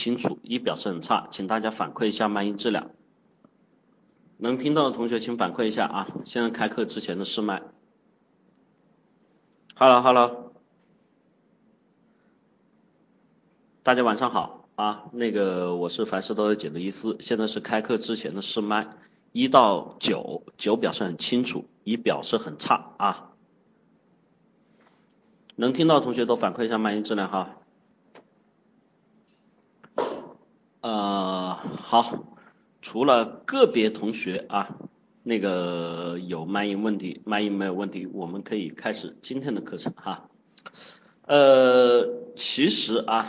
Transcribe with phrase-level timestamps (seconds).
[0.00, 2.90] 清楚，一表示很差，请大家反馈一下麦音质量。
[4.38, 6.08] 能听到的同学请反馈一下啊！
[6.24, 7.60] 现在开课之前的试麦。
[9.74, 10.54] Hello Hello，
[13.82, 15.04] 大家晚上好啊！
[15.12, 18.88] 那个我是凡事都有解的意思，现在是开课之前的试麦，
[19.32, 23.32] 一到九，九表示很清楚，一表示很差啊！
[25.56, 27.56] 能听到的同学都反馈一下麦音质量哈。
[30.80, 32.24] 呃，好。
[32.82, 34.78] 除了个别同学啊，
[35.22, 40.30] 那个有麦音问题，麦音没有问题，我们可以开始今天的课程哈。
[41.26, 43.28] 呃，其实啊，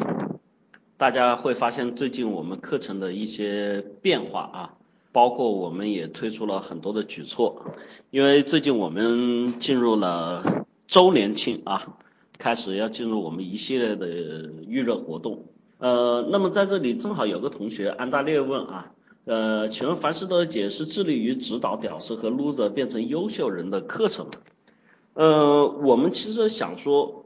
[0.95, 4.73] 大家会发现最近我们课程的一些变化啊，
[5.11, 7.75] 包括我们也推出了很多的举措，
[8.09, 11.97] 因为最近我们进入了周年庆啊，
[12.37, 14.07] 开始要进入我们一系列的
[14.65, 15.43] 预热活动。
[15.81, 18.91] 呃，那么在这里正好有个同学安大略问啊。
[19.25, 24.27] 呃，请问凡事都解是致力于指导屌丝和 loser 变成优秀人的课程？
[25.15, 27.25] 呃，我们其实想说，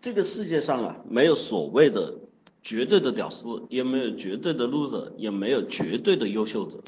[0.00, 2.14] 这个世界上啊，没有所谓的
[2.62, 6.78] 绝对的屌丝，也没有绝对的 loser，也没有绝对的优秀者。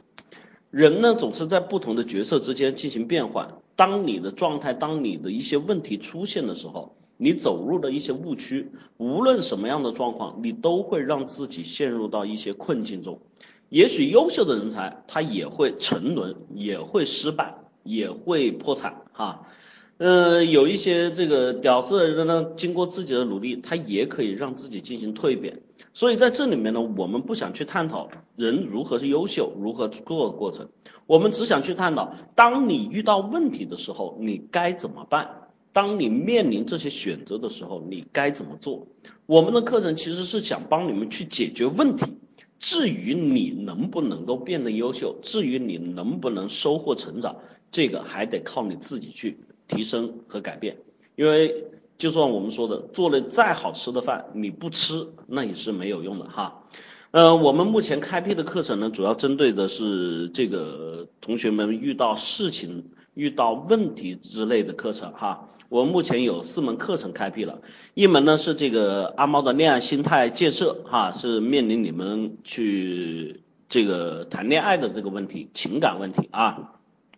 [0.71, 3.49] 人呢，总是在不同的角色之间进行变换。
[3.77, 13.19] 当你的状态，当你的一些问题出现的时候，你走入的一些误区，无论什么样的状况，你都会让自己陷入到一些困境中。
[13.69, 19.47] 也许优秀的人才他也会沉沦，也会失败，也会破产哈。
[19.97, 25.63] 呃，有一些这个屌丝的人呢，经过自己的努力，他也可以让自己进行蜕变。
[25.93, 30.69] 所以在这里面呢，我们不想去探讨人如何是优秀，如何做的过程，
[31.07, 35.44] 我们只想去探讨，当你遇到问题的时候，你该怎么办？
[35.75, 38.87] 当你面临这些选择的时候，你该怎么做？
[39.27, 42.05] 我们的课程其实是想帮你们去解决问题。
[42.61, 47.37] 至于你能不能够变得优秀，至于你能不能收获成长，
[47.73, 49.37] 这个还得靠你自己去
[49.67, 50.77] 提升和改变。
[51.17, 51.65] 因为
[51.99, 56.63] 就算我们说的做了再好吃的饭，你不吃那也是没有用的哈。
[57.11, 65.51] 呃，我们目前开辟的课程呢，主要针对的是这个同学们遇到事情、遇到问题之类的课程哈。
[65.69, 67.59] 我目前有四门课程开辟了，
[67.95, 76.75] 一门呢是这个阿猫的恋爱心态建设，哈，是面临你们去这个谈恋爱的这个问题，情感问题啊，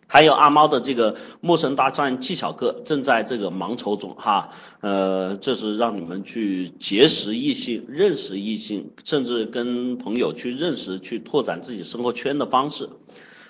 [0.07, 4.49] 还有阿猫的这个陌生大战技巧课，正在这个忙筹中，哈，
[4.81, 12.89] 呃，这是让你们去结识异性、认识异性，甚至跟朋友去认识、去拓展自己生活圈的方式。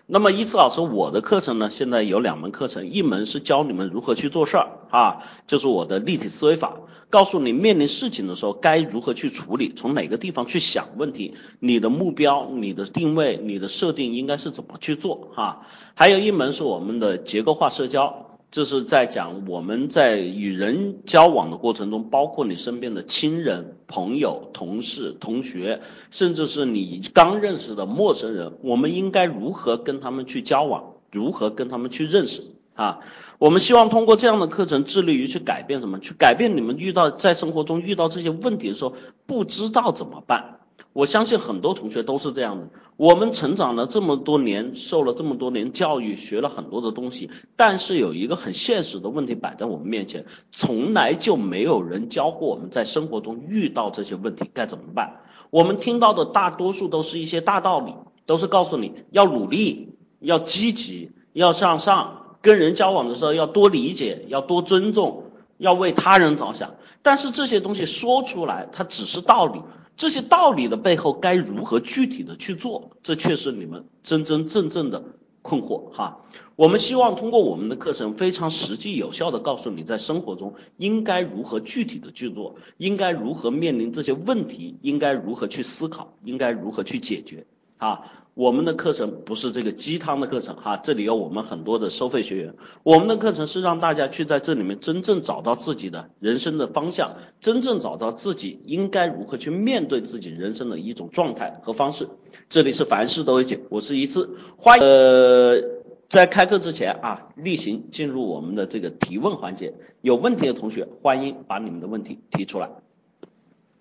[0.10, 6.78] 那么，依次老师，我的课程呢，现在有两门课程，一门是教你们如何去做事儿啊，就是我的立体思维法，
[7.10, 15.68] 告诉你面临事情的时候该如何去处理，从哪个地方去想问题，你的目标、你的定位、你的设定应该是怎么去做哈。
[15.94, 18.27] 还有一门是我们的结构化社交。
[18.50, 25.82] 这是在讲我们在与人交往的过程中，包括你身边的亲人、朋友、同事、同学，
[26.12, 32.42] 甚至是你刚认识的陌生人，我们应该如何跟他们去交往，如何跟他们去认识
[32.74, 33.00] 啊？
[33.38, 36.00] 我们希望通过这样的课程，致力于去改变什么？
[36.00, 38.96] 去改变你们遇到在生活中遇到这些问题的时候，
[39.28, 40.57] 不知道怎么办。
[40.98, 42.68] 我相信很多同学都是这样的。
[42.96, 55.22] 我们成长了这么多年，受了这么多年教育，学了很多的东西，但是有一个很现实的问题摆在我们面前，从来就没有人教过我们在生活中遇到这些问题该怎么办。
[55.52, 57.94] 我们听到的大多数都是一些大道理，
[58.26, 65.26] 都是告诉你要努力，要积极，要向上，跟人交往的时候要多理解，要多尊重，
[65.60, 66.74] 要为他人着想。
[67.04, 69.62] 但是这些东西说出来，它只是道理。
[69.98, 72.92] 这些道理的背后该如何具体的去做？
[73.04, 75.04] 这却是你们真真正正的
[75.42, 76.22] 困惑哈。
[76.56, 87.46] 我们希望通过我们的课程，非常实际有效的告诉你，在生活中应该如何具体的去做，应该如何面临这些问题，应该如何去思考，应该如何去解决
[87.78, 88.02] 啊。
[88.38, 92.54] 我们的课程不是这个鸡汤的课程哈，这里有我们很多的收费学员。
[92.84, 102.08] 我们的课程是让大家去在这里面真正找到自己的人生的方向，真正找到自己应该如何去面对自己人生的一种状态和方式。
[102.48, 104.86] 这里是凡事都有解，我是一次欢迎。
[104.86, 105.60] 呃，
[106.08, 112.70] 在开课之前啊，例行进入我们的这个提问环节，有问题的同学欢迎把你们的问题提出来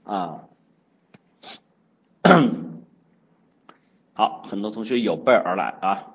[0.05, 0.45] 啊。
[4.17, 6.15] 好，很多同学有备而来啊。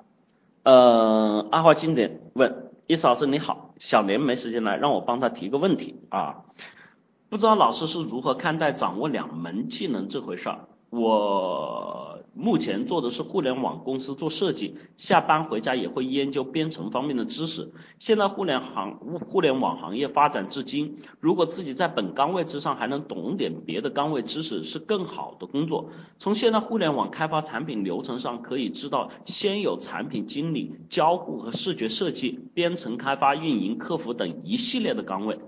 [0.64, 6.42] 呃，阿华经典问易思老师你好，小年没时间来，让我帮他提个问题啊。
[7.28, 10.58] 不知道老师是如何看待掌握两门技能这回事儿？
[10.90, 17.70] 我目前做的是互联网公司做设计，下班回家也会研究编程方面的知识。
[17.98, 25.90] 现在互联行互联网行业发展至今，如果自己在本岗位之上还能懂点别的岗位知识，是更好的工作。
[26.18, 35.38] 从现在互联网开发产品流程上可以知道，先有产品经理、交互和视觉设计、编程开发、运营、客服等一系列的岗位。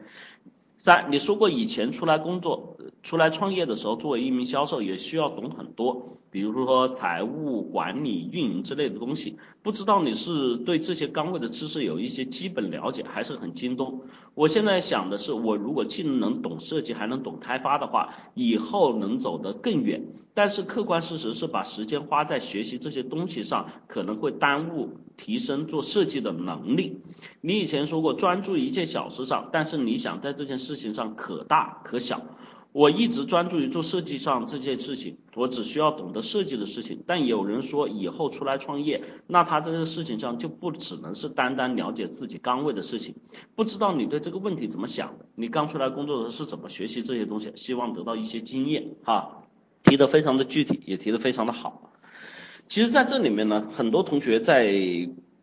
[0.76, 2.74] 三，你说过以前出来工作、
[3.04, 9.38] 出来创业的时候，作为一名销售也需要懂很多，比如说财务管理、运营之类的东西。
[9.62, 14.00] 不知道你是对这些岗位的知识有一些基本了解，还是很精通？
[14.34, 20.02] 我现在想的是，我如果既能懂设计，还能懂开发的话，以后能走得更远。
[20.32, 27.02] 但是客观事实是，把时间花在学习这些东西上，可能会耽误提升做设计的能力。
[27.42, 32.22] 你以前说过专注一件小事上，但是你想在这件事情上可大可小。
[32.75, 37.05] 我一直专注于做设计上这件事情，我只需要懂得设计的事情。
[37.06, 43.15] 但有人说以后出来创业，那他这个事情上就不只能是单单了解自己岗位的事情。
[43.55, 45.26] 不知道你对这个问题怎么想的？
[45.37, 47.53] 你刚出来工作的时候是怎么学习这些东西？
[47.55, 49.44] 希望得到一些经验哈。
[49.85, 51.93] 提的非常的具体，也提的非常的好。
[52.69, 54.75] 其实，在这里面呢，很多同学在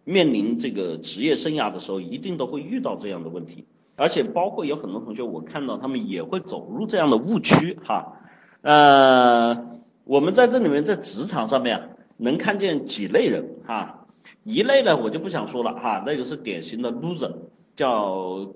[0.04, 3.63] 面临这个职业生涯的时候，一定都会遇到这样的问题，
[3.95, 8.17] 而且包括有很多同学，我看到他们也会走入这样的误区哈。
[8.61, 14.05] 呃，我们在这里面在职场上面能看见几类人哈，
[14.43, 17.31] 一类呢我就不想说了哈，那个是典型的 loser，
[17.75, 18.53] 叫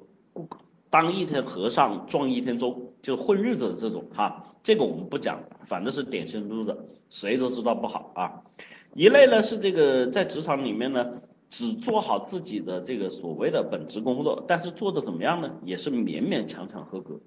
[0.90, 4.44] 当一天和尚撞一天钟，就混日子的这种哈。
[4.64, 6.76] 这个我们不讲，反正是典型 loser，
[7.10, 8.42] 谁都知道不好啊。
[8.94, 11.06] 一类呢是这个在职场里面呢，
[11.58, 15.50] 只做好自己的这个所谓的本职工作，但是做的怎么样呢？
[15.64, 17.18] 也是勉勉强强合格。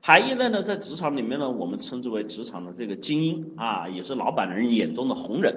[0.00, 5.54] 还一类呢，在职场里面呢，我们称之为职场的这个精英啊，也是老板人眼中的红人。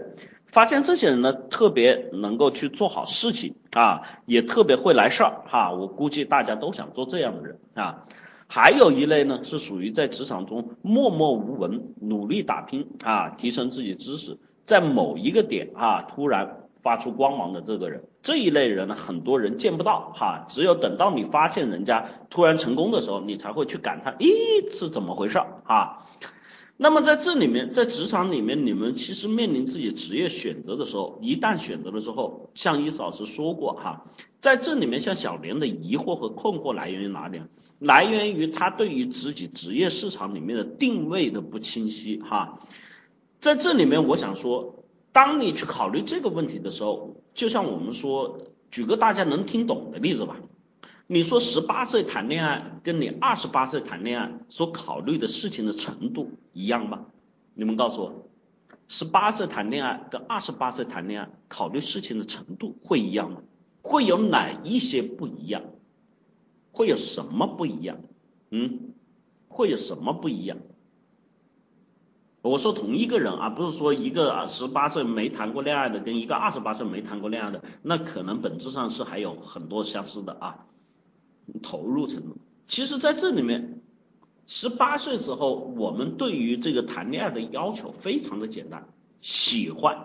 [0.51, 5.71] 发现这些人呢，特别能够去做好事情啊，也特别会来事儿哈。
[5.71, 8.05] 我估计大家都想做这样的人啊。
[8.45, 18.03] 还有一类呢，是属于在职场中默默无闻、努力打拼啊，提升自己知识，在某一个点啊突然发出光芒的这个人。
[18.23, 26.05] 这一类人呢，很多人见不到哈，只有等到你发现人家突然成功的时候，你才会去感叹，咦，是怎么回事啊？
[26.77, 34.03] 那么在这里面，在职场里面，你们其实面临自己职业选择的时候，一旦选择了之后，像伊思老师说过哈，
[34.39, 37.39] 在这里面，像小莲的疑惑和困惑来源于哪里？
[37.77, 42.59] 来源于他对于自己职业市场里面的定位的不清晰哈，
[43.39, 44.75] 在这里面我想说，
[45.13, 50.37] 当你去考虑这个问题的时候，就像我们说，举个大家能听懂的例子吧，
[51.07, 57.05] 你说十八岁谈恋爱跟你二十八岁谈恋爱所考虑的事情的程度一样吗？
[57.53, 58.13] 你们告诉我，
[58.87, 63.41] 十八岁谈恋爱跟二十八岁谈恋爱考虑事情的程度会一样吗？
[63.81, 65.63] 会有哪一些不一样？
[66.71, 67.97] 会有什么不一样？
[68.49, 68.93] 嗯，
[69.49, 70.57] 会有什么不一样？
[72.41, 80.65] 我说同一个人啊，不是说一个啊十八岁没谈过恋爱的跟一个二十八岁没谈过恋爱的，那可能本质上是还有很多相似的啊。
[81.61, 83.81] 投入程度，其实在这里面，
[84.47, 88.87] 十八岁时候我们对于这个谈恋爱的要求非常的简单，
[89.21, 89.97] 喜欢，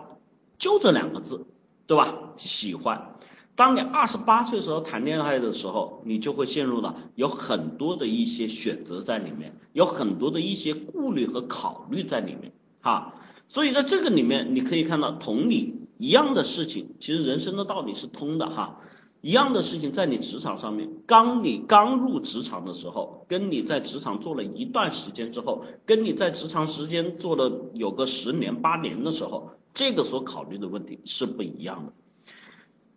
[0.57, 1.45] 就这两个字，
[1.85, 2.13] 对吧？
[2.37, 3.15] 喜欢。
[3.57, 13.15] 当你二十八岁时候谈恋爱的时候，你就会陷入了有很多的一些选择在里面，有很多的一些顾虑和考虑在里面，哈。
[13.49, 18.79] 所以在这个里面，你可以看到同理一样的事情，其实人生的道理是通的哈。
[19.21, 31.93] 一样的事情在你职场上面，刚你刚入职场的时候，跟你在职场做了一段时间之后，跟你在职场时间做了有个十年八年的时候，这个所考虑的问题是不一样的。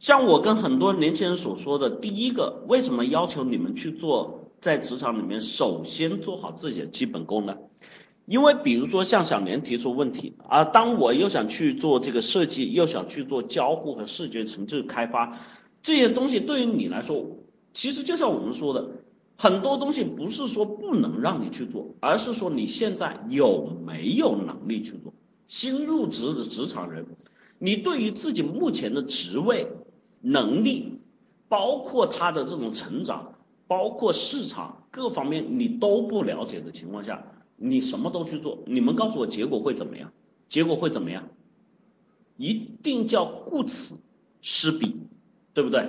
[0.00, 7.54] 像我跟很多年轻人所说的，第一个，为什么要求你们去做在职场里面首先做好自己的基本功呢？
[8.25, 15.38] 因为比如说像小年提出问题啊，当我又想去做这个设计，又想去做交互和视觉层次开发
[15.83, 17.26] 这些东西，对于你来说，
[17.75, 18.88] 其实就像我们说的，
[19.37, 25.12] 很多东西不是说不能让你去做，而是说你现在有没有能力去做。
[25.47, 27.04] 新入职的职场人，
[27.59, 29.66] 你对于自己目前的职位。
[30.20, 30.98] 能力，
[31.48, 33.34] 包括他的这种成长，
[33.66, 37.24] 包括市场各方面你都不了解的情况下，
[37.56, 40.12] 你什么都去做，你们告诉我结果会怎么样？
[40.48, 41.28] 结果会怎么样？
[42.36, 43.96] 一定叫顾此
[44.42, 44.96] 失彼，
[45.54, 45.88] 对不对？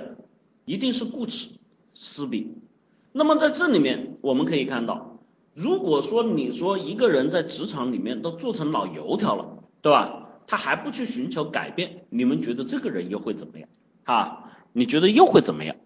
[0.64, 1.48] 一定是顾此
[1.94, 2.54] 失彼。
[3.12, 5.18] 那么在这里面我们可以看到，
[5.54, 10.28] 如果说你说一个人在职场里面都做成老油条了，对吧？
[10.46, 13.68] 他还不去寻求改变，你们觉得这个人又会怎么样
[14.04, 14.38] 啊？
[14.72, 15.76] 你觉得又会怎么样？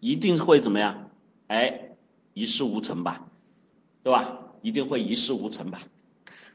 [0.00, 1.10] 一定会怎么样？
[1.46, 1.90] 哎，
[2.34, 3.26] 一事无成吧，
[4.02, 4.38] 对吧？
[4.62, 5.80] 一定会一事无成吧。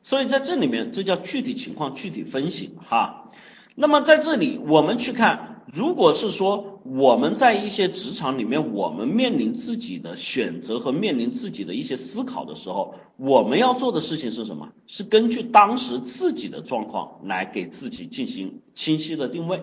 [0.03, 3.31] 所以在这里面，这叫具体情况具体分析哈。
[3.75, 14.67] 那么在这里，我们去看，如果是说我们在一些职场里面，我们面临自己的选择和面临自己的一些思考的时候，我们要做的事情是什么？
[14.87, 19.61] 是根据当时自己的状况来给自己进行清晰的定位。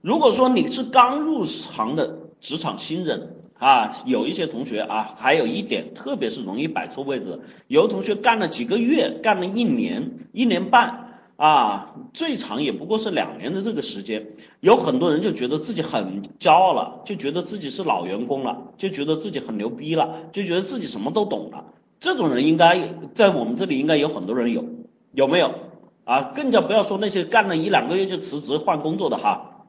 [0.00, 11.05] 如果说你是刚入行的职场新人啊，有一些同学啊，还有一点，特别是容易摆错位置，有的同学干了几个月，干了一年、一年半。
[11.36, 14.26] 啊，最长也不过是两年的这个时间，
[14.60, 21.64] 有很多人就觉得自己很骄傲了，就觉得自己是老员工了，就觉得自己很牛逼了，就觉得自己什么都懂了。
[22.00, 24.64] 这种人应该在我们这里应该有很多人有，
[25.12, 25.54] 有没有？
[26.04, 29.66] 啊，更加不要说那些干了一两个月就辞职换工作的哈。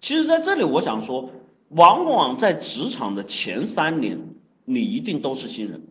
[0.00, 1.30] 其实在这里我想说，
[1.70, 4.20] 往往在职场的前三年，
[4.64, 5.82] 你一定都是新人。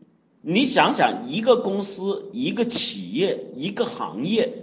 [0.42, 4.62] 你想想，一个公司、一个企业、一个行业。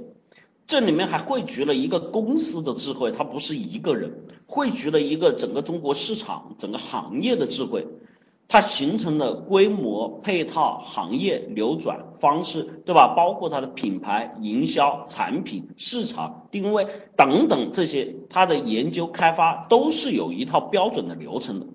[0.66, 4.10] 这里面还汇聚了一个公司的智慧，它不是一个人，
[4.46, 7.86] 汇聚了一个整个中国市场、整个行业的智慧，
[8.48, 13.14] 它形成了规模、配套、行业流转方式，对吧？
[13.14, 21.66] 包括它的品牌、营销、产品、市场定位等等这些，它的研究开发都是有一套标准的流程的。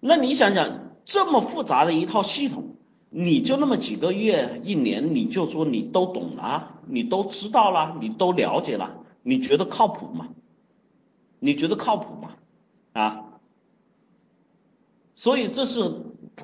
[0.00, 2.76] 那你想想，这么复杂的一套系统。
[3.14, 10.28] 你就那么几个月一年，你就说你都懂了，你都知道了，你都了解了，你觉得靠谱吗？
[11.38, 12.30] 你觉得靠谱吗？
[12.94, 13.24] 啊？
[15.14, 15.92] 所以这是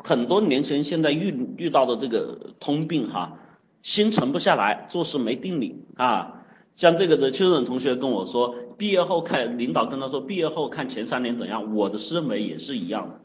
[0.05, 3.39] 很多年轻人现在遇遇到的这个通病哈，
[3.83, 6.45] 心沉不下来，做事没定力啊。
[6.77, 13.21] 像这个的邱忍同学跟我说，毕业后看领导跟他说，毕业后看前三年怎样，我的思维也是一样的。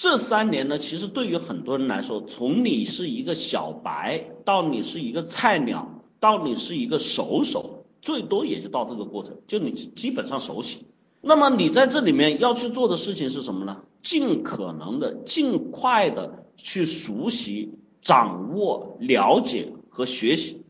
[0.00, 10.86] 这三年呢，其实对于很多人来说，从你是一个小白到你是一个菜鸟，到你是一个熟手，最多也就到这个过程，就你基本上熟悉。
[11.20, 13.78] 那么你在这里面要去做的事情是什么呢？
[14.04, 20.62] 尽可能的、尽快的去熟悉、掌握、了解和学习。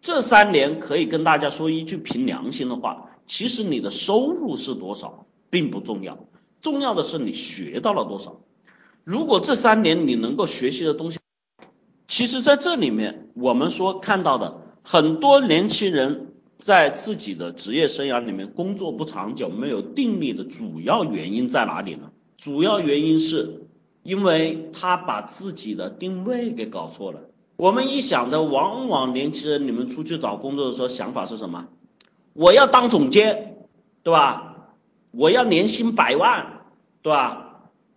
[0.00, 6.16] 这三年可以跟大家说一句凭良心的话，其实你的收入是多少并不重要，
[6.62, 8.40] 重要的是你学到了多少。
[9.04, 11.18] 如果这三年你能够学习的东西，
[12.06, 22.10] 其实在这里面我们说看到的很多年轻人在自己的职业生涯里面工作不长久、没有定力的主要原因在哪里呢？
[22.36, 23.62] 主要原因是
[24.02, 27.20] 因为他把自己的定位给搞错了。
[27.56, 31.66] 我们一想着，往往年轻人你们出去找工作的时候想法是什么？
[32.32, 33.56] 我要当总监，
[34.02, 34.68] 对吧？
[35.10, 36.62] 我要年薪百万，
[37.02, 37.49] 对吧？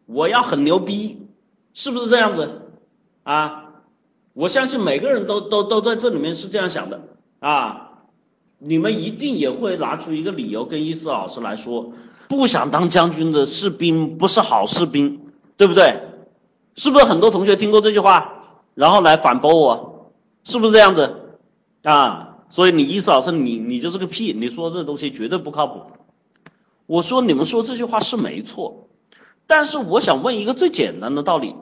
[0.06, 1.28] 我要很牛逼，
[1.74, 2.62] 是不是这样子
[3.24, 3.72] 啊？
[4.34, 7.02] 我相信每个人都都都在这里面是这样想的
[7.40, 7.92] 啊。
[8.60, 11.94] 你们一定也会拿出一个理由跟伊思老师来说，
[12.30, 15.20] 不想当将军的士兵不是好士兵，
[15.58, 16.00] 对不对？
[16.76, 20.12] 是不是很多同学听过这句话，然后来反驳我？
[20.44, 21.38] 是不是这样子
[21.84, 22.38] 啊？
[22.50, 25.82] 所以你伊思老师，你你就是个屁，你说这东西绝对不靠谱。
[26.86, 28.88] 我说你们说这句话是没错。
[29.48, 31.56] 但是我想问一个最简单的道理：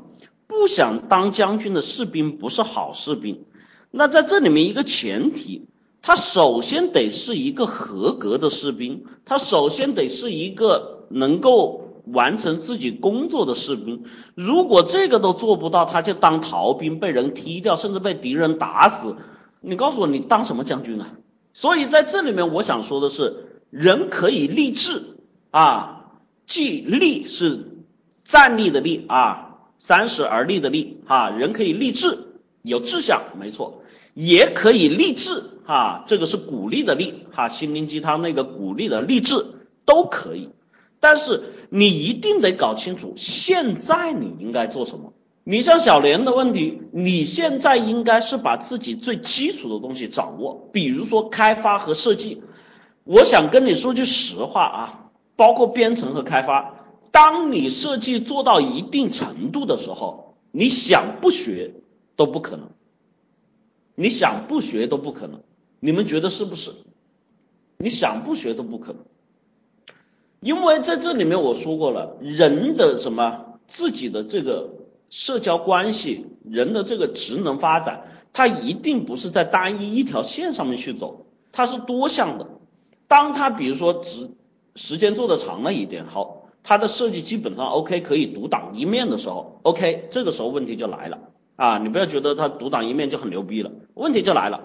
[0.48, 3.44] 不想当将军的士兵不是好士兵。
[3.90, 5.68] 那在这里面一个前提，
[6.02, 14.04] 他首先得是一个合格的士兵，他首先得是一个能够完成自己工作的士兵。
[14.36, 19.16] 如果这个都做不到，他就当逃兵，被人踢掉，甚至被敌人打死。
[19.60, 21.12] 你告诉我，你当什么将军啊？
[21.54, 25.18] 所以在这里面，我想说的是，人可以立志
[25.50, 26.06] 啊，
[26.48, 27.68] 既立是。
[28.32, 32.18] 站立的立啊，三十而立的立啊，人可以立志，
[32.62, 33.84] 有志向，没错，
[34.14, 39.46] 也可以励志啊，这个是鼓励的励哈，心灵鸡汤那个鼓励的励志
[39.86, 40.48] 都可以，
[41.02, 45.12] 但是你一定得搞清楚现在你应该做什么。
[45.44, 52.42] 你像小莲的问题，你现在应该是把自己最基础的东西掌握，比如说开发和设计。
[53.04, 55.00] 我想跟你说句实话啊，
[55.36, 56.76] 包括编程和开发。
[57.12, 61.74] 当你设计做到一定程度的时候，你想不学
[62.16, 62.70] 都不可能，
[63.96, 65.42] 你想不学都不可能，
[65.80, 66.72] 你们觉得是不是？
[67.78, 69.02] 你想不学都不可能，
[70.40, 74.70] 因为在这里面我说过了，人的什么自己的这个
[75.10, 82.48] 社交关系，人的这个职能发展，它一定不是在单一一条线上面去走，它是多项的。
[83.08, 84.30] 当他比如说职
[84.76, 91.18] 时间做的长了一点，好，他的设计基本上 OK 可以独当一面的时候，OK，这个时候问题就来了
[91.56, 91.78] 啊！
[91.80, 94.62] 你不要觉得他独当一面就很牛逼了，问题就来了。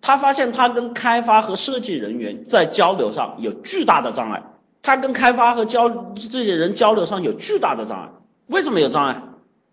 [0.00, 4.42] 他发现他跟开发和设计人员在交流上有巨大的障碍，
[4.82, 8.10] 他跟开发和交这些人交流上有巨大的障碍。
[8.46, 9.22] 为什么有障碍？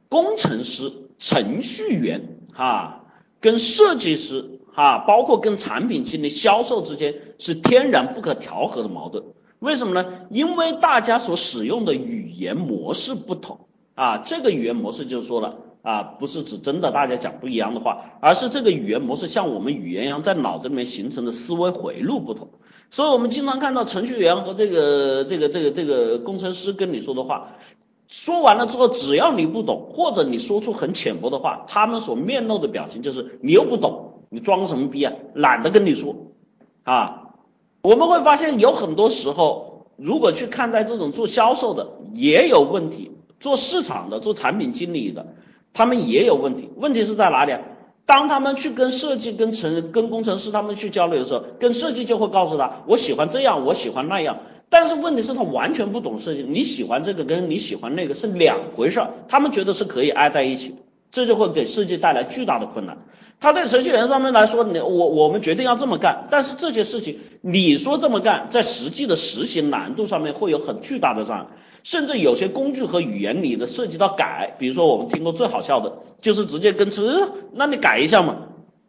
[0.10, 3.02] 工程师、程序员啊，
[3.42, 9.24] 跟设计师啊，包括跟产品经理、销售之间是天然不可调和的矛盾。
[9.60, 10.06] 为什么呢？
[10.30, 13.60] 因为大家所使用的语言模式不同
[13.96, 15.56] 啊，这个语言模式就是说了。
[15.86, 22.50] 啊，不是指真的大家讲不一样的话，而是这个语言模式像我们语言一样在脑子里面形成的思维回路不同，
[22.90, 27.50] 所以我们经常看到程序员和这个这个这个这个工程师跟你说的话，
[28.08, 36.16] 说完了之后，只要你不懂，或者你说出很浅薄的话，他们所面露的表情就是你又不懂，你装什么逼啊，懒得跟你说
[36.84, 37.25] 啊。
[37.86, 45.24] 我们会发现有很多时候，如果去看待这种做销售的也有问题，做市场的、做产品经理的。
[45.72, 47.54] 他们也有问题，问题是在哪里？
[48.08, 54.36] 当他们去跟设计、跟程、跟工程师他们去交流的时候，跟设计就会告诉他，我喜欢这样，我喜欢那样。
[54.68, 56.42] 但是问题是，他完全不懂设计。
[56.42, 59.12] 你喜欢这个，跟你喜欢那个是两回事儿。
[59.28, 60.74] 他们觉得是可以挨在一起，
[61.12, 62.98] 这就会给设计带来巨大的困难。
[63.40, 71.46] 他对程序员上面来说，你我我们决定要这么干，但是这些事情你说这么干，在实际的实行难度上面会有很巨大的障碍。
[71.84, 77.22] 甚至有些工具和语言里的涉及到改，比如说我们听过最好笑的，就是直接跟词，
[77.54, 78.36] 那你改一下嘛。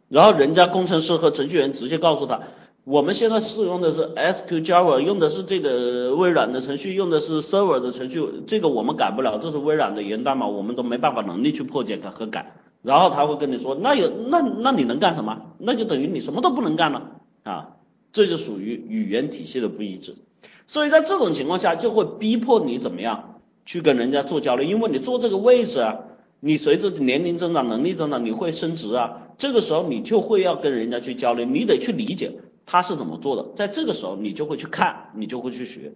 [0.09, 2.39] 然后人家工程师和程序员直接告诉他，
[2.85, 12.51] 我们现在使用的是 SQL Java，用的是这个微软的程序，用的是 Server 的程序，这个我们改不了，这是微软的源代码，我们都没办法能力去破解它和改。
[12.87, 15.41] 然后他会跟你说，那有那那你能干什么？
[15.59, 17.11] 那就等于你什么都不能干了
[17.43, 17.75] 啊，
[18.13, 20.15] 这就属于语言体系的不一致。
[20.67, 25.97] 所以在这种情况下，就会逼迫你怎么样去跟人家做交流，因为你坐这个位置啊，
[26.39, 32.31] 你随着年龄增长、能力增长，你会升职啊，这个时候你就会要跟人家去交流，你得去理解
[32.65, 35.91] 他是怎么做的，在这个时候你就会去看，你就会去学。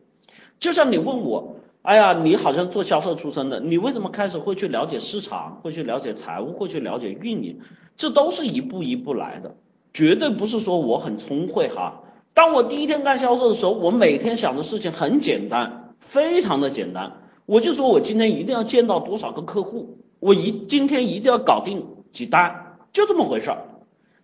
[0.60, 7.60] 就像你问我，哎呀，你好像做销售出身的，你为什么开始会去了解市场，会去了解财务，会去了解运营？
[7.98, 9.56] 这都是一步一步来的，
[9.91, 12.04] 绝对不是说我很聪慧哈。
[12.36, 17.12] 当我第一天干销售的时候，我每天想的事情很简单，非常的简单。
[17.48, 23.58] 我就说我今天一定要见到多少个客户，我一今天一定要搞定几单，就这么回事儿。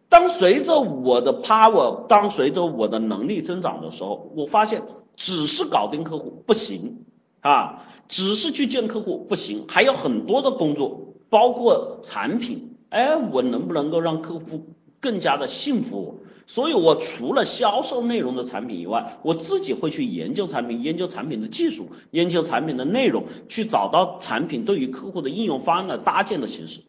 [0.09, 4.83] 当随着我的 power，当随着我的能力增长的时候，我发现
[5.15, 6.99] 只是搞定客户不行
[7.41, 14.65] 啊，只是去见客户不行，还有很多的工作，包括产品，哎，我能不能够让客户
[14.99, 16.15] 更加的信服我？
[16.49, 26.79] 所以，我除了销售内容的产品以外，我自己会去研究产品，研究产品的技术，研究产品的内容，去找到产品对于客户的应用方案的搭建的形式。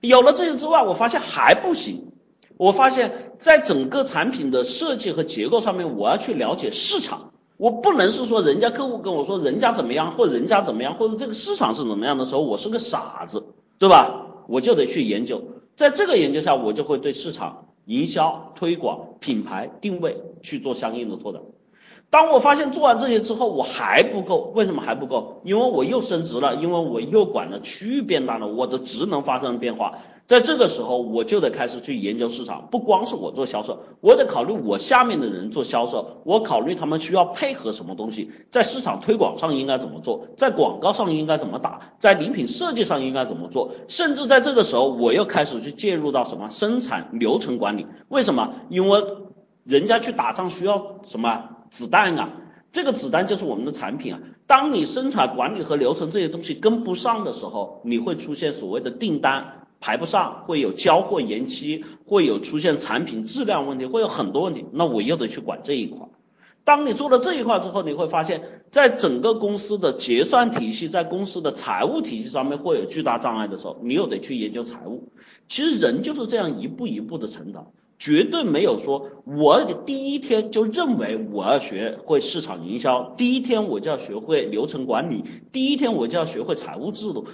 [0.00, 2.04] 有了这些之外，我发现还不行。
[2.56, 7.29] 我发现在整个产品的设计和结构上面，我要去了解市场。
[7.60, 13.44] 我不能是说人家客户跟我说人家怎么样，或人家怎么样，或者这个市场是怎么样的时候，我是个傻子，
[13.78, 14.28] 对吧？
[14.48, 15.42] 我就得去研究。
[15.76, 17.66] 在这个研究下，我就会对市场。
[17.86, 21.42] 营销、推广、品牌定位去做相应的拓展。
[22.08, 25.40] 当我发现做完这些之后我还不够，为什么还不够？
[25.44, 29.98] 因为我又升职了，因为我又管的区域变大了，我的职能发生了变化。
[30.30, 47.84] 在这个时候，我就得开始去研究市场，不光是我做销售，我得考虑我下面的人做销售，我考虑他们需要配合什么东西，在市场推广上应该怎么做，在广告上应该怎么打，在礼品设计上应该怎么做，甚至在这个时候，我又开始去介入到什么生产流程管理？
[48.08, 48.52] 为什么？
[48.68, 49.02] 因为
[49.64, 52.28] 人家去打仗需要什么子弹啊？
[52.70, 54.20] 这个子弹就是我们的产品啊。
[54.46, 59.59] 当你生产管理和流程这些东西跟不上的时候，你会出现所谓的订单。
[59.80, 64.66] 排不上，会有交货延期，会有出现产品质量问题，会有很多问题。
[64.72, 66.06] 那我又得去管这一块。
[66.62, 75.08] 当你做了这一块之后，你会发现在整个公司的结算体系，在公司的财务体系上面会有巨大障碍的时候，你又得去研究财务。
[75.48, 77.66] 其实人就是这样一步一步的成长，
[77.98, 87.26] 绝对没有说我第一天就认为我要学会市场营销，第一天我就要学会流程管理，第一天我就要学会财务制度。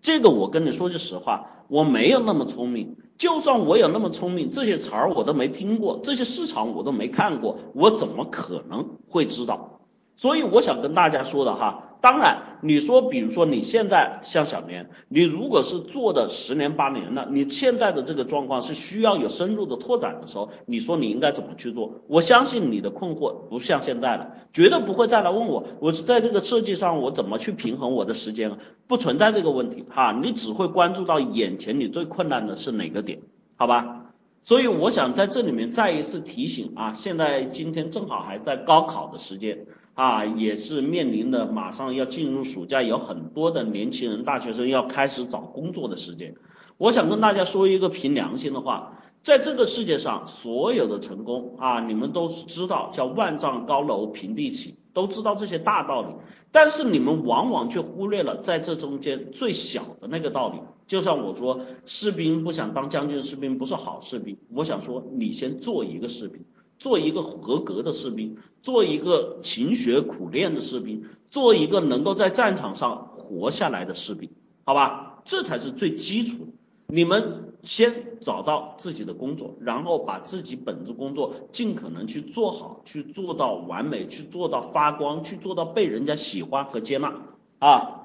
[0.00, 2.96] 这个我跟你说句实话，我没有那么聪明。
[3.16, 9.80] 就算我有那么聪明，这些词儿我都没听过，这些市场我都没看过，我怎么可能会知道？
[10.16, 21.92] 所以我想跟大家说的哈，当然，你说，比如说你现在像小年，你如果是做的十年八年了，你现在的这个状况是需要有深入的拓展的时候，你说你应该怎么去做？
[22.08, 28.50] 我相信你的困惑不像现在了，绝对不会再来问我，我在这个设计上我怎么去平衡我的时间，
[28.88, 33.18] 不存在这个问题哈，你只会关注到眼前你最困难的是哪个点，
[33.56, 34.06] 好吧？
[34.42, 39.66] 所以我想在这里面再一次提醒啊，现在今天正好还在高考的时间。
[40.00, 46.34] 啊，也是面临的马上要进入暑假，有很多的年轻人、大学生要开始找工作的时间。
[46.78, 56.08] 我想跟大家说一个凭良心的话，在这个世界上，所有的成功啊，你们都知道叫万丈高楼平地起，都知道这些大道理，
[56.50, 60.60] 但是你们往往却忽略了在这中间最小的那个道理。
[60.86, 64.38] 就像我说，士兵不想当将军，士兵不是好士兵。
[64.54, 66.40] 我想说，你先做一个士兵。
[66.78, 74.28] 做一个合格的士兵，做一个勤学苦练的士兵，做一个能够在战场上活下来的士兵，
[74.64, 76.52] 好吧，这才是最基础的。
[76.92, 87.14] 你们先找到自己的工作，然后把自己本职工作尽可能去做好，去做到完美，去做到发光，去做到被人家喜欢和接纳
[87.60, 87.96] 啊。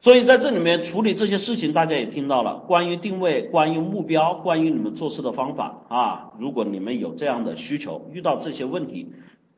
[0.00, 6.32] 所以在这里面处理这些事情，大家也听到了，关于定位，关于目标，关于你们做事的方法啊。
[6.40, 9.12] 如果你们有这样的需求，遇到这些问题，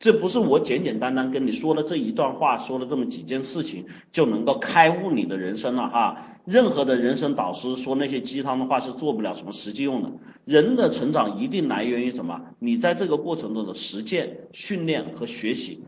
[0.04, 6.26] 这不是我简简单单跟你说了这一段话，说了这么几件事情就能够开悟你的人生了哈。
[6.44, 10.12] 任何的人生导师说那些鸡汤的话是做不了什么实际用的。
[10.44, 12.38] 人的成长一定来源于什么？
[12.58, 15.82] 你在这个过程中的实践、训练和学习。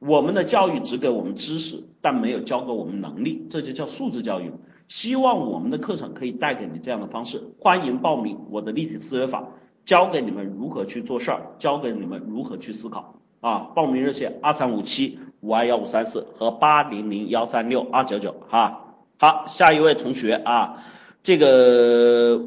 [0.00, 4.50] 我们的教育只给我们知识，但没有教给我们能力，这就叫素质教育。
[4.88, 9.50] 希望我们的课程可以带给你这样的方式，欢迎报名我的立体思维法，
[9.84, 13.68] 教给你们如何去做事儿，教给你们如何去思考啊！
[13.74, 18.94] 报名热线二三五七五二幺五三四和八零零幺三六二九九哈。
[19.18, 20.84] 好，下一位同学啊，
[21.24, 22.40] 这个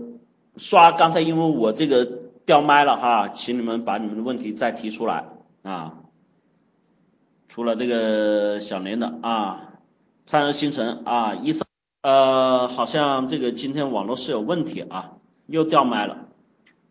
[0.55, 2.08] 刷刚才因为我这个
[2.45, 5.25] 掉麦了哈，请你们把你们的问题再提出来
[5.63, 5.95] 啊。
[7.49, 9.73] 除了这个小年的啊，
[10.25, 11.67] 灿日星辰啊，一三
[12.03, 15.12] 呃，好像这个今天网络是有问题啊，
[15.47, 16.27] 又掉麦了，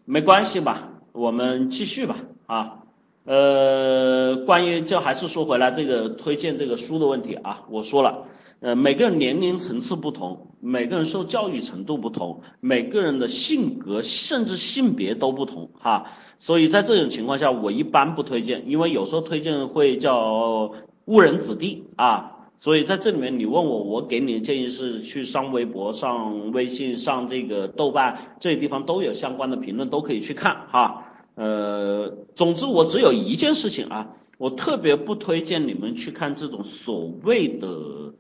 [0.05, 2.84] 没关系吧，我们继续吧啊，
[3.25, 8.25] 呃，关于就还是说回来这个推荐这个书的问题啊，我说了，
[8.61, 16.07] 呃，每个人年龄层次不同，每个人受教育程度不同，每个人的性格甚至性别都不同哈。
[16.39, 20.73] 所以在这种情况下，我一般不推荐，因为有时候推荐会叫
[21.07, 22.33] 误人子弟啊。
[22.61, 31.04] 所以在这里面，你问我，我给你的建议是去上微博、上微信、上这个豆瓣这些地方都有相关的评论，都可以去看哈。
[31.35, 38.14] 呃，总之我只有一件事情啊，我特别不推荐你们去看这种所谓的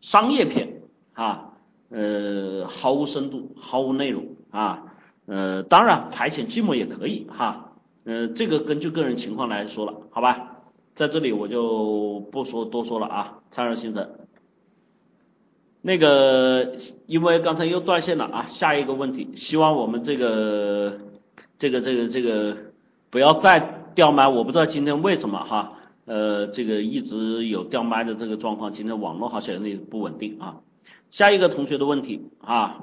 [0.00, 1.52] 商业片啊，
[1.90, 4.84] 呃，毫无深度、毫无内容啊。
[5.26, 7.72] 呃，当然排遣寂寞也可以哈，
[8.04, 10.56] 呃，这个根据个人情况来说了，好吧，
[10.96, 14.10] 在这里我就不说多说了啊，灿日星辰，
[15.82, 20.98] 那个因为刚才又断线了啊，下一个问题，希望我们这个
[21.60, 22.56] 这个这个这个
[23.10, 23.60] 不要再
[23.94, 25.74] 掉麦，我不知道今天为什么哈，
[26.06, 30.56] 呃，这个一直有掉麦的这个状况，今天网络好像有点不稳定啊，
[31.10, 32.78] 下一个同学的问题啊，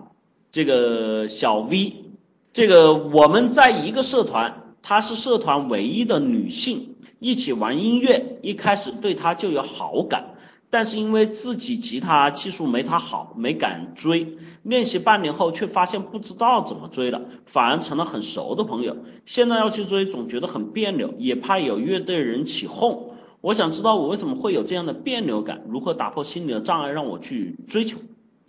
[0.52, 2.06] 这个小 V。
[2.54, 10.36] 这个我们在一个社团，她是社团唯一的女性，一起玩音乐，一开始对她就有好感，
[10.70, 18.98] 但是因为自己吉他技术没他好，没敢追，练习半年后却发现不知道怎么追了，反而成了很熟的朋友。
[19.26, 23.12] 现在要去追，总觉得很别扭，也怕有乐队人起哄。
[23.42, 28.00] 我想知道我为什么会有这样的别扭感，如何打破心理的障碍，让我去追求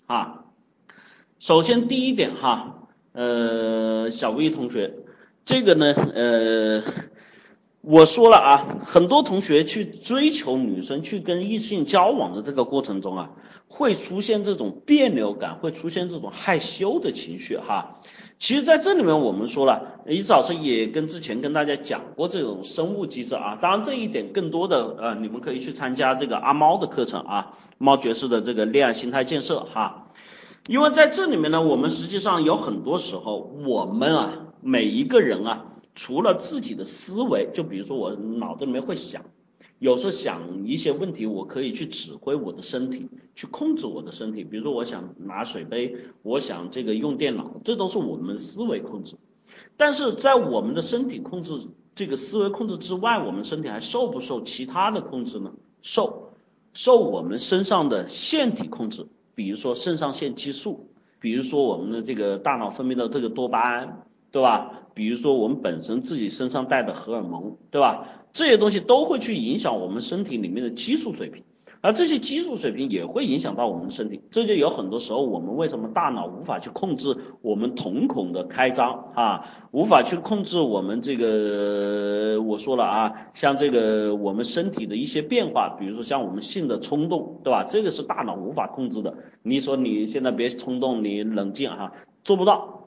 [0.06, 0.44] 啊？
[1.38, 2.74] 首先第一点哈。
[3.14, 4.94] 呃，小 V 同学，
[5.44, 6.80] 这个呢，呃，
[7.80, 13.30] 我说了啊，很多同学去追求女生，去跟异性交往的这个过程中啊，
[13.68, 18.00] 会出现这种别扭感，会出现这种害羞的情绪哈。
[18.40, 23.56] 其实，在这里面我们说了，李老师也跟之前跟大家讲过这种生物机制啊。
[23.60, 30.08] 当然，这一点更多的呃，你们可以去参加这个阿猫的课程啊，猫爵士的这个恋爱心态建设哈。
[30.66, 35.64] 因为在这里面呢，我们实际上有很多时候，我们啊，每一个人啊，
[35.98, 39.24] 除了自己的思维，就比如说我脑子里面会想，
[39.80, 44.44] 有时候想一些问题，我可以去指挥我的身体，去控制我的身体。
[44.44, 49.16] 比如说我想拿水杯，我想这个用电脑，这都是我们思维控制。
[49.76, 51.52] 但是在我们的身体控制
[51.96, 55.52] 这个思维控制之外，我们身体还受不受其他的控制呢？
[55.82, 56.28] 受。
[56.74, 60.86] 受我们身上的腺体控制，比如说肾上腺激素，
[61.18, 64.70] 比如说我们的这个大脑分泌的这个多巴胺，对吧？
[64.94, 68.06] 比如说我们本身自己身上带的荷尔蒙，对吧？
[68.32, 71.42] 这些东西都会去影响我们身体里面的激素水平。
[71.80, 87.64] 而这些激素水平也会影响到我们的身体，这就有很多时候我们为什么大脑无法去控制我们瞳孔的开张啊，无法去控制我们这个我说了啊，像这个我们身体的一些变化，比如说像我们性的冲动，对吧？
[87.70, 89.14] 这个是大脑无法控制的。
[89.44, 91.92] 你说你现在别冲动，你冷静哈，
[92.24, 92.77] 做不到。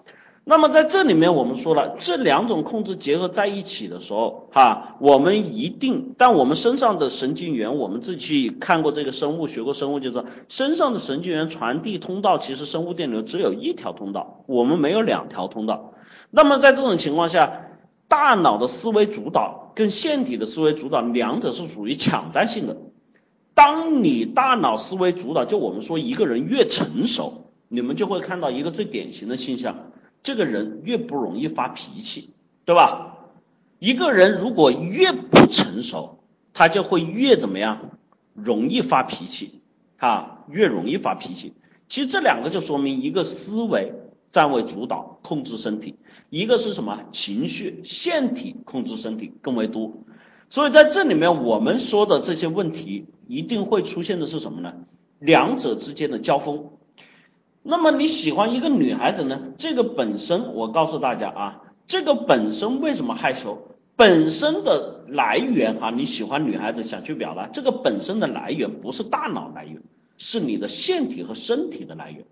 [0.44, 15.94] 那么在这里面，我们说了这两种控制结合在一起的时候，哈，我们一定，但我们身上的神经元，我们自己去看过这个生物，学过生物，就是说身上的神经元传递通道，其实生物电流只有一条通道，我们没有两条通道。
[16.32, 17.68] 那么在这种情况下，
[18.08, 22.76] 大脑的思维主导跟腺体的思维主导，两者是属于抢占性的。
[23.54, 29.76] 当你大脑思维主导，就我们说一个人越成熟，你们就会看到一个最典型的现象。
[30.24, 32.30] 这个人越不容易发脾气，
[32.66, 33.18] 对吧？
[33.80, 36.20] 一个人如果越不成熟，
[36.54, 37.92] 他就会越怎么样？
[38.34, 39.62] 容易发脾气，
[39.98, 41.54] 啊，越容易发脾气。
[41.90, 43.92] 其实这两个就说明一个思维
[44.32, 45.96] 占为主导，控制身体；
[46.30, 47.00] 一个是什么？
[47.12, 49.92] 情绪腺体控制身体更为多。
[50.50, 54.74] 所以在这里面，我们说的这些问题一定会出现的是什么呢？
[55.20, 56.70] 两者之间的交锋。
[57.64, 59.40] 那么你喜欢一个女孩子呢？
[59.58, 63.56] 这个本身，我告诉大家啊，这个本身为什么害羞？
[63.96, 69.80] 本身的来源啊，你喜欢女孩子想去表达，这个本身的来源不是大脑来源，
[70.18, 72.26] 是你的腺体和身体的来源。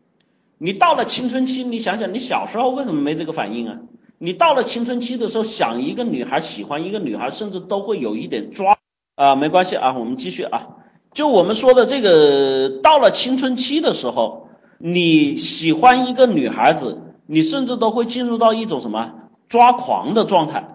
[0.57, 3.77] 你到了青春期，你想想，你小时候为什么没这个反应啊？
[4.17, 8.75] 你到了青春期的时候，想一个女孩，喜欢一个女孩，甚至都会有一点抓
[9.15, 10.69] 啊，没关系啊，我们继续啊，
[11.13, 14.48] 就我们说的这个，到了青春期的时候。
[14.79, 19.13] 你喜欢一个女孩子，你甚至都会进入到一种什么
[19.49, 20.67] 抓狂的状态，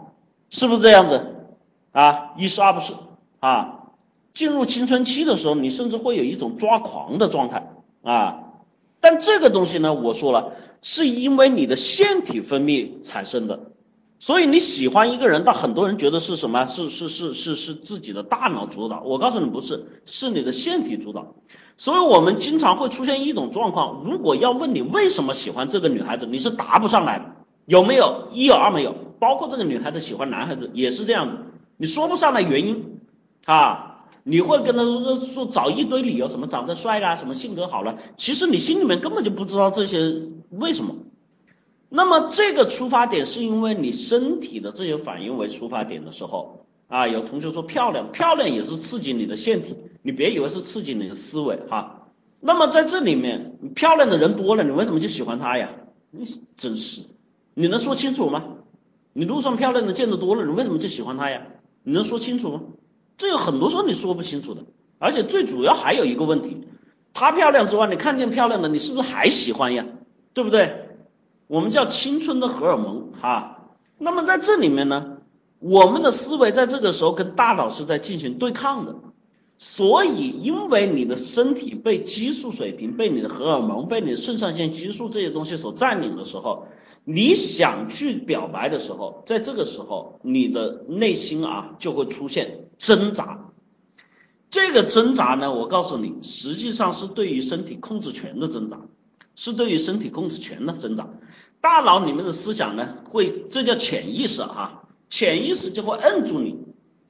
[0.50, 1.48] 是不是这样子
[1.90, 2.32] 啊？
[2.36, 2.92] 一是二不是
[3.40, 3.80] 啊？
[4.34, 7.66] 进入青春期的时候，你甚至会有一种抓狂的状态
[8.02, 8.40] 啊。
[9.00, 13.58] 但这个东西呢，我说了，是因为你的腺体分泌产生的，
[14.24, 16.64] 所以你喜欢一个人，但很多人觉得是什么？
[16.64, 19.02] 是是是是是自己的大脑主导。
[19.02, 21.34] 我告诉你不是，是你的腺体主导。
[21.76, 27.26] 所以我们经常会出现一种状况，如果要问你为什么喜欢这个女孩子，你是答不上来的，
[27.66, 28.28] 有没有？
[28.32, 28.94] 一有二没有。
[29.20, 31.36] 包括这个女孩子喜欢男孩子也是这样子，
[31.76, 33.00] 你说不上来原因
[33.44, 40.14] 啊，你会跟他说说找一堆理由，什么长得帅啦，什么性格好了，其实你心里面根本就不知道这些
[40.48, 40.94] 为什么。
[41.96, 49.76] 那么这个出发点是因为你身体的这些反应为出发点的时候啊，有同学说漂亮，漂亮也是刺激你的腺体。
[50.02, 52.08] 你别以为是刺激你的思维哈，
[52.40, 55.70] 那么在这里面漂亮的人多了，你为什么就喜欢她呀？
[56.10, 56.26] 你
[56.56, 57.02] 真是，
[57.54, 58.42] 你能说清楚吗？
[59.12, 61.42] 你路上漂亮的见得多了，你为什么就喜欢她呀？
[61.84, 62.60] 你能说清楚吗？
[63.16, 64.62] 这有很多时候你说不清楚的，
[64.98, 66.66] 而且最主要还有一个问题，
[67.12, 69.86] 她漂亮之外，你看见漂亮的，你是不是还喜欢呀？
[70.34, 70.83] 对不对？
[71.46, 73.70] 我们叫青春的荷尔蒙哈。
[73.98, 75.18] 那么在这里面呢，
[75.60, 78.94] 我们的思维在这个时候跟大脑是在进行对抗的。
[79.56, 86.66] 所以，因为你的身体被激素水平、被你的荷尔蒙、被你的肾上腺激素这些东西所占领的时候，
[87.04, 93.52] 你想去表白的时候，在这个时候，你的内心啊就会出现挣扎。
[94.50, 98.80] 这个挣扎呢，我告诉你，实际上是对于身体控制权的挣扎，
[99.36, 101.08] 是对于身体控制权的挣扎。
[101.64, 106.58] 大脑里面的思想呢，会这叫潜意识啊，潜意识就会摁住你。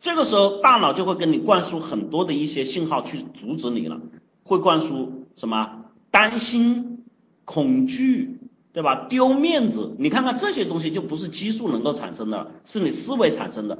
[0.01, 4.01] 这个时候，大脑就会给你灌输很多的一些信号去阻止你了，
[4.45, 7.03] 会灌输什么担心、
[7.45, 8.39] 恐惧，
[8.73, 9.07] 对吧？
[9.09, 13.77] 丢面子，你看看这些东西就不是激素能够产生的，是你思维产生的。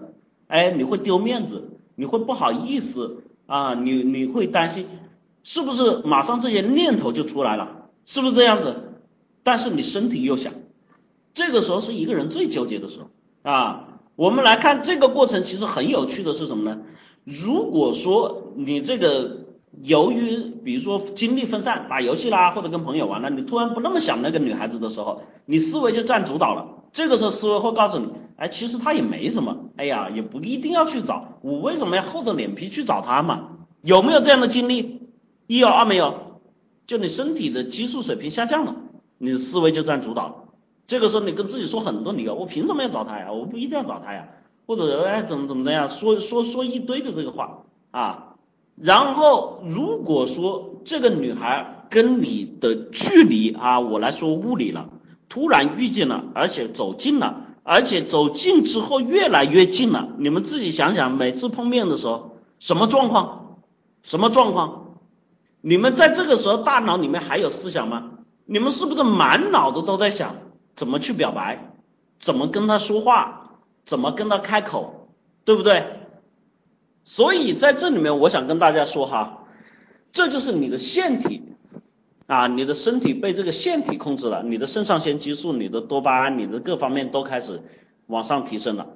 [0.49, 4.89] 哎，你会丢面子，你会不好意思啊，你你会担心，
[5.45, 6.03] 是不是？
[6.05, 8.75] 马上这些念头就出来了，是不是这样子？
[9.45, 10.55] 但是你身体又想，
[11.35, 13.89] 这个时候是一个人最纠结的时候啊。
[14.17, 16.79] 我们来看这个过程，其实很有趣的是什么呢？
[17.25, 19.39] 如果说你这个
[19.83, 26.65] 由于比如说精力分散，打游戏啦，或者跟朋友玩了，你突然不那么想那个女孩子的时候，你思维就占主导了。
[26.93, 33.49] 这个时候思维会告诉你，哎，其实她也没什么，哎呀，也不一定要去找，我为什么要厚着脸皮去找她嘛？
[33.83, 35.01] 有没有这样的经历？
[35.49, 36.39] 一有二没有？
[36.87, 38.77] 就你身体的激素水平下降了，
[39.19, 40.35] 你的思维就占主导了。
[40.87, 43.33] 这个时候你跟自己说很多理由，我凭什么要找他呀？
[43.33, 44.29] 我不一定要找他呀，
[44.67, 45.89] 或者哎怎么怎么的呀？
[45.89, 47.59] 说说说一堆的这个话
[47.91, 48.35] 啊，
[48.77, 54.89] 然后如果说这个女孩跟你的距离啊，我来说物理了，
[55.29, 63.59] 突然遇见了，而且走近了，而且走近之后越来越近了，你们自己想想，每次碰面的时候什么状况？
[64.03, 64.99] 什么状况？
[65.63, 68.11] 你们在这个时候大脑里面还有思想吗？
[68.45, 70.35] 你们是不是满脑子都在想
[70.77, 71.59] 怎么去表白，
[72.19, 75.09] 怎么跟他说话，怎么跟他开口，
[75.45, 75.85] 对不对？
[77.05, 79.47] 所以在这里面，我想跟大家说哈，
[80.13, 81.43] 这就是你的腺体
[82.27, 87.61] 啊，你的身体被这个腺体控制了，你的肾上腺激素、你的多巴胺、你的各方面都开始
[88.07, 88.87] 往上提升了。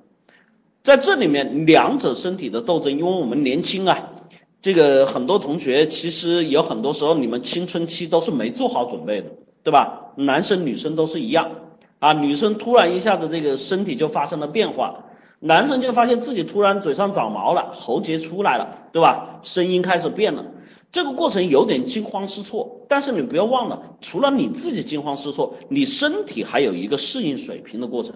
[0.82, 4.10] 在这里面，两者身体的斗争，因为我们年轻啊，
[4.62, 9.28] 这个很多同学其实有很多时候你们青春期都是没做好准备的，
[9.62, 10.12] 对吧？
[10.16, 11.50] 男生女生都是一样
[11.98, 15.04] 啊，女生突然一下子这个身体就发生了变化。
[15.40, 19.38] 男生就发现自己突然嘴上长毛了，喉结出来了，对吧？
[19.44, 20.44] 声音开始变了，
[20.90, 22.86] 这个过程有点惊慌失措。
[22.88, 28.14] 但是你不要忘了，除了你自己惊慌失措，你身体还有一个适应水平的过程。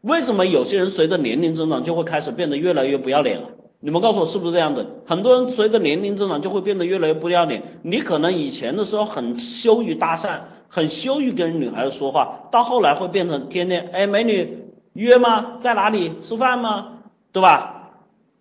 [0.00, 3.48] 为什么有些人随着年龄增长就会开始变得越来越不要脸了？
[3.80, 4.86] 你们告诉我是不是这样的？
[5.04, 7.62] 很多人随着年龄增长就会变得越来越不要脸。
[7.82, 10.38] 你可能以前的时候很羞于搭讪，
[10.74, 14.58] 很羞于跟女孩子说话，到后来会变成天天哎美女。
[14.94, 15.58] 约吗？
[15.60, 16.98] 在哪里吃饭吗？
[17.32, 17.90] 对吧？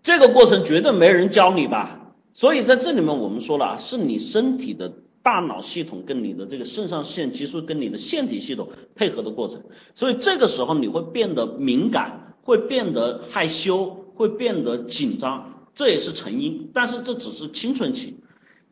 [0.01, 1.99] 这个过程绝对没人教你吧？
[2.33, 4.91] 所以在这里面我们说了，是你身体的
[5.21, 9.61] 大脑系统跟你的这个肾上腺激素跟你的腺体系统配合的过程。
[9.93, 16.69] 所以这个时候你会变得敏感，会变得害羞，会变得紧张，这也是成因。
[16.71, 18.15] 但是这只是青春期，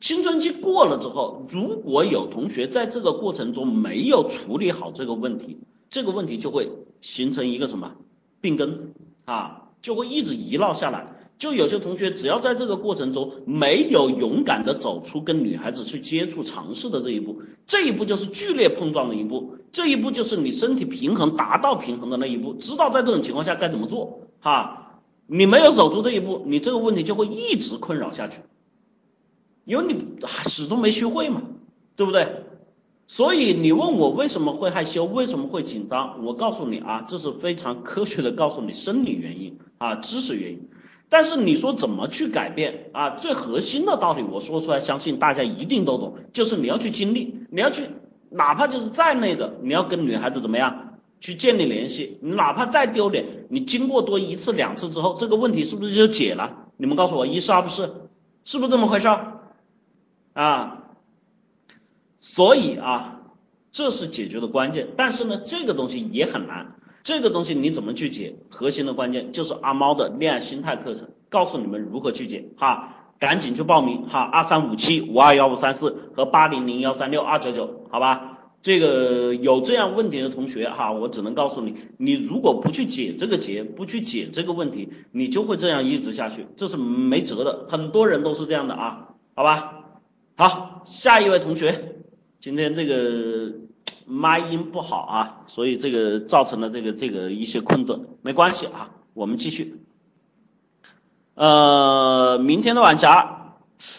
[0.02, 5.60] 青春期过了之后，如果有同学在这个过程中没有处理好这个问题。
[5.92, 6.70] 这个问题就会
[7.02, 7.92] 形成一个什么
[8.40, 8.94] 病根
[9.26, 11.06] 啊，就会一直遗落下来。
[11.38, 25.00] 就有些同学只要在这个过程中没有勇敢的走出跟女孩子去接触尝试的这一步，这一步就是剧烈碰撞的一步，这一步就是你身体平衡达到平衡的那一步，知道在这种情况下该怎么做哈。
[25.28, 28.38] 你没有走出这一步，你这个问题就会一直困扰下去，
[29.66, 30.06] 因为你
[30.50, 31.42] 始终没学会嘛，
[31.96, 32.28] 对不对？
[33.08, 36.24] 所以你问我为什么会害羞，为什么会紧张？
[36.24, 40.70] 我告诉你啊，这是非常科学的告诉你生理原因啊，知识原因。
[41.10, 43.10] 但是你说怎么去改变啊？
[43.18, 47.84] 最核心的道理我说出来，相信大家一定都懂，就是你要去经历，你要去，
[48.30, 56.68] 哪怕就是再那个，你要跟女孩子怎么样去建立联系，你哪怕再丢脸，你经过多一次两次之后，这个问题是不是就解了？
[56.78, 57.92] 你们告诉我，一是二不是？
[58.46, 59.10] 是不是这么回事？
[60.44, 60.78] 啊？
[62.20, 63.20] 所以啊，
[63.72, 64.88] 这是解决的关键。
[64.96, 66.76] 但是呢，这个东西也很难。
[67.04, 68.36] 这个东西你怎么去解？
[68.50, 72.96] 核心的关键就是阿猫的恋爱心态课程，告诉你们如何去解哈。
[73.20, 78.40] 赶紧去报名哈，二三五七五二幺五三四和八零零幺三六二九九，好吧？
[78.64, 87.66] 这个有这样问题的同学哈，我只能告诉你，你如果不去解这个结，不去解这个问题，你就会这样一直下去，这是没辙的。
[87.70, 89.81] 很多人都是这样的啊，好吧？
[90.92, 91.96] 下一位同学。
[92.42, 93.54] 今天这个
[94.06, 99.78] 麦音不好啊，所以这个造成了这个这个一些困顿，没关系啊，我们继续。
[101.36, 103.54] 呃，明天的晚霞，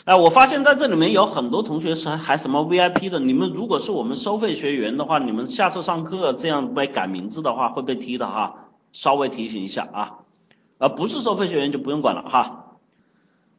[0.05, 10.19] 哎，我发现在这里面有很多同学是还什么 VIP 的，你们如果是我们收费学员的话，你们下次上课这样被改名字的话会被踢的哈，稍微提醒一下啊，
[10.77, 12.62] 呃，不是收费学员就不用管了哈。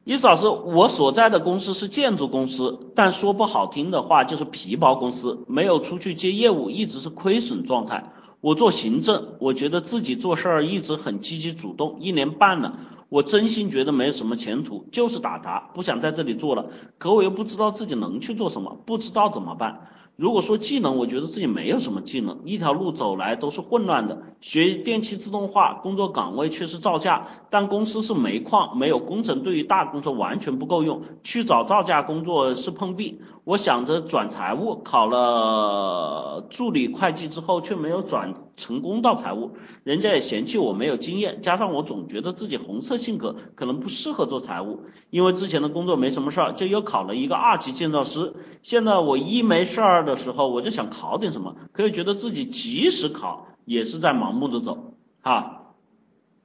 [0.05, 8.11] 意思老师，我所在的公司是建筑公司，但说不好听的话就是皮包公司，没有出去接业务，一直是亏损状态。
[8.41, 16.65] 我做行政，我觉得自己做事儿一直很积极主动，一年半了，我真心觉得没什么前途，就是打杂，不想在这里做了。
[16.97, 19.87] 可我又不知道自己能去做什么，不知道怎么办。
[20.15, 24.21] 如果说技能，我觉得自己没有什么技能，一条路走来都是混乱的。
[24.41, 31.01] 学电气自动化，工作岗位却是造价，但公司是煤矿，没有工程，对于大工程完全不够用。
[31.23, 33.21] 去找造价工作是碰壁。
[33.45, 39.51] 我想着转财务，考了助理会计之后，却没有转成功到财务，
[39.83, 44.79] 人家也嫌弃我没有经验，加上我总觉得自己红色性格，可能不适合做财务。
[45.09, 48.33] 因为之前的工作没什么事儿，就又考了一个二级建造师。
[48.61, 55.59] 现在我一没事儿的时候，我就想考点什么，可以觉得自己即使考，也是在盲目的走，哈。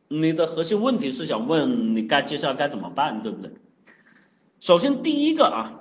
[0.09, 3.53] 你的核心问题是想问你该接下来该怎么办，对不对？
[4.59, 5.78] 首先第一个啊。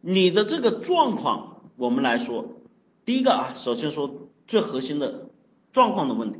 [0.00, 2.46] 你的这个状况，我们来说，
[3.04, 4.10] 第一个啊，首先说
[4.46, 5.30] 最核心的
[5.72, 6.38] 状况的问题。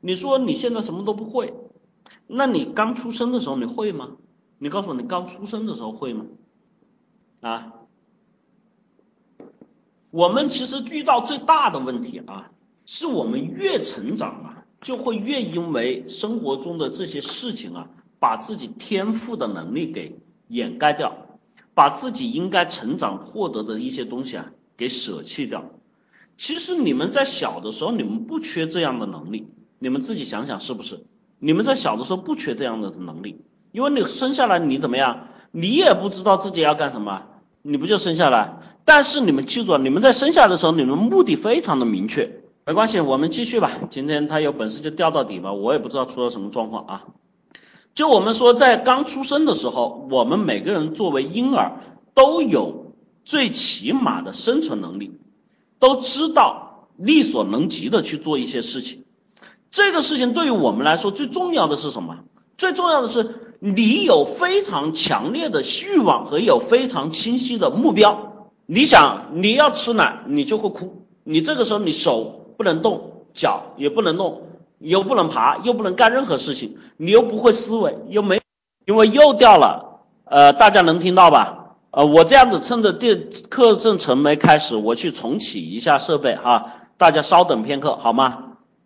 [0.00, 1.54] 你说你现在什么都不会，
[2.26, 4.16] 那你刚出生的时候你会吗？
[4.58, 6.26] 你告诉我，你刚出生的时候会吗？
[7.40, 7.72] 啊？
[10.10, 12.50] 我们其实遇到最大的问题啊，
[12.86, 17.88] 是我们越成长啊，就会越因为生活中的这些事情啊，
[18.20, 20.16] 把自己天赋的能力给
[20.48, 21.23] 掩盖掉，
[21.74, 24.46] 把自己应该成长获得的一些东西啊
[24.76, 25.64] 给舍弃掉。
[26.36, 29.46] 其实你们在小的时候，你们不缺这样的能力，
[29.78, 31.04] 你们自己想想是不是？
[31.38, 33.40] 你们在小的时候不缺这样的能力，
[33.72, 37.22] 因为你生下来你怎么样，你也不知道自己要干什么，
[37.62, 38.56] 你不就生下来？
[38.84, 42.30] 但是你们记住，你们在生下的时候，你们目的非常的明确。
[42.66, 43.70] 没关系，我们继续吧。
[43.90, 47.04] 今天他有本事就掉到底吧，我也不知道出了什么状况啊。
[47.94, 51.80] 就我们说，在刚出生的时候，我们每个人作为婴儿
[52.14, 52.92] 都有
[53.24, 55.12] 最起码的生存能力，
[55.78, 59.04] 都知道力所能及的去做一些事情。
[59.70, 62.18] 这个事情对于我们来说最重要的是什么？
[62.56, 68.48] 最重要的是你有非常强烈的欲望和有非常清晰的目标。
[68.66, 71.04] 你想你要吃奶，你就会哭。
[71.22, 74.42] 你这个时候你手不能动，脚也不能动，
[74.84, 78.40] 又不能爬，又不能干任何事情，你又不会思维，又没，
[78.86, 80.00] 因为又掉了。
[80.26, 81.58] 呃，大家能听到吧？
[81.90, 86.64] 呃，我这样子趁着电课程程没开始，我去重启一下设备哈。
[86.96, 88.38] 大家稍等片刻好吗？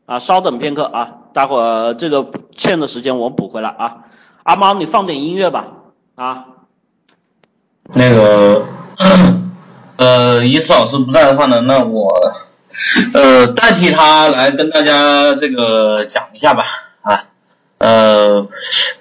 [0.07, 2.27] 啊，稍等片刻啊，待会儿这个
[2.57, 3.99] 欠的时间我补回来啊。
[4.45, 5.67] 阿猫，你放点音乐吧
[6.15, 6.45] 啊。
[7.95, 8.65] 那个。
[9.97, 12.09] 呃，伊斯老师不在的话呢，那我
[13.15, 16.65] 呃代替他来跟大家这个讲一下吧
[17.03, 17.25] 啊，
[17.79, 18.47] 呃，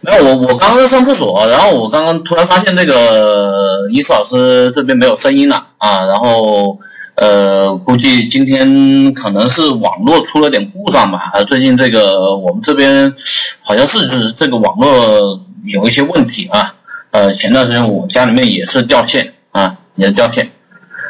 [0.02, 6.78] 没有我我刚刚上厕所，然后我刚刚突然发现这个伊斯老师这边没有声音了啊，然后
[7.16, 13.14] 呃估计今天可能是网络出了点故障吧，啊最近这个我们这边
[13.62, 16.74] 好像是就是这个网络有一些问题啊，
[17.12, 20.52] 呃前段时间我家里面也是掉线啊，也是掉线。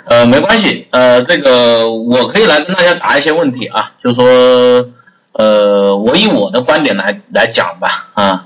[0.09, 4.85] 呃，没关系，呃，这个我可以来跟大家答一些问题啊，就是说，
[5.33, 8.45] 呃，我以我的观点来来讲吧，啊，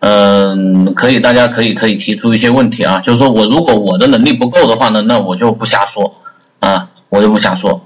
[0.00, 6.14] 嗯，可以，大家可以可以提出一些问题啊，就是说我如果我的能力不够的话呢，那我就不瞎说，
[6.60, 7.80] 啊，我就不瞎说，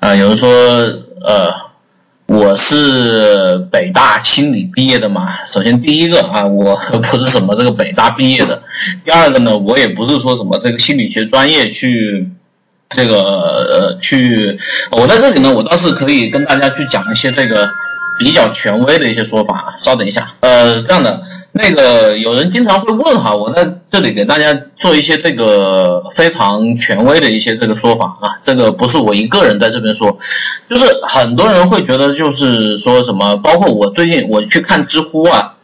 [0.00, 0.48] 啊，有人说，
[1.26, 1.69] 呃。
[2.30, 6.76] 我是北大心理毕业的嘛，首先第一个啊，我
[7.10, 8.62] 不是什么这个北大毕业的，
[9.04, 12.30] 第二个呢，我也不是说什么这个心理学专业去，
[12.90, 14.56] 这个呃去，
[14.92, 17.68] 我在这里呢，我倒是可以跟大家去讲一些这个
[18.20, 21.29] 比较权威的一些说法啊，稍等一下，呃，这样的。
[21.52, 30.16] 那个有人经常会问哈，我在这里给大家做一些这个非常权威的一些这个说法啊，这个不是我一个人在这边说，
[30.68, 35.54] 就是很多人会觉得就是说什么，包括我最近我去看知乎啊，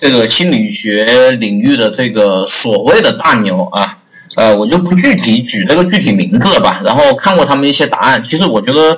[0.00, 3.98] 这个心理学领域的这个所谓的大牛啊，
[4.36, 8.96] 呃，我就不具体举这个具体名字了吧，然后看过他们一些答案，其实我觉得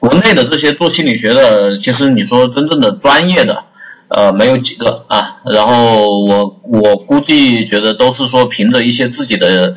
[0.00, 3.62] 国内的这些做心理学的，其实你说真正的专业的。
[4.08, 9.74] 呃，没有几个啊，然后我我估计觉得都是说凭着一些自己的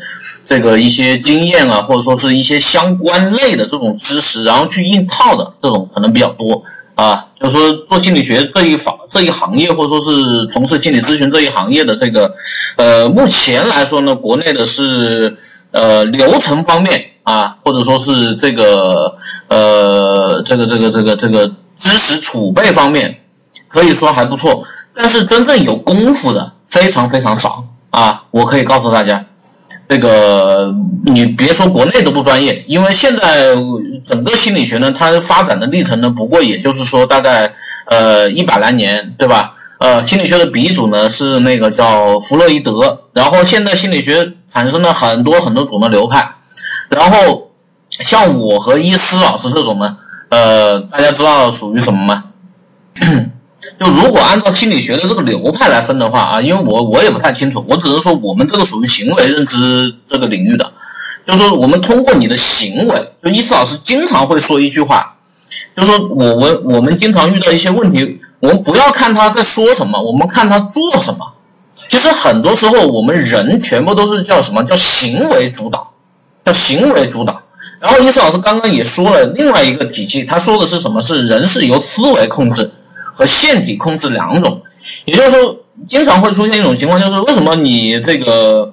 [0.48, 6.64] 这个一些经验啊，或者说是一些相关类的这种知识，然后去硬套的这种可能比较多
[6.96, 7.26] 啊。
[7.40, 12.34] 就是说做心理学这一方这一行业，或者说是从事心理咨询这一行业的这个，
[12.78, 15.36] 呃，目前来说呢，国内的是
[15.72, 19.18] 呃流程方面啊，或者说是这个
[19.50, 21.46] 呃这个这个这个这个
[21.78, 23.20] 知识储备方面。
[23.70, 24.64] 可以说还不错，
[25.00, 28.24] 但是真正有功夫的非常非常少啊！
[28.32, 29.24] 我可以告诉大家，
[29.88, 30.74] 这个
[31.06, 33.54] 你别说国内都不专业，因为现在
[34.10, 37.54] 整个心理学呢，它发展的历程呢，不过也就是说大概
[37.86, 39.54] 呃一百来年，对吧？
[39.80, 46.34] 呃，心理学的鼻祖呢是那个叫弗洛伊德，然后现在心理学产生了很多很多种的流派，
[46.90, 47.52] 然后
[47.92, 49.98] 像我和伊斯老师这种呢，
[50.30, 52.24] 呃，大家知道属于什么吗？
[53.80, 60.74] 就如果按照心理学的这个流派来分的话啊，因为我我也不太清楚，我只能说我们这个属于行为认知这个领域的，
[61.28, 65.16] 就是说我们通过你的行为，就伊斯老师经常会说一句话，
[65.76, 71.20] 就是说我我我们经常遇到一些问题，我们不要看他在说什么，我们看他做什么。
[71.88, 75.92] 其实很多时候我们人全部都是叫什么叫行为主导，
[76.44, 77.40] 叫行为主导。
[77.80, 81.00] 然后伊斯老师刚刚也说了另外一个体系，他说的是什么？
[81.06, 82.72] 是人是由思维控制。
[83.18, 84.62] 和腺体控制两种，
[85.06, 85.58] 也就是说，
[85.90, 88.72] 经常会出现一种情况，就是为什么你这个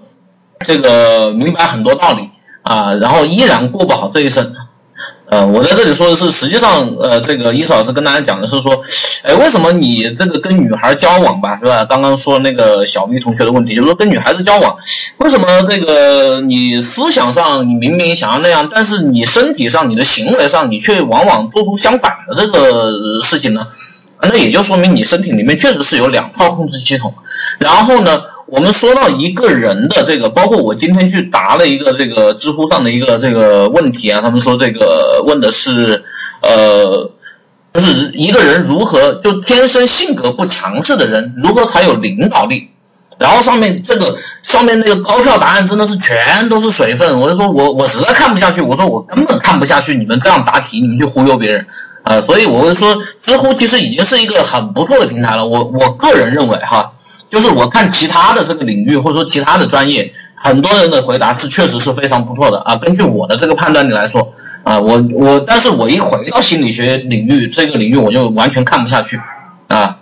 [0.66, 2.28] 这个明白很多道理
[2.62, 4.52] 啊，然后依然过不好这一生？
[5.30, 8.82] 呃，我在这里说的是，实际上，呃，这个伊老师跟大家讲的是说，
[9.22, 11.84] 哎，为什么你这个跟女孩交往吧，是吧？
[11.86, 14.76] 刚刚说那个小 V 同学的问题，就是说跟女孩子交往，
[15.18, 22.92] 为什么这个你思想上你明明想要那样，但是你身体上、你的行为上，你却往往做出相反的这个
[23.24, 23.66] 事情呢？
[24.32, 27.12] 那也就说明你身体里面确实是有两套控制系统，
[27.58, 28.20] 然后呢？
[28.46, 36.04] 我们说到一个人的这个，包括我今天去答了一个这个知乎上的一个这个问题啊，他们说这个问的是，
[36.42, 37.10] 呃，
[37.72, 42.68] 就是一个人如何就天生性格不强势的人如何才有领导力，
[43.18, 51.66] 然后上面这个上面那个高票答案真的是全都是水分，我就说我我实在看不下去，我说我根本看不下去你们这样答题，你们去忽悠别人
[52.04, 56.92] 啊，所以我会说知乎其实已经是一个很不错的平台了，我我个人认为哈。
[57.30, 62.76] 就是我看其他的这个领域，或者说其他的专业，很多人的回答是确实是非常不错的啊。
[62.76, 64.32] 根据我的这个判断力来说，
[64.62, 69.18] 啊，我我，但是我一回到心理学领域这个领域，我就完全看不下去，
[69.66, 69.96] 啊，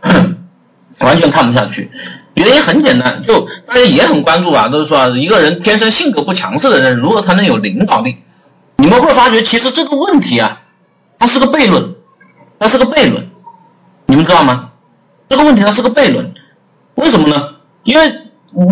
[1.00, 1.90] 完全看不下去。
[2.34, 8.16] 原因很简单，就大家也很关注啊，都是说一个人天生性格不强势的人，如何才能有领导力？
[8.76, 10.62] 你们会发觉，其实这个问题啊，
[11.24, 11.94] 它是个悖论，
[12.58, 13.26] 它是个悖论，
[14.04, 14.68] 你们知道吗？
[15.26, 16.34] 这个问题它是个悖论。
[16.96, 17.42] 为什么呢？
[17.84, 18.12] 因为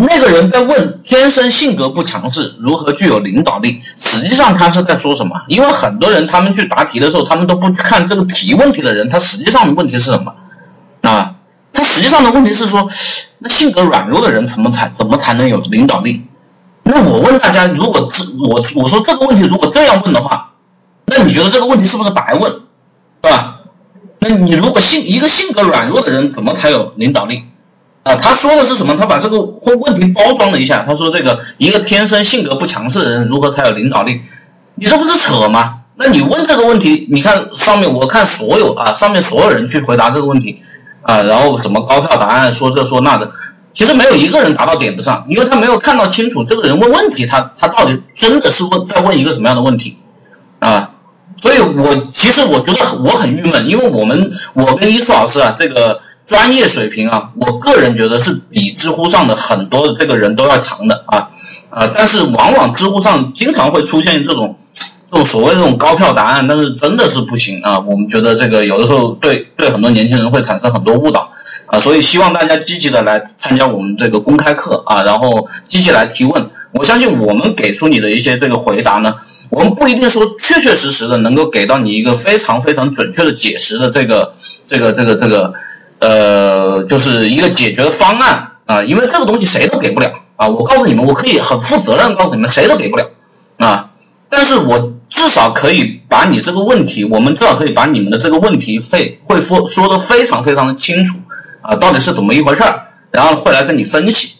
[0.07, 5.35] 那个人在问天生性格不强势如何具有领导力，实际上他是在说什么？
[5.47, 10.31] 因为很多人他们去答题的时候，他们都不看这个提问题的人，他实际上的问题是什么？
[11.01, 11.33] 啊，
[11.73, 12.87] 他实际上的问题是说，
[13.39, 16.23] 那性格软弱的人怎么才怎么才能有领导力？
[16.83, 20.52] 那我问大家，如果这我我说这个问题如果这样问的话，
[21.05, 22.51] 那你觉得这个问题是不是白问？
[23.23, 23.59] 是吧？
[24.19, 27.43] 那你如果性一个性格软弱的人怎么才有领导力？
[28.03, 28.95] 啊，他说的是什么？
[28.95, 30.83] 他把这个问问题包装了一下。
[30.85, 34.19] 他说：“这个一个天生性格不强势的人，如何才有领导力？
[34.75, 35.79] 你这不是扯吗？
[35.95, 40.61] 那你问这个问题，你看上面，我看所有啊，上面所有人去回答这个问题
[41.03, 43.31] 啊，然后什么高票答案，说这说那的，
[43.73, 49.97] 其实没有一个人答到点子上，因为他没有看到清楚这个人问问题，他他到底真的是问在问一个什么样的问题
[50.59, 50.89] 啊？
[51.41, 55.99] 所以我其实我觉得我很郁闷，因为我们我跟伊斯老师啊，这个。
[56.25, 61.29] 专业水平啊，我个人觉得是比知乎上的很多的这个人都要强的啊，
[61.69, 64.57] 啊，但是往往知乎上经常会出现这种，
[65.11, 67.77] 这种所谓这种高票答案，但是真的是不行啊。
[67.77, 71.29] 我们觉得这个有的时候对对很多年轻人会产生很多误导
[71.65, 76.49] 啊，所以希望大家积极的来参加我们这个公开课啊，然后积极来提问。
[76.73, 79.15] 我相信我们给出你的一些这个回答呢，
[79.49, 84.33] 我们不一定说确确实实的能够给到你一个非常非常准确的解释的这个
[84.67, 85.53] 这个这个这个。
[85.99, 90.45] 呃，就是一个解决方案啊，因为这个东西谁都给不了啊。
[90.45, 93.09] 我告诉你们，我可以很负责任告诉你们，谁都给不了
[93.59, 93.89] 啊。
[94.27, 101.17] 但是我至少可以把你这个问题，我们至少可以把你们的这个问题会会说说的非常非常的清楚
[101.61, 104.33] 啊，到底是怎么一回事儿，然后会来跟你分析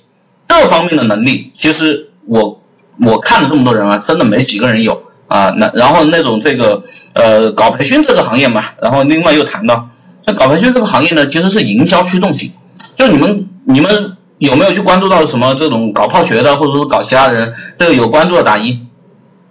[0.49, 1.53] 这方面的能力。
[1.57, 2.61] 其实我
[3.03, 5.49] 我看了这么多人啊，真的没几个人有啊。
[5.57, 9.89] 那然后那种这个呃搞培训这个行业嘛，然后另外又谈到。
[10.25, 12.51] 那搞培训这个行业呢，其实是营销驱动型。
[12.95, 17.53] 就你们你们有没有去关注到什么这种搞泡学的，或者说搞其他人？
[17.77, 18.79] 这个有关注的打一，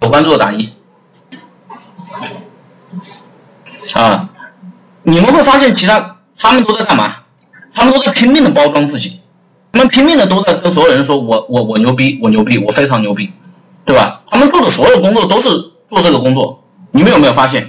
[0.01, 0.69] 有关注的打一。
[3.93, 4.29] 啊，
[5.03, 7.17] 你们会发现其他他们都在干嘛？
[7.75, 9.19] 他们都在拼命的包装自己，
[9.73, 13.29] 他们拼命的都在跟所有人说我我我牛逼，我牛逼，我非常牛逼，
[13.85, 14.21] 对吧？
[14.29, 15.49] 他们做的所有工作都是
[15.89, 17.67] 做这个工作，你们有没有发现？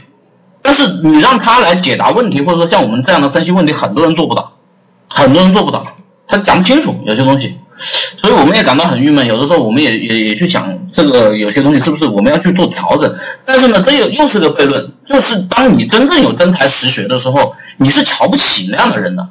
[0.60, 4.52] 但是你让他来解答问题，或者说像我们这样的分析问题，很多人做不到，
[5.08, 5.82] 很多人做不到，
[6.28, 7.56] 他讲不清楚有些东西，
[8.20, 9.26] 所以我们也感到很郁闷。
[9.26, 13.14] 有的时候我们也也也去想，这个有些东西是不是我们要去做调整？
[13.46, 19.26] 但是呢，这又又是个悖论，就是当你真正有真才实学的时候，你是瞧不起那样的人的。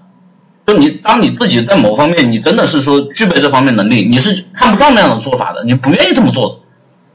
[0.65, 6.61] 就你当你自己在某方面，你真的是说具备这方面能力，你是看不上那样的做法的，你不愿意这么做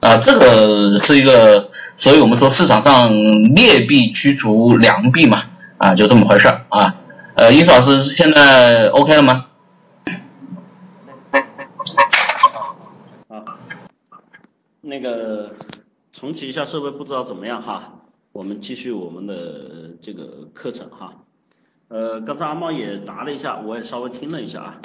[0.01, 1.71] 的啊，这个是一个。
[2.01, 3.11] 所以我们说市场上
[3.57, 5.43] 劣币驱逐良币嘛，
[5.79, 6.95] 啊，就这么回事啊。
[7.35, 9.47] 呃，伊思老师现在 OK 了吗？
[13.27, 13.43] 啊，
[14.81, 15.51] 那个
[16.13, 17.95] 重启一下设备不知道怎么样哈，
[18.31, 19.35] 我们继续我们的
[20.01, 21.13] 这个课程哈。
[21.89, 24.81] 呃，刚才阿茂也答了一下，我也稍微听了一下啊。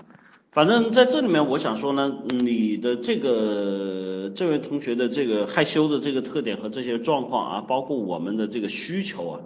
[0.52, 9.40] 反正在这里面，我想说呢，你的这个这位同学的这个害羞的这个特点和这些状况啊，包括我们的这个需求啊，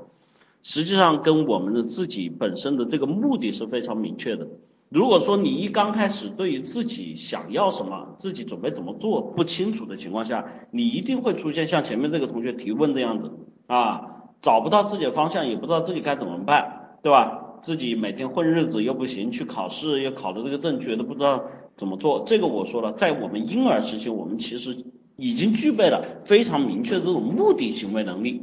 [0.64, 4.46] 实际上跟我们的自己本身的这个目的是非常明确的
[4.90, 13.32] 如果说你一刚开始对于自己想要什么，自己准备怎么做不清楚的情况下，你一定会出现像前面这个同学提问这样子
[13.68, 14.02] 啊，
[14.42, 17.46] 找不到自己的方向，也不知道自己该怎么办，对吧？
[17.68, 21.44] 自己每天混日子又不行，去考试又考的这个证，觉得不知道
[21.76, 22.24] 怎么做。
[22.26, 24.74] 这个我说了，在我们婴儿时期，我们其实
[25.18, 28.42] 已经具备了非常明确的这种目的行为能力。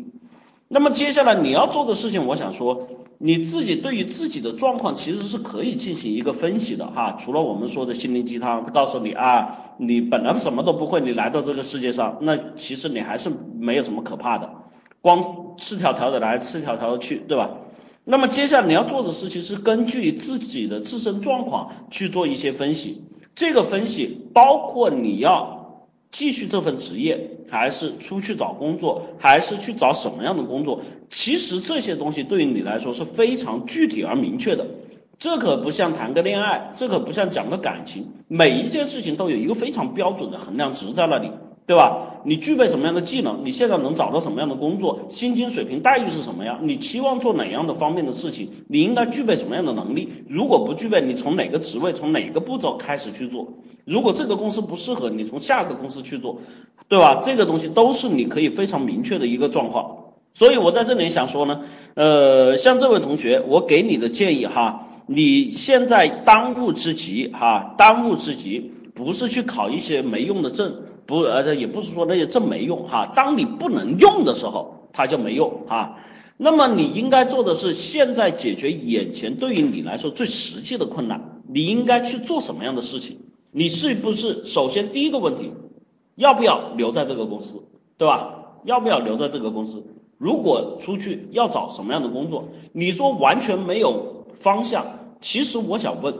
[0.68, 2.86] 那么接下来你要做的事情，我想说。
[3.18, 14.50] 你自己对于自己的状况其实是可以进行一个分析的哈，除了我们说的心灵鸡汤，告诉你啊，你本来什么都不会，你来到这个世界上，那其实你还是没有什么可怕的，
[15.00, 17.48] 光赤条条的来，赤条条的去，对吧？
[18.04, 23.02] 那么接下来你要做的事情是根据自己的自身状况去做一些分析，
[23.34, 27.30] 这个分析包括你要继续这份职业。
[27.50, 30.80] 还是出去找工作，还是去找什么样的工作？
[31.08, 34.66] 其实这些东西对于你来说是非常具体而明确的。
[35.18, 41.30] 这可不像谈个恋爱，这可不像讲个感情，每一件事情都有一个非常标准的衡量值在那里，
[41.64, 42.13] 对吧？
[42.24, 43.44] 你具备什么样的技能？
[43.44, 45.06] 你现在能找到什么样的工作？
[45.08, 46.58] 薪金水平待遇是什么样？
[46.62, 48.48] 你期望做哪样的方面的事情？
[48.68, 50.08] 你应该具备什么样的能力？
[50.28, 53.46] 如果不具备，你从哪个职位，从哪个步骤开始去做？
[53.84, 56.40] 如果这个公司不适合你，从下个公司去做。
[56.86, 57.22] 对吧？
[57.24, 59.96] 这个东西都是你可以非常明确的一个状况，
[60.34, 61.62] 所以我在这里想说呢，
[61.94, 70.74] 呃，像这位同学，我给你的建议哈，你现在当务之急哈，当务之急不是去考一些没用的证，
[71.06, 75.98] 不呃也不是说那些证没用哈，当你不能用的时候，它就没用哈。
[76.36, 83.18] 那么你应该做的是，现在解决眼前对于你来说最实际的困难，你应该去做什么样的事情？
[83.52, 85.52] 你是不是首先第一个问题？
[86.16, 87.62] 要不要留在这个公司，
[87.98, 88.34] 对吧？
[88.64, 89.84] 要不要留在这个公司？
[90.18, 92.48] 如果出去要找什么样的工作？
[92.72, 94.86] 你说完全没有方向，
[95.20, 96.14] 其实我想问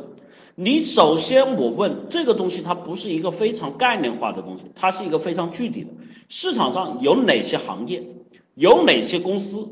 [0.57, 5.91] 你，首先我问这个东西，它不是一个非常概念化的东西，它是一个非常具体的。
[6.29, 8.03] 市场上有哪些行业？
[8.55, 9.69] 有哪些公司？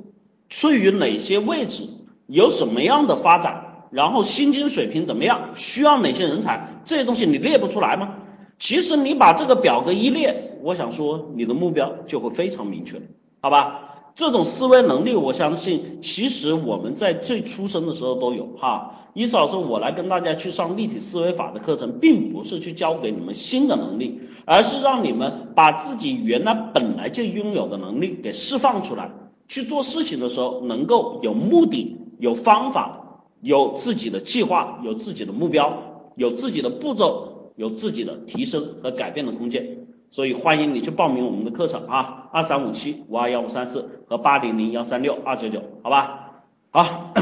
[0.49, 1.85] 处于哪些位置？
[2.27, 3.87] 有什么样的发展？
[3.91, 5.51] 然后薪金水平怎么样？
[5.55, 6.69] 需要哪些人才？
[6.85, 8.17] 这些东西你列不出来吗？
[8.59, 13.01] 其实你把这个表格一列，我想说你的目标就会非常明确，
[13.41, 13.92] 好吧？
[14.15, 19.09] 这种思维能力，我相信其实我们在最出生的时候都有哈。
[19.15, 29.11] 意思老师，我来跟大家去上立体思维法的课程，并不是去教给你们新的能力，而是让你们把自己原来本来就拥有的能力给释放出来，
[29.49, 35.73] 去做事情的时候能够有目的、有方法、有自己的计划、有自己的目标、
[36.17, 37.29] 有自己的步骤。
[37.55, 39.82] 有自己的提升和改变的空间，
[40.13, 46.45] 所以欢迎你去报名我们的课程啊，二三五七五二幺五三四和八零零幺三六二九九，好吧？
[46.71, 47.15] 好，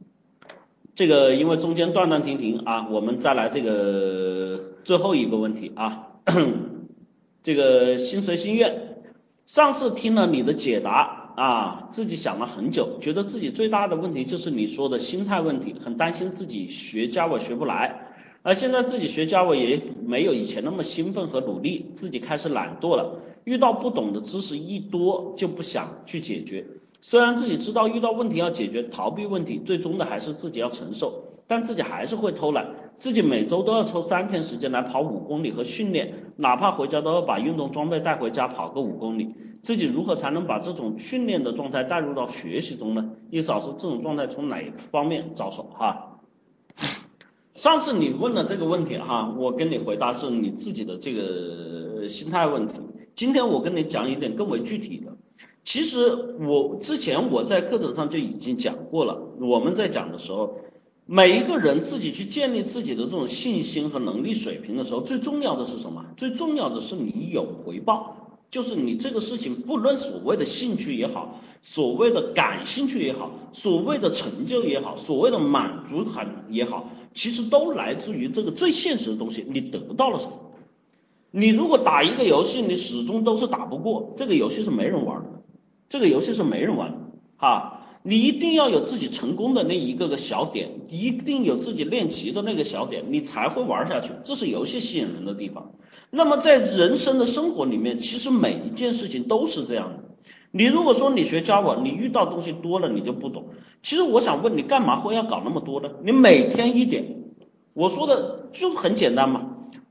[0.96, 6.06] 这个因为中间断断停停啊，我们再来这个最后一个问题啊，
[7.44, 8.96] 这个心随心愿，
[9.44, 18.05] 上次听了你的解答啊，自己想了很久，觉得自己最大的问题就是你说的心态问题，很担心自己学 Java 学不来。
[18.46, 23.18] 而现在自己学 Java 也没有以前那么兴奋和努力，自己开始懒惰了。
[23.42, 26.64] 遇到不懂的知识一多就不想去解决。
[27.00, 32.68] 虽然自己知道遇到问题要解决，逃避问题，最终的还是自己要承受，但自己还是会偷懒。
[32.98, 39.28] 自己每周都要抽三天时间来跑五公里和训练，哪怕回家都要把运动装备带回家跑个五公里。
[39.60, 43.10] 自己如何才能把这种训练的状态带入到学习中呢？
[43.32, 46.15] 意思老师，这种状态从哪方面着手哈？
[47.56, 52.74] 上次你问的这个问题哈，我跟你回答是你自己的这个心态问题。
[53.14, 55.16] 今天我跟你讲一点更为具体的。
[55.64, 56.14] 其实
[56.46, 59.18] 我之前我在课程上就已经讲过了。
[59.40, 60.54] 我们在讲的时候，
[61.06, 66.04] 每一个人自己去建立自己的这种信心和能力水平的时候，最重要的是什么？
[66.16, 68.15] 最重要的是你有回报，
[68.50, 76.90] 就是你这个事情不论所谓的兴趣也好，所谓的感兴趣也好，所谓的成就也好，所谓的满足感也好。
[77.12, 80.32] 其实都来自于这个最现实的东西，你得到了什么？
[81.30, 85.30] 你如果打一个游戏，你始终都是打不过，这个游戏是没人玩的，
[85.88, 86.98] 这个游戏是没人玩的，
[87.36, 87.72] 哈。
[88.02, 94.12] 你一定要有自己成功的那一个个小点，一定有自己练级的那个小点，你才会玩下去。
[94.22, 95.72] 这是游戏吸引人的地方。
[96.16, 100.04] 那么在人生的生活里面，其实每一件事情都是这样的。
[100.50, 103.44] 你如果说你学 Java，你遇到东西多了，你就不懂。
[103.82, 105.90] 其实我想问你，干嘛会要搞那么多呢？
[106.02, 107.04] 你每天一点，
[107.74, 109.42] 我说的就很简单嘛。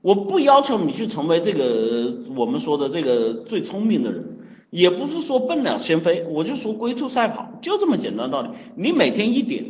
[0.02, 4.24] 我不要求你去成为这个我们说的这个最聪明的人，
[4.72, 8.50] 也不是说笨鸟先飞，我就说龟兔赛跑，就这么简单道理。
[8.76, 9.64] 你每天一点，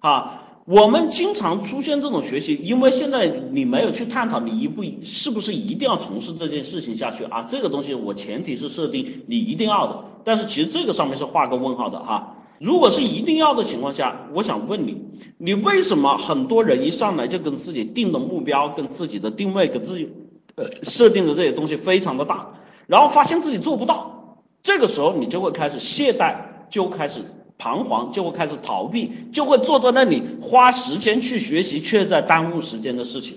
[0.00, 7.46] 哈，我们经常出现这种学习，因为现在你没有去探讨你一步是不是一定要从事这件事情下去啊？
[7.48, 12.36] 这个东西我前提是设定你一定要的，但是其实这个上面是画个问号的哈。
[12.60, 14.98] 如果是一定要的情况下，我想问你，
[15.38, 20.10] 你为什么很多人一上来就跟自己定的目标、跟自己的定位、跟自己
[20.56, 22.46] 呃设定的这些东西非常的大，
[22.86, 26.34] 然后发现自己做不到，这个时候你就会开始懈怠，
[26.68, 27.22] 就开始。
[27.58, 33.36] 彷徨就会开始逃避，就会坐在那里花时间去学习，却在耽误时间的事情。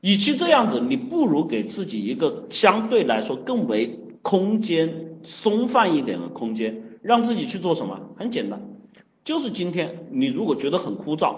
[0.00, 4.92] 与其这样子，你不如给自己一个相对来说更为空间
[5.24, 7.98] 松泛一点的空间，让自己去做什么？
[8.16, 8.60] 很简单，
[9.24, 11.34] 就是今天你如果觉得很枯燥，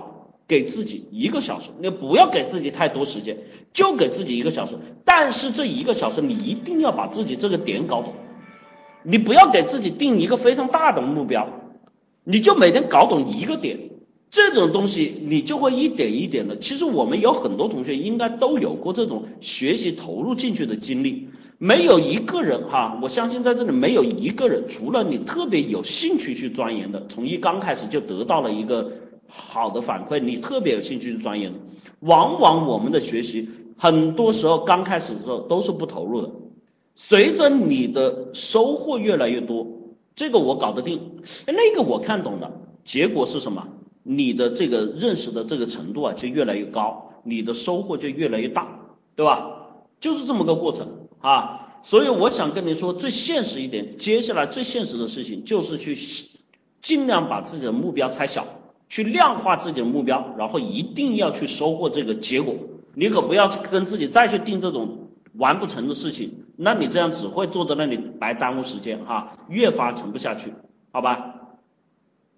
[0.47, 3.37] 给自己一个小时，你不要给自己太多时间，
[3.73, 4.75] 就给自己一个小时。
[5.05, 8.13] 但是这一个小时，你一定要把自己这个点搞懂，
[9.03, 11.47] 你不要给自己定一个非常大的目标。
[12.25, 13.79] 你就每天搞懂一个点，
[14.31, 16.59] 这种东西你就会一点一点的。
[16.59, 28.91] 其实我们有很多同学应该都有过这种学习投入进去的经历，没有一个人哈，我相信在这里没有一个人，除了你特别有兴趣去钻研的，从一刚开始就得到了一个
[29.29, 31.59] 好的反馈，你特别有兴趣去钻研的，
[32.01, 36.31] 往往我们的学习很多时候刚开始的时候都是不投入的，
[36.95, 39.66] 随着你的收获越来越多。
[40.17, 41.01] 这个我搞得定，
[41.47, 42.51] 那个我看懂了，
[42.85, 43.67] 结果是什么？
[44.03, 48.69] 你的这个认识的这个程度啊，就越来越高，你的收获就越来越大，
[49.17, 49.51] 对吧？
[50.01, 50.87] 就是这么个过程
[51.21, 51.61] 啊。
[51.83, 55.97] 所以我想跟你说，最现实一点，接下来最现实的事情就是去
[56.81, 58.47] 尽量把自己的目标拆小，
[58.89, 62.55] 去量化自己的目标，然后一定要去收获这个结果。
[62.95, 66.44] 你可不要跟自己再去定这种完不成的事情。
[66.57, 70.53] 那你这样只会坐在那里白耽误时间哈，越发沉不下去，
[70.93, 71.35] 好吧？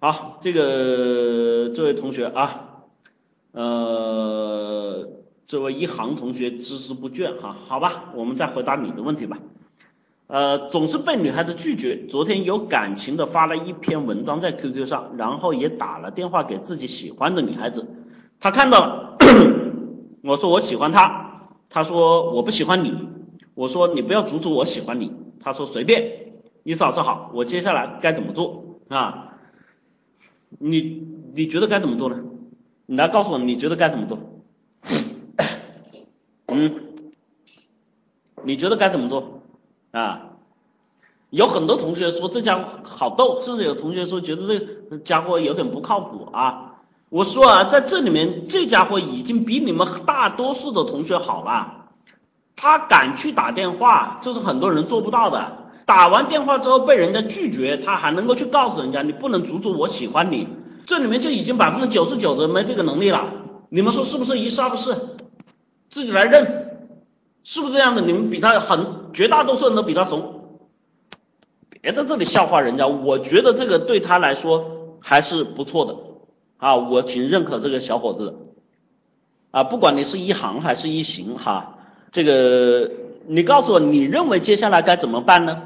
[0.01, 2.61] 好，这个这位同学啊，
[3.53, 5.09] 呃，
[5.47, 9.39] 这位一航同学孜孜不倦哈，好吧，我们再回答你的问题吧。
[10.29, 17.87] 呃，总是被女孩子拒绝，昨天有感情的发了一篇文章在 QQ 上，然后也打了电话给自己喜欢的女孩子，
[18.41, 19.17] 他看到了，
[20.25, 23.16] 我说我喜欢她，他说我不喜欢你。
[23.57, 29.33] 我说你不要阻止我喜欢你，他说随便，你嫂子好，我接下来该怎么做啊？
[30.59, 31.03] 你
[31.35, 32.23] 你觉得该怎么做呢？
[32.85, 34.19] 你来告诉我， 你觉得该怎么做？
[36.49, 36.75] 嗯，
[38.45, 39.41] 你觉得该怎么做
[39.91, 40.23] 啊？
[41.31, 44.47] 有很多同学说这家伙好逗，甚至有同学说觉得
[44.91, 46.75] 这家伙有点不靠谱啊。
[47.09, 51.86] 我说啊，在这里面这家伙已经比你们大多数的同学好了。
[52.57, 55.53] 他敢去打电话，这是很多人做不到的。
[55.85, 60.49] 打完电话之后被人家拒绝，他还能够去告诉人家你不能阻止我喜欢你，
[60.87, 63.33] 这里面就已经百分之九十九的人没这个能力了。
[63.69, 64.39] 你们说是不是？
[64.39, 64.97] 一是二不是？
[65.91, 66.89] 自己来认，
[67.45, 68.01] 是不是这样的？
[68.03, 70.33] 你们比他很，绝大多数人都比他怂。
[71.81, 75.95] 别在这里笑话人家，我觉得这个对他来说还是不错的
[76.57, 78.35] 啊，我挺认可这个小伙子的
[79.53, 81.75] 啊，不管你是一行还是一行哈。
[82.17, 82.91] 这个，
[83.29, 85.61] 你告诉我，你认为接下来该怎么办呢？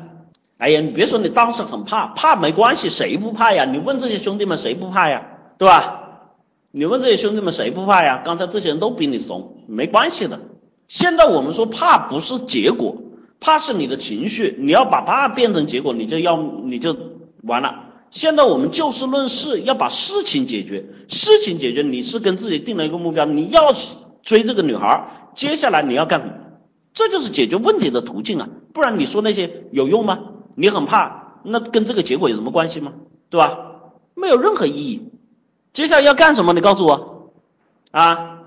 [0.58, 3.64] 哎呀，你别说你当时很怕，怕没关系，谁不怕呀？
[3.64, 5.22] 你问这些兄弟们谁不怕呀？
[5.58, 6.26] 对吧？
[6.72, 8.22] 你问这些兄弟们谁不怕呀？
[8.24, 10.40] 刚才这些人都比你怂，没关系的。
[10.88, 12.96] 现在我们说怕不是结果，
[13.38, 16.96] 怕是你的情绪，你要把怕变成结果，你就要你就
[17.44, 17.72] 完了。
[18.10, 23.72] 现在我们就事论事，要把事情解决，事情解决，你是跟自己定了一个目标，你要
[24.22, 25.30] 追这个女孩。
[25.34, 26.32] 接下来你要干什么？
[26.92, 28.48] 这就是解决问题的途径啊！
[28.74, 30.18] 不然你说那些有用吗？
[30.56, 32.92] 你很怕，那跟这个结果有什么关系吗？
[33.30, 33.56] 对吧？
[34.14, 35.12] 没有任何意义。
[35.72, 36.52] 接下来要干什么？
[36.52, 37.32] 你告诉我
[37.92, 38.38] 啊！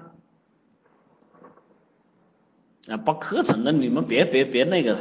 [2.89, 4.97] 啊，报课程的你们别别别那个，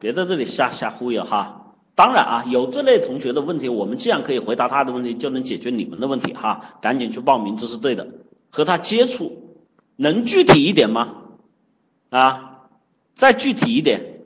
[0.00, 1.74] 别在这里瞎瞎忽悠哈！
[1.94, 6.74] 当然啊，有这类同学的问题，我们既然可以回答他的问题，就能解决你们的问题哈！
[6.82, 8.08] 赶紧去报名，这是对的。
[8.50, 9.39] 和他接触，
[10.00, 11.14] 能具体一点吗？
[12.08, 12.62] 啊，
[13.16, 14.22] 再具体一点，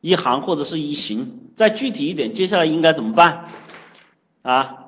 [0.00, 3.44] 一行或者是一行，再具体一点，接下来应该怎么办？
[4.42, 4.78] 啊，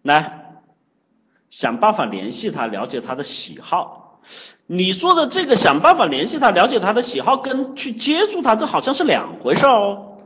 [0.00, 0.62] 来，
[1.50, 4.22] 想办法联系他，了解他的喜好。
[4.66, 10.16] 你说的这个想办法联系他，了解他的喜好，跟去接触他，这好像是两回事哦。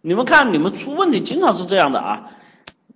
[0.00, 2.32] 你们看，你们出问题经常是这样的啊。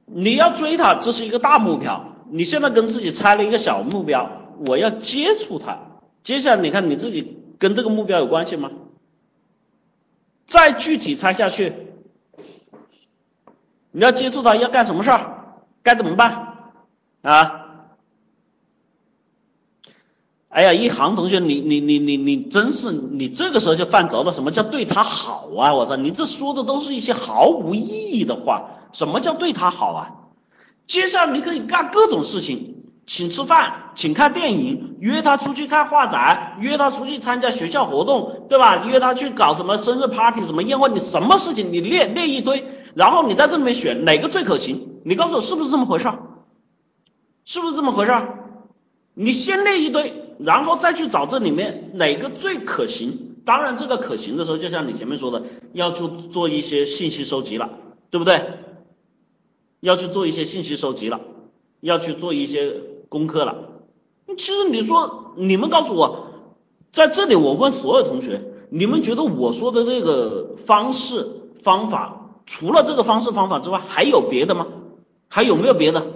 [0.07, 2.05] 你要追他，这是一个大目标。
[2.31, 4.31] 你现在跟自己拆了一个小目标，
[4.67, 5.79] 我要接触他。
[6.23, 8.71] 接下来你看你自己跟这个目标有关系吗？
[10.49, 11.73] 再具体拆下去，
[13.91, 15.57] 你要接触他要干什么事儿？
[15.83, 16.57] 该怎么办？
[17.23, 17.59] 啊？
[20.49, 24.33] 哎呀，一航同学，你你你你你真是，你这个时候就犯着了。
[24.33, 25.73] 什么叫对他好啊？
[25.73, 28.69] 我操，你这说的都是一些毫无意义的话。
[28.93, 30.11] 什么叫对他好啊？
[30.87, 32.77] 接下来你可以干各种事情，
[33.07, 38.85] 请吃饭，请看电影，约他出去看画展，约他出去参加学校活动，对吧？
[38.87, 42.65] 约他去搞什么生日 party，什么宴会，你什么事情你列列一堆，
[42.95, 44.89] 然后你在这里面选哪个最可行？
[45.05, 46.09] 你告诉我是不是这么回事？
[47.45, 48.13] 是不是这么回事？
[49.15, 53.37] 你先列一堆，然后再去找这里面哪个最可行。
[53.45, 57.69] 当然，这个可行的时候，就像你前面说的，要去做一些信息收集了，
[58.11, 58.41] 对不对？
[59.83, 61.21] 要去做一些信息收集了，
[61.81, 62.73] 要去做一些
[63.09, 63.83] 功课了。
[64.39, 66.29] 其实你说，你们告诉我，
[66.93, 71.27] 在这里我问所有同学，你们觉得我说的这个方式
[71.65, 74.69] 方法，除了这个方式方法之外，还有别的吗？
[75.29, 76.07] 还有没有别的？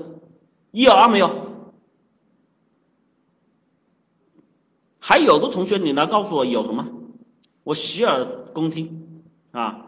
[0.70, 1.28] 一有二没有？
[5.00, 6.86] 还有的同学，你来告诉我有什么？
[7.64, 9.85] 我洗耳恭听啊。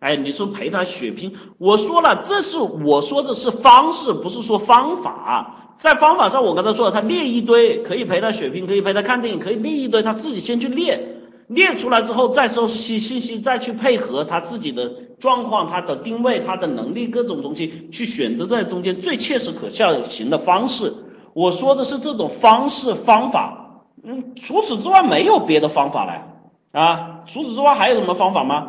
[0.00, 5.56] 哎，你说陪他血拼，我说了，这是我说的是方式，不是说方法。
[5.78, 10.98] 在方法上，我刚才说了，他列一堆，可以陪他血拼，可以陪他看电影，可以列一堆，他自己先去列，
[11.48, 20.92] 列出来之后再收集信息，再去配合他自己的状况、他的定位、他的能力各种东西，去选择在中间最切实可效行的方式。
[21.34, 26.12] 我说的是这种方式方法，嗯，除此之外没有别的方法了
[26.72, 28.68] 啊，除此之外还有什么方法吗？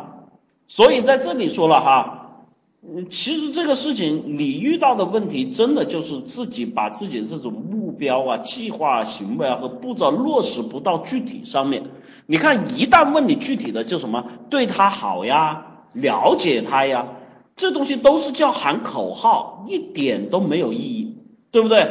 [0.74, 2.46] 所以在这里说了哈，
[2.82, 11.82] 嗯，其实这个事情你遇到的问题，真的就是自己把自己的这种目标啊、计划啊、行为啊和步骤落实不到具体上面。
[12.24, 17.06] 你看，一旦问你具体的，就什么对他好呀、了解他呀，
[17.54, 21.18] 这东西都是叫喊口号，一点都没有意义，
[21.50, 21.86] 对不对？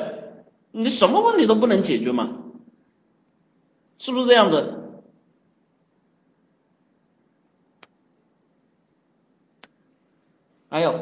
[0.71, 2.29] 你什么问题都不能解决嘛，
[3.99, 4.80] 是不是这样子？
[10.71, 10.95] 还有，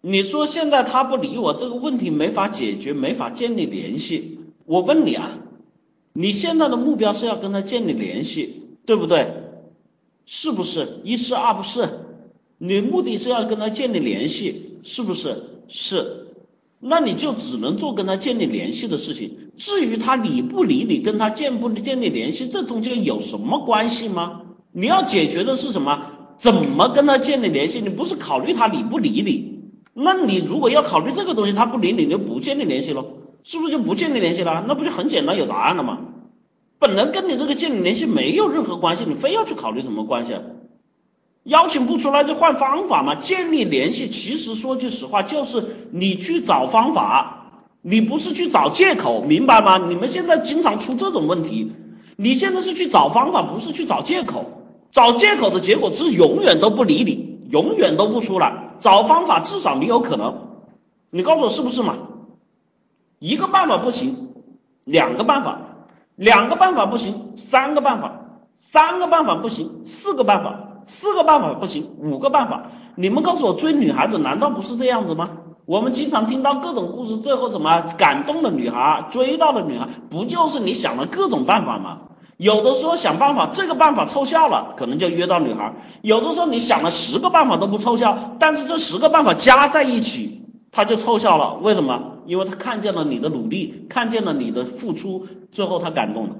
[0.00, 4.38] 你说现在他不理我，这个问题没法解决，没法建立联系。
[4.64, 5.38] 我问你啊，
[6.12, 9.26] 你现在的目标是要跟他建立联系，对不对？
[10.24, 11.00] 是不是？
[11.02, 11.88] 一是二不是？
[12.58, 15.42] 你目的是要跟他建立联系，是不是？
[15.66, 16.28] 是。
[16.78, 19.36] 那你就只能做跟他建立联系的事情。
[19.56, 24.42] 至于他理不理你，跟他建不建立联系，这中间有什么关系吗？
[24.70, 26.09] 你要解决的是什么？
[26.40, 27.80] 怎么跟他建立联系？
[27.80, 29.60] 你不是考虑他理不理你？
[29.92, 33.04] 那你如果要考虑这个东西，他不理你，你就不建立联系咯，
[33.44, 34.64] 是不是就不建立联系了？
[34.66, 35.98] 那不就很简单有答案了吗？
[36.78, 40.40] 本来跟你这个建立联系没有任何关系，你非要去考虑什么关系啊？
[41.44, 43.16] 邀请不出来就换方法嘛。
[43.16, 45.62] 建立联系其实说句实话，就是
[45.92, 49.76] 你去找方法，你不是去找借口，明白吗？
[49.76, 51.70] 你们现在经常出这种问题，
[52.16, 54.59] 你现在是去找方法，不是去找借口。
[54.92, 58.70] 找借口的结果是永远都不理你，永远都不出来。
[58.80, 60.34] 找方法至少你有可能，
[61.10, 61.96] 你告诉我是不是嘛？
[63.18, 64.30] 一个办法不行，
[64.84, 65.60] 两个办法，
[66.16, 68.12] 两个办法不行，三个办法，
[68.72, 72.70] 三个办法不行，四个办法，四个办法不行，五个办法。
[72.96, 75.30] 你们告诉我追女孩子难道不是这样子吗？
[75.66, 81.98] 我们经常听到各种故事，最后怎么感动了女孩，追到了女孩，不就是你想的各种办法吗？
[82.40, 90.40] 有的时候想办法，这个办法凑效了，可能就约到女孩；有的时候你想了十个办法都不凑效，但是这十个办法加在一起，
[90.72, 91.58] 他就凑效了。
[91.58, 92.00] 为什么？
[92.24, 96.36] 因为他看见了你的努力，看见了你的付出，最后他感动了。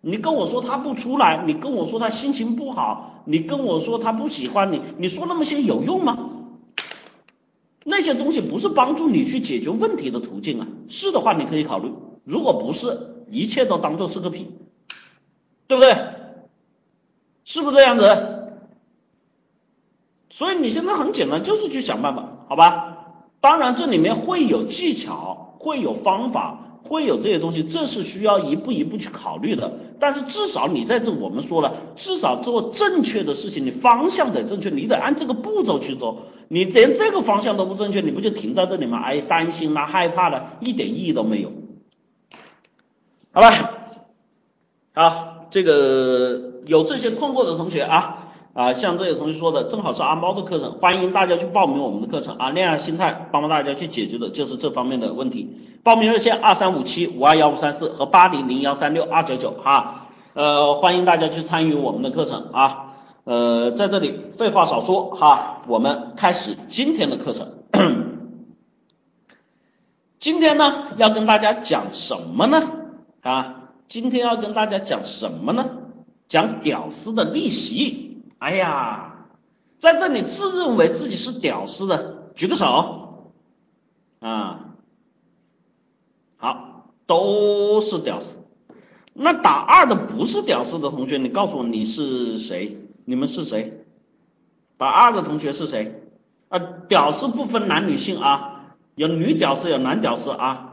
[0.00, 6.16] 你跟我说他不出来，你跟我说他心情不好，你跟我说他不喜欢你，你说那么些有用吗？
[7.84, 10.66] 那些东西不是帮助你去解决问题的途径啊。
[10.88, 11.88] 是的话，你可以考虑；
[12.24, 12.96] 如果不是，
[13.28, 14.46] 一切都当做是个屁。
[15.66, 15.96] 对不对？
[17.44, 18.04] 是不是这样子？
[20.30, 22.88] 所以你现在很简单，就是去想办法，好吧？
[23.40, 29.70] 当然这里面会有技巧，会有方法，会有这些东西，这是需要一步一步去考虑的。
[29.98, 36.22] 但是至少你在这，我们说了，至少做正确的事情，你方向得正确，你得按这个步骤去做。
[36.48, 39.02] 你连这个方向都不正确，你不就停在这里吗？
[39.02, 41.52] 哎，担心啦，害怕了，一点意义都没有。
[43.32, 43.70] 好吧，
[44.94, 45.31] 好。
[45.52, 48.16] 这个有这些困惑的同学啊
[48.54, 52.48] 啊，像这些同学说的，正好是阿猫的课程，欢迎大家去报名我们的课程啊。
[52.50, 55.48] 恋爱心态帮帮大家去解决的就是这方面的问题。
[55.84, 62.94] 报名热线二三五七五二幺五三四和八零零幺三六二九九哈，呃，欢迎大家去参与我们的课程啊。
[63.24, 67.46] 呃，在这里废话少说哈，我们开始今天的课程。
[70.18, 72.62] 今天呢，要跟大家讲什么呢？
[73.22, 73.61] 啊，
[73.92, 75.68] 今天要跟大家讲什么呢？
[76.26, 78.22] 讲屌丝的逆袭。
[78.38, 79.26] 哎呀，
[79.80, 83.34] 在这里自认为自己是屌丝的，举个手。
[84.20, 84.60] 啊，
[86.38, 88.38] 好，都是屌丝。
[89.12, 92.78] 那打二的不是屌丝的同学，你告诉我你是谁？
[93.04, 93.84] 你们是谁？
[94.78, 96.00] 打二的同学是谁？
[96.48, 98.48] 啊，屌丝不分男女性啊。
[98.94, 100.71] 有女屌丝，有男屌丝啊，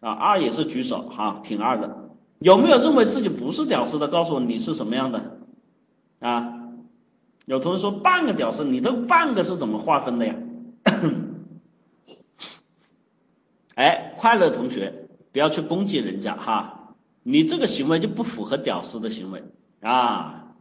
[0.00, 2.10] 啊二也是举手哈，挺二的。
[2.38, 4.08] 有没有认为自己不是屌丝的？
[4.08, 5.38] 告诉我你是什么样的
[6.20, 6.54] 啊？
[7.46, 10.34] 有同学说半个屌丝，你这半个是怎么划分的呀？
[13.76, 19.42] 哎，快乐同学，不要去攻击人家哈，你这个行为就不符合屌丝的行为
[19.82, 20.54] 啊。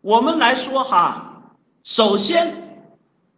[0.00, 1.54] 我们来说哈，
[1.84, 2.60] 首先。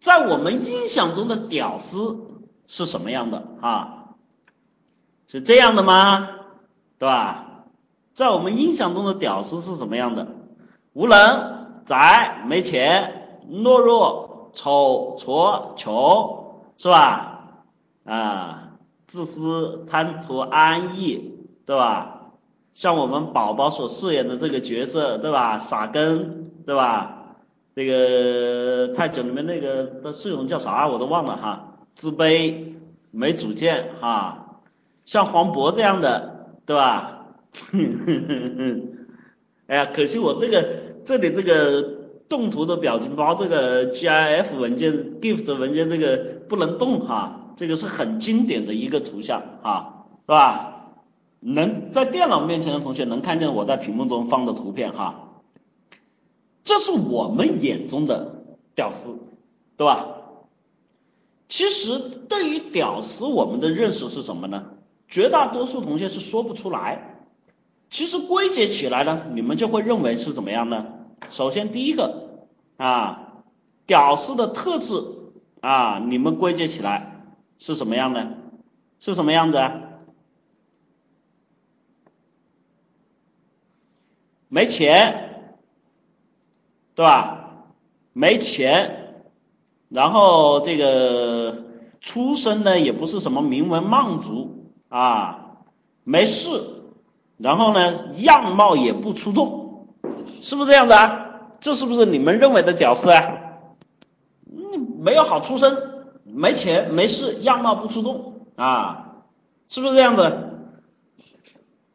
[0.01, 2.27] 在我们印象中的屌丝
[2.67, 3.94] 是什么样的啊？
[5.27, 6.29] 是这样的吗？
[6.97, 7.41] 对吧？
[8.13, 10.27] 在我们印象中的屌丝是什么样的？
[10.93, 17.49] 无能、宅、没钱、懦弱、丑、矬、穷，是吧？
[18.05, 18.69] 啊，
[19.07, 22.21] 自私、贪图安逸，对吧？
[22.73, 25.59] 像我们宝宝所饰演的这个角色，对吧？
[25.59, 27.11] 傻根，对吧？
[27.75, 32.73] 这个太久里面那个的室友叫啥我都忘了哈，自卑
[33.11, 34.44] 没主见哈，
[35.05, 37.27] 像黄渤这样的对吧？
[39.67, 40.67] 哎呀，可惜我这个
[41.05, 41.81] 这里这个
[42.27, 46.17] 动图的表情包这个 GIF 文件 GIF 文件这个
[46.49, 50.71] 不能动哈，这个是很经典的一个图像哈，是吧？
[51.39, 55.21] 能在电脑面前的同学能看见我在屏幕中放的图片哈。
[56.63, 58.43] 这是我们眼中的
[58.73, 59.19] 屌丝，
[59.77, 60.07] 对吧？
[61.47, 64.63] 其实对于屌丝，我们的认识是什么呢？
[65.07, 67.15] 绝大多数同学是说不出来。
[67.89, 70.85] 其实归结起来呢，你们就会认为是怎么样呢？
[71.29, 72.39] 首先第一个
[72.77, 73.43] 啊，
[73.85, 74.93] 屌丝的特质
[75.61, 77.23] 啊，你们归结起来
[77.57, 78.37] 是什么样的？
[78.99, 79.59] 是什么样子？
[84.47, 85.21] 没钱。
[86.95, 87.65] 对吧？
[88.13, 89.15] 没钱，
[89.89, 91.65] 然后这个
[91.99, 94.54] 出身呢也不是什么名门望族
[94.97, 95.57] 啊，
[96.05, 96.47] 没事，
[97.37, 99.87] 然后呢样貌也不出众，
[100.41, 101.49] 是不是这样子啊？
[101.59, 103.33] 这是不是你们认为的屌丝啊？
[104.49, 105.75] 嗯，没有好出身，
[106.23, 109.23] 没钱，没事，样貌不出众啊，
[109.67, 110.51] 是不是这样子？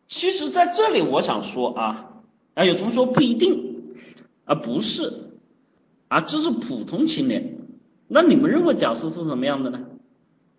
[0.08, 2.10] 其实在这里我想说啊，
[2.52, 3.70] 啊有同学说不一定。
[4.44, 5.30] 啊不是，
[6.08, 7.56] 啊这是普通青年，
[8.08, 9.80] 那你们认为屌丝是什么样的呢？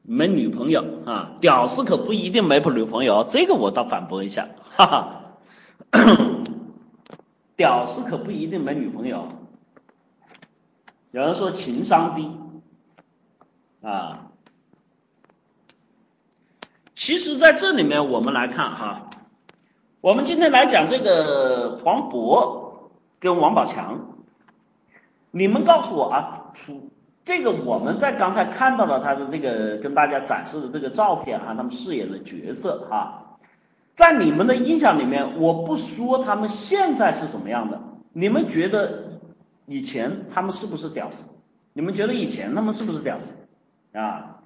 [0.03, 4.47] 没女朋友啊，屌丝可不一定没女朋友，这个我倒反驳一下，
[4.77, 5.21] 哈哈，
[7.55, 9.27] 屌丝可不一定没女朋友。
[11.11, 12.31] 有人说情商低，
[13.81, 14.27] 啊，
[16.95, 19.09] 其实在这里面我们来看哈，
[20.01, 22.61] 我们今天来讲这个黄渤。
[23.19, 23.99] 跟王宝强，
[25.29, 26.90] 你们告诉我啊，出
[27.23, 33.37] 这个我们在刚才看到了他的这个跟大家展示的这个照片啊，他们饰演的角色哈，
[33.95, 37.79] 在你们的印象里面，我不说他们现在是什么样的，
[38.11, 39.19] 你们觉得
[39.67, 41.27] 以前他们是不是屌丝？
[41.73, 43.33] 你们觉得以前他们是不是屌丝
[43.97, 44.39] 啊？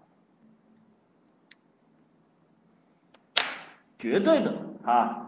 [3.98, 4.54] 绝对的
[4.84, 5.26] 啊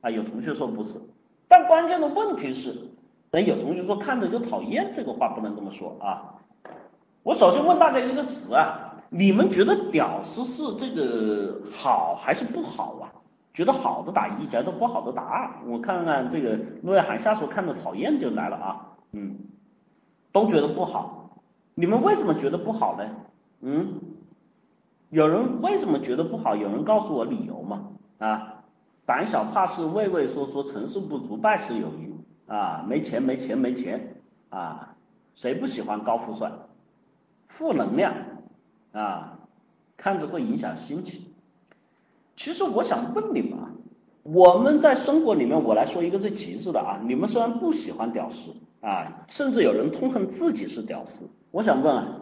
[0.00, 0.10] 啊！
[0.10, 0.94] 有同学说不是。
[1.46, 2.74] 但关键的问题是，
[3.30, 6.35] 等有同学说看着就讨厌，这个话不能这么说啊。
[7.26, 13.10] 我首先问大家一个词啊，你们觉得屌丝是这个好还是不好啊？
[13.52, 15.50] 觉得好的打一，觉得不好的打二。
[15.66, 19.38] 我看看这个诺亚寒夏说看着讨厌就来了啊，嗯，
[20.30, 21.32] 都觉得不好。
[21.74, 23.04] 你们为什么觉得不好呢？
[23.62, 23.94] 嗯，
[25.10, 26.54] 有人为什么觉得不好？
[26.54, 27.88] 有人告诉我理由吗？
[28.18, 28.52] 啊？
[29.04, 32.14] 胆小怕事，畏畏缩缩，成事不足，败事有余
[32.46, 32.84] 啊！
[32.86, 34.14] 没钱，没钱，没钱
[34.50, 34.94] 啊！
[35.34, 36.52] 谁不喜欢高富帅？
[37.58, 38.14] 负能量
[38.92, 39.38] 啊，
[39.96, 41.22] 看着会影响心情。
[42.36, 43.70] 其实我想问你们啊，
[44.22, 51.28] 我们在生活里面，我来说一个最极致的啊，你们虽然不喜欢屌丝啊，甚至有人痛恨自己是屌丝。
[51.50, 52.20] 我想问啊，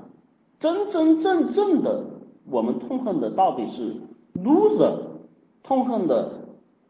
[0.60, 2.04] 真真正正的
[2.46, 3.96] 我们痛恨的到底是
[4.34, 5.00] loser，
[5.62, 6.44] 痛恨的？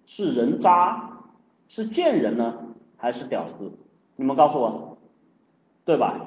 [0.06, 1.22] 是人渣，
[1.66, 2.52] 是贱人呢，
[2.98, 3.72] 还是屌丝？
[4.16, 4.98] 你们告诉我，
[5.86, 6.20] 对吧？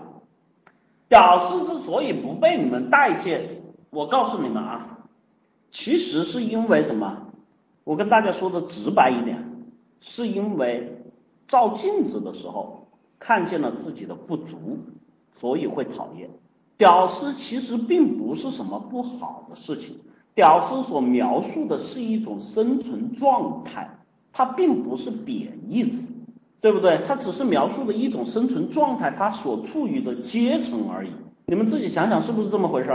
[1.10, 5.00] 屌丝之所以不被你们待见，我告诉你们啊，
[5.72, 7.24] 其实是因为什么？
[7.84, 9.42] 我跟大家说的直白一点，
[10.02, 11.02] 是因为
[11.48, 12.88] 照镜子的时候
[13.18, 14.80] 看见了自己的不足，
[15.40, 16.30] 所以会讨厌。
[16.78, 19.96] 屌丝其实并不是什么不好的事情，
[20.36, 23.90] 屌丝所描述的是一种生存状态，
[24.34, 26.14] 它并不是贬义词。
[26.60, 27.00] 对不对？
[27.08, 31.12] 它只是描述的一种生存状态，它所处于的阶层而已。
[31.46, 32.90] 你们自己想想，是不是这么回事？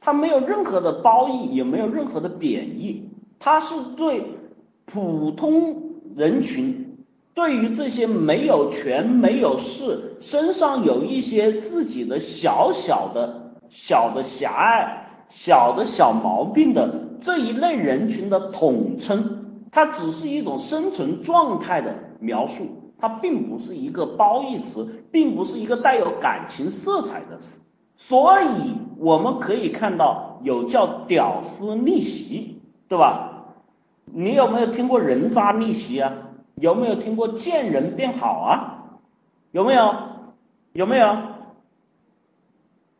[0.00, 4.22] 它没有任何的褒义，也没有任何的贬义，它是对
[4.86, 5.76] 普通
[6.16, 6.96] 人群，
[7.34, 19.36] 对于这些没有权、没有势、身上有一些自己的小小的、小的狭隘、小的小毛病的这一类人群的统称。
[19.72, 22.66] 它只是一种生存状态的描述。
[23.00, 27.58] 它并不是一个褒义词，并不是一个带有感情色彩的词，
[27.96, 33.28] 所以我们可以看到有叫屌丝逆袭，对吧？
[34.12, 36.12] 你有没有听过人渣逆袭啊？
[36.56, 38.98] 有没有听过见人变好啊？
[39.52, 39.94] 有没有？
[40.72, 41.16] 有没有？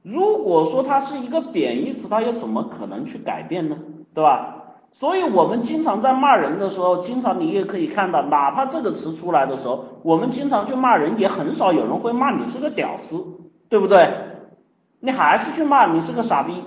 [0.02, 3.76] 如果说它是一个贬义词，它又怎么可能去改变呢？
[4.14, 4.59] 对吧？
[4.92, 13.24] 所以，我们经常在骂人的时候，经常你也可以看到，哪怕这个词出来的时候，我们经常去骂人，也很少有人会骂你是个屌丝，
[13.68, 14.12] 对不对？
[14.98, 16.62] 你还是去骂你是个傻逼，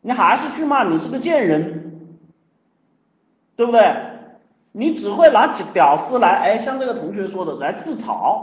[0.00, 2.08] 你还是去骂你是个贱人，
[3.54, 3.80] 对不对？
[4.72, 8.42] 你只会拿起“屌丝”来，哎，像这个同学说的，来自嘲，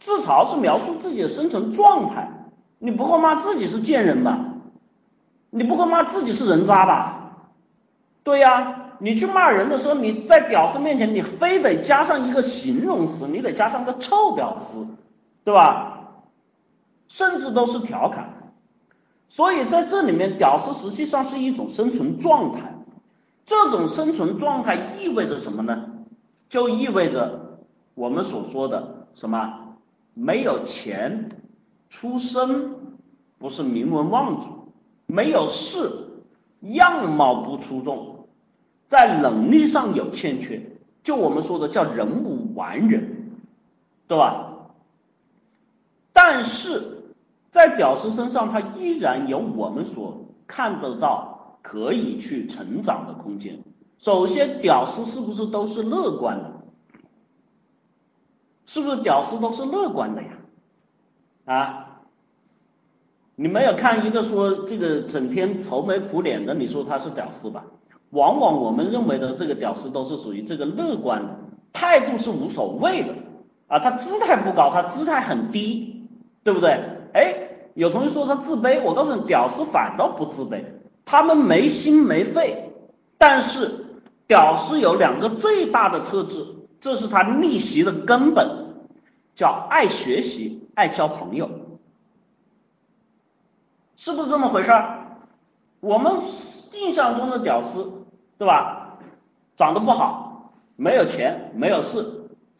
[0.00, 2.28] 自嘲是描述自己的生存状态，
[2.78, 4.38] 你不会骂自己是贱人吧？
[5.50, 7.17] 你不会骂自己是人渣吧？
[8.28, 14.86] 对呀，你去骂人的时候，你在屌丝面前，你非得加上一个形容词，你得加上个臭屌丝，
[15.44, 15.98] 对吧？
[17.08, 18.28] 甚至都是调侃。
[19.30, 22.70] 所以在这里面，屌丝实际上是一种生存状态。
[23.46, 25.86] 这种生存状态意味着什么呢？
[26.50, 27.58] 就意味着
[27.94, 29.74] 我们所说的什么？
[30.12, 31.30] 没有钱，
[31.88, 32.74] 出身
[33.38, 34.70] 不是名门望族，
[35.06, 35.90] 没有势，
[36.60, 38.17] 样貌不出众。
[38.88, 40.62] 在能力上有欠缺，
[41.02, 43.32] 就我们说的叫人无完人，
[44.06, 44.52] 对吧？
[46.12, 47.04] 但是
[47.50, 53.58] 在屌丝身上，他依然有我们所看得到可以去成长的空间。
[53.98, 56.50] 首先，屌丝是不是都是乐观的？
[58.66, 60.28] 是不是屌丝都是乐观的呀？
[61.44, 61.84] 啊？
[63.34, 67.64] 你没有看一个说这个整天愁眉苦脸的，你说他是屌丝吧？
[68.10, 71.28] 往往我们认为的这个屌丝都是属于这个乐观的
[71.72, 73.14] 态度是无所谓的
[73.66, 76.08] 啊，他姿态不高，他姿态很低，
[76.42, 76.80] 对不对？
[77.12, 77.34] 哎，
[77.74, 80.64] 有同学说他自卑，我告诉你，屌丝反倒不自卑，
[81.04, 82.72] 他们没心没肺，
[83.18, 83.70] 但是
[84.26, 86.46] 屌丝有两个最大的特质，
[86.80, 88.48] 这是他逆袭的根本，
[89.34, 91.50] 叫爱学习，爱交朋友，
[93.96, 95.18] 是不是这么回事儿？
[95.80, 96.12] 我们
[96.72, 97.97] 印象中的屌丝。
[98.38, 98.98] 对吧？
[99.56, 102.06] 长得不好，没有钱，没有势，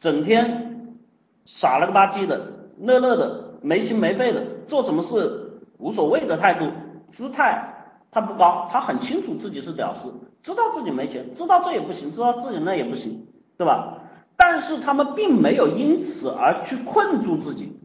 [0.01, 0.97] 整天
[1.45, 2.41] 傻了个吧唧的，
[2.81, 6.67] 乐乐的，没心没肺的，做什么事无所谓的态度，
[7.09, 7.63] 姿态
[8.11, 10.13] 他不高，他很清楚自己是屌丝，
[10.43, 13.25] 知道自己没钱，知道这也不行，知道自己那也不行，
[13.57, 13.99] 对吧？
[14.37, 17.79] 但是他们并没有因此而去困住自己。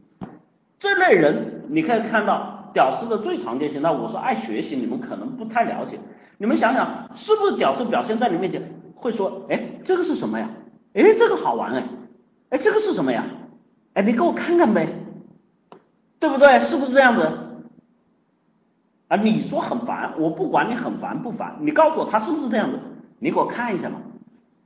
[0.80, 5.98] 这类人你可以看到，屌丝的最常见形态，我说爱学习，你们可能不太了解。
[6.38, 8.62] 你们想想，是不是屌丝表现在你面前
[8.96, 10.48] 会说，哎，这个是什么呀？
[10.94, 11.82] 哎，这个好玩哎，
[12.50, 13.24] 哎，这个是什么呀？
[13.94, 14.88] 哎，你给我看看呗，
[16.18, 16.60] 对不对？
[16.60, 17.28] 是不是这样子？
[19.08, 22.78] 啊，你说很烦，我不管你很烦不烦，你告诉我他是不是这样子？
[23.18, 24.00] 你给我看一下嘛。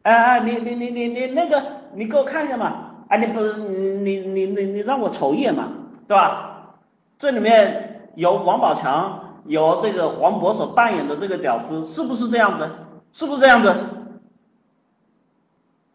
[0.03, 1.63] 哎哎，你你你你你那个，
[1.95, 2.85] 你给我看一下嘛。
[3.09, 5.69] 哎，你不是你你你你让我瞅一眼嘛，
[6.07, 6.77] 对吧？
[7.19, 9.25] 这里面有王宝强。
[9.47, 12.69] 有这个黄渤所扮演的这个屌丝，是不是这样子？
[13.13, 13.75] 是不是这样子？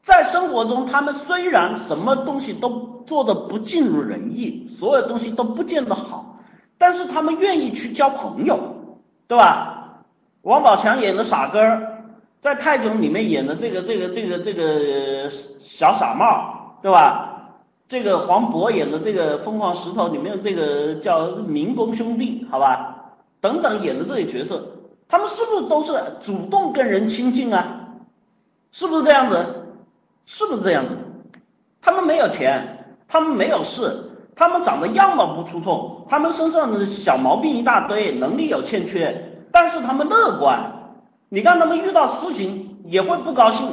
[0.03, 6.37] 在生活中，他们虽然什么东西都做的不尽如人意，所有东西都不见得好，
[6.77, 8.59] 但是他们愿意去交朋友，
[9.27, 10.01] 对吧？
[10.41, 12.03] 王宝强演的傻根儿，
[12.41, 15.29] 在泰囧里面演的这个这个这个这个
[15.59, 17.29] 小傻帽，对吧？
[17.87, 22.92] 这个黄渤演的这个疯狂石头里面这个叫民工兄弟，好吧？
[23.43, 24.63] 等等演的这些角色，
[25.09, 27.89] 他们是不是都是主动跟人亲近啊？
[28.71, 29.45] 是不是这样子？
[30.25, 30.95] 是不是这样子？
[31.81, 34.01] 他们没有钱，他们没有势，
[34.33, 40.71] 他们长得样貌不出众，他们身上的小毛病一大堆，能力有欠缺，但是他们乐观。
[41.27, 43.67] 你看他们遇到事情也会不高兴，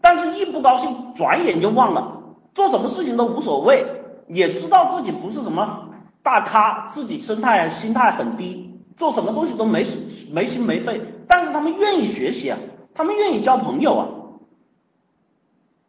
[0.00, 2.12] 但是一不高兴，转眼就忘了，
[2.54, 3.84] 做什么事情都无所谓，
[4.28, 5.88] 也知道自己不是什么
[6.22, 9.86] 大咖，自己生态心态很低，做什么东西都没
[10.30, 12.58] 没心没肺，但是他们愿意学习啊，
[12.94, 13.96] 他们愿意交朋友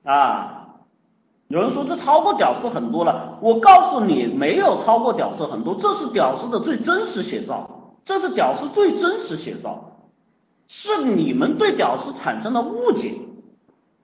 [0.03, 0.53] 啊，啊。
[1.49, 9.93] 有人说这超过屌丝很多了，我告诉你，没有超过屌丝很多，这是屌丝的最真实写照，这是屌丝最真实写照，
[10.67, 13.15] 是你们对屌丝产生了误解。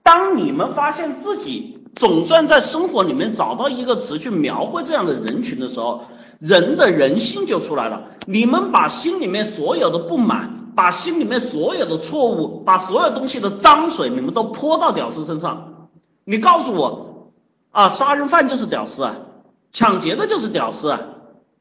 [0.03, 5.99] 当你们发现自己总算在生活里面找到一个词去描绘这样的人群的时候，
[6.43, 8.01] 人的人性就出来了。
[8.27, 15.87] 你们把心里面所有的不满，把心里面所有的错误，把所有东西的脏水，你们都泼到屌丝身上。
[16.25, 17.09] 你告诉我。
[17.71, 19.15] 啊，杀人犯就是屌丝啊，
[19.71, 20.99] 抢劫的就是屌丝啊，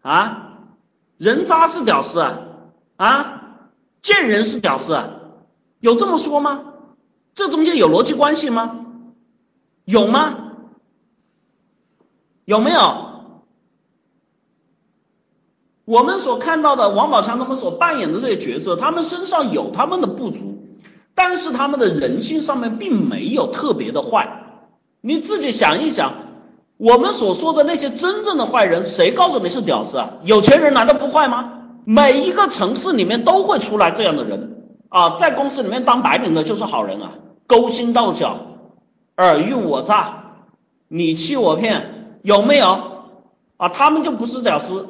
[0.02, 0.48] 啊，
[1.16, 2.38] 人渣是屌丝啊，
[2.96, 3.40] 啊，
[4.02, 5.08] 贱人是屌丝啊，
[5.80, 6.60] 有这么说吗？
[7.34, 8.84] 这中间有逻辑关系吗？
[9.86, 10.34] 有吗？
[12.44, 13.11] 有没有？
[15.92, 20.38] 我们所看到的王宝强他们所扮演的这些角色，他们身上有他们的不足，
[21.14, 24.26] 但是他们的人性上面并没有特别的坏。
[25.02, 26.10] 你自己想一想，
[26.78, 30.08] 我们所说的那些真正的坏人，谁告诉你是屌丝啊？
[30.24, 31.52] 有钱人难道不坏吗？
[31.84, 37.12] 每一个城市里面都会出来这样的人啊，在公司里面当白领的就是好人啊，
[37.46, 38.38] 勾心斗角、
[39.16, 40.24] 尔虞我诈、
[40.88, 42.80] 你欺我骗，有没有
[43.58, 43.68] 啊？
[43.68, 44.86] 他们就不是屌丝，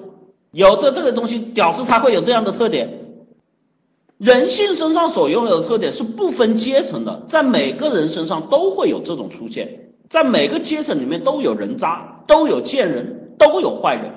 [0.52, 2.88] 有的这个东西，屌丝才会有这样的特点。
[4.18, 9.68] 人性身上所拥有的特点是不分阶层的，在每个人身上都会有这种出现。
[10.08, 14.12] 在每个阶层里面都有人渣，都有贱人，都有坏人，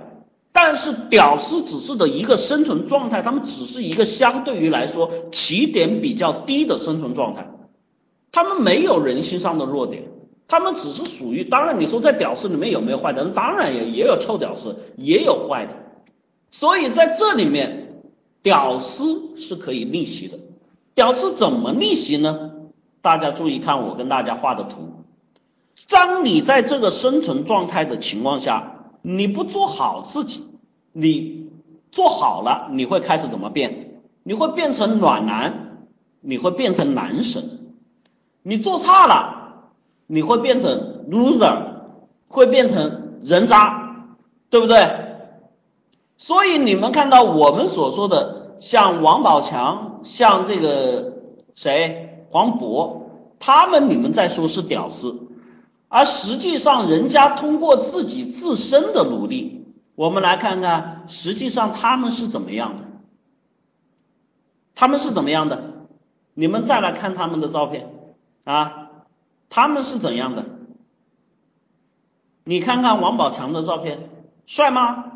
[0.52, 7.48] 但是屌丝只是的一个生存状态，他们只是一个相对于来说起点比较低的生存状态，
[8.32, 10.04] 他们没有人性上的弱点，
[10.50, 13.24] 他们只是属于，当然你说在屌丝里面有没有坏的？
[13.30, 15.72] 当然也也有臭屌丝，也有坏的，
[16.58, 18.02] 所以在这里面，
[18.42, 20.40] 屌丝是可以逆袭的，
[20.94, 22.52] 屌丝怎么逆袭呢？
[23.02, 25.04] 大家注意看我跟大家画的图。
[25.90, 28.72] 当你在这个生存状态的情况下，
[29.02, 30.46] 你不做好自己，
[30.94, 31.50] 你
[31.92, 34.00] 做好了，你会开始怎么变？
[34.24, 35.78] 你会变成暖男，
[36.22, 37.44] 你会变成男神。
[38.44, 39.72] 你做差了，
[40.08, 41.58] 你会变成 loser，
[42.30, 44.08] 会变成人渣，
[44.50, 45.05] 对不对？
[46.18, 51.14] 所以你们看到我们所说的，像王宝强，像这个
[51.56, 53.02] 谁黄渤，
[53.40, 55.16] 他们你们在说是屌丝。
[55.88, 59.66] 而实际上，人家通过自己自身的努力，
[59.96, 62.84] 我们来看看，实际上他们是怎么样的？
[64.74, 65.64] 他们是怎么样的？
[66.34, 67.88] 你们再来看他们的照片
[68.44, 68.90] 啊，
[69.50, 70.44] 他们是怎样的？
[72.44, 74.10] 你看看王宝强的照片，
[74.46, 75.15] 帅吗？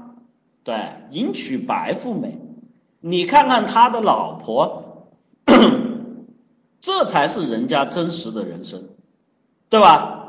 [0.69, 0.77] 对，
[1.09, 2.37] 迎娶白富美。
[3.01, 5.07] 你看看他的老婆，
[6.79, 8.83] 这才是人家真实的人生，
[9.67, 10.27] 对吧？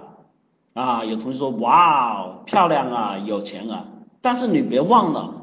[0.72, 3.84] 啊，有同学说哇哦，漂亮啊，有钱啊，
[4.22, 5.34] 但是你别忘了，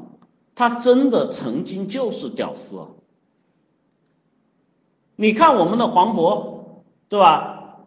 [0.55, 2.75] 他真的曾经就是屌丝。
[5.15, 6.55] 你看我们的黄渤，
[7.07, 7.85] 对吧？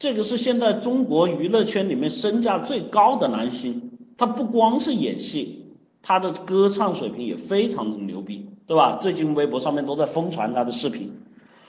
[0.00, 5.67] 这个是现在中国娱乐圈里面身价最高的男星，他不光是演戏，
[6.02, 8.98] 他的歌唱水平也非常的牛逼，对吧？
[9.02, 11.12] 最近微博上面都在疯传他的视频。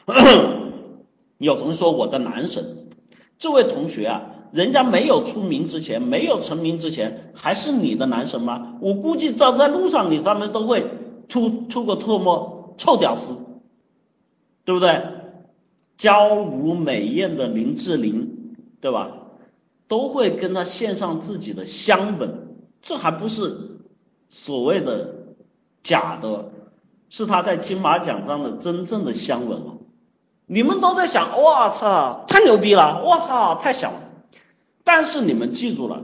[1.39, 2.87] 有同学说我的男神，
[3.37, 4.21] 这位同学啊。
[4.51, 8.77] 人家没有出名之前，没有成名之前，还是你的男神吗？
[8.81, 10.83] 我估计走在路上，你上面都会
[11.27, 13.37] 吐吐个唾沫，臭屌丝，
[14.65, 15.03] 对不对？
[15.99, 19.11] 娇如美艳的林志玲，对吧？
[19.87, 22.33] 都会跟他献上自己的香吻，
[22.81, 23.55] 这还不是
[24.29, 25.09] 所谓的
[25.83, 26.45] 假的，
[27.09, 29.73] 是他在金马奖上的真正的香吻啊！
[30.45, 33.99] 你们都在想，我操，太牛逼了，我操，太香了。
[34.83, 36.01] 但是你们记住了，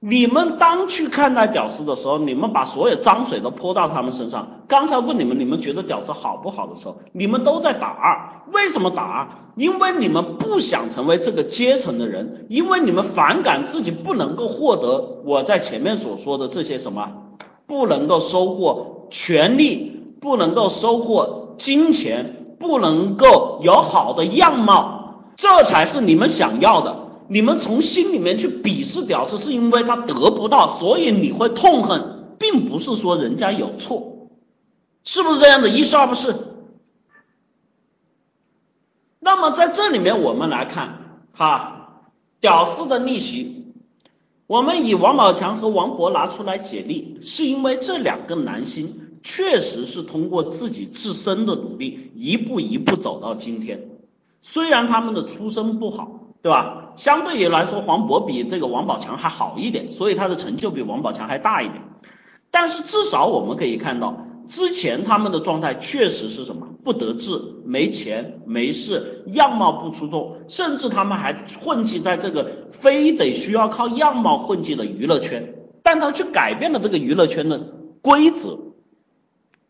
[0.00, 4.46] 你们当去看待屌丝的时候，你们把所有脏水都泼到他们身上。
[4.66, 8.42] 刚才问你们，你们觉得屌丝好不好的时候，你们都在打二。
[8.52, 9.28] 为什么打二？
[9.56, 17.10] 因为你们不想成为这个阶层的人，因为你们反感自己不能够获得我在前面所说的这些什么，
[17.70, 26.96] 不能够收获权利，不能够收获金钱，不能够有好的样貌，这才是你们想要的。
[27.28, 34.02] 你们从心里面去鄙视屌丝，是因为他得不到，所以你会痛恨，并不是说人家有错，
[35.04, 35.70] 是不是这样子？
[35.70, 36.34] 一是二不是？
[39.20, 42.02] 那么在这里面，我们来看哈，
[42.40, 43.59] 屌丝的逆袭，
[44.50, 53.80] 我们以王宝强和王勃拿出来解例，是因为这两个男星确实是通过自己自身的努力，一步一步走到今天。
[54.42, 56.10] 虽然他们的出身不好，
[56.42, 56.92] 对吧？
[56.96, 61.80] 相对于来说，黄渤比这个王宝强还好一点，所以他的成就比王宝强还大一点。
[62.50, 64.12] 但是至少我们可以看到。
[64.50, 71.32] 之前他们的状态确实是什么不得志、没钱、没势、样貌不出众，甚至他们还
[71.62, 75.54] 混迹在这个非得需要靠样貌混迹的娱乐圈。
[75.84, 77.58] 但他去改变了这个娱乐圈的
[78.02, 78.58] 规则，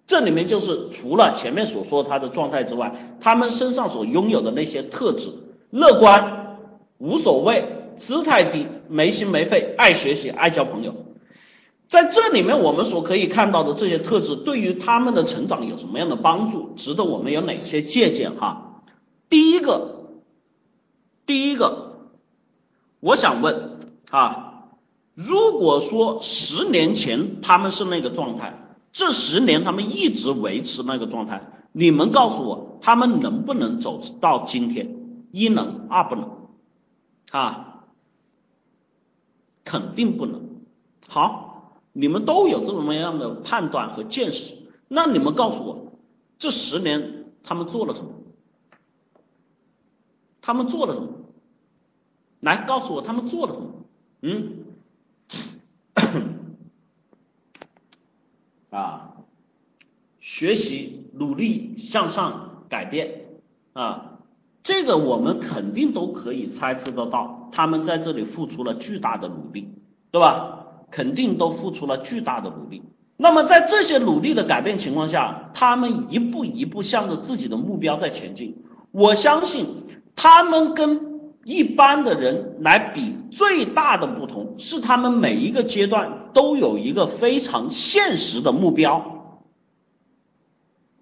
[0.07, 2.91] 这里面就是除了前面所说他的状态之外，
[3.21, 5.29] 他们身上所拥有的那些特质：
[5.71, 6.57] 乐观、
[6.99, 7.65] 无所谓、
[7.99, 10.95] 姿态低、没心没肺、爱学习、爱交朋友。
[11.91, 16.73] 在这里面，我们所可以看到的这些特质，对于他们的成长有什么样的帮助？
[16.77, 18.37] 值得我们有哪些借鉴？
[18.37, 18.85] 哈，
[19.29, 20.13] 第一个，
[21.27, 22.11] 第一个，
[23.01, 24.69] 我想问啊，
[25.15, 31.43] 如果说十年前他们是那个状态，这十年他们一直维持那个状态，
[31.73, 34.97] 你们告诉我，他们能不能走到今天？
[35.33, 36.31] 一能，二不能，
[37.33, 37.83] 啊，
[39.65, 40.41] 肯定不能。
[41.09, 41.50] 好。
[41.93, 44.55] 你们都有这么样的判断和见识，
[44.89, 45.93] 那你们告诉我，
[46.39, 48.11] 这十年他们做了什么？
[50.41, 51.09] 他们做了什么？
[52.41, 53.67] 来告诉我他们做了什么？
[54.23, 54.65] 嗯，
[58.71, 59.13] 啊，
[60.21, 63.25] 学习、努力、向上、改变
[63.73, 64.19] 啊，
[64.63, 69.69] 这个我们肯定都可以猜测得到，他们在这里付出了巨大的努力，
[70.11, 70.60] 对吧？
[70.91, 72.83] 肯定都付出了巨大的努力。
[73.17, 78.57] 那么在这些努力的改变情况下，他们一步一步向着自己的目标在前进。
[78.93, 79.67] 我相信
[80.17, 81.01] 他们跟
[81.45, 89.05] 一般的人来比，最大的不同是他们每一个阶段都有一个非常现实的目标。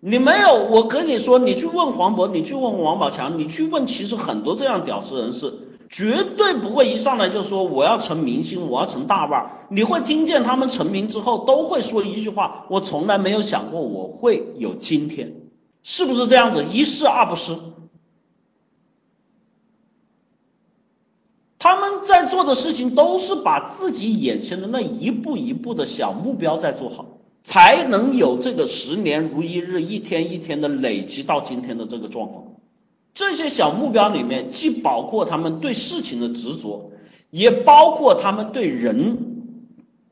[0.00, 5.52] 你没有，我跟你说，你去问黄渤，你去问王宝强，你去问，其实很多这样屌丝人士。
[5.90, 9.50] 绝对不会一上来就说我要成明星，我要成大腕儿。
[9.70, 15.32] 你会听见他们成名之后都会说一句话：我从来没有想过我会有今天，
[15.82, 16.64] 是不是这样子？
[16.70, 17.56] 一是二不是。
[21.58, 27.04] 他们在做的事情都是把自己眼前的那一步一步的小目标在做好，
[27.44, 32.44] 才能有这个十年如一日、一天一天的累积到今天的这个状况。
[33.18, 36.92] 这些小目标里面，既包括他们对事情的执着，
[37.30, 39.18] 也包括他们对人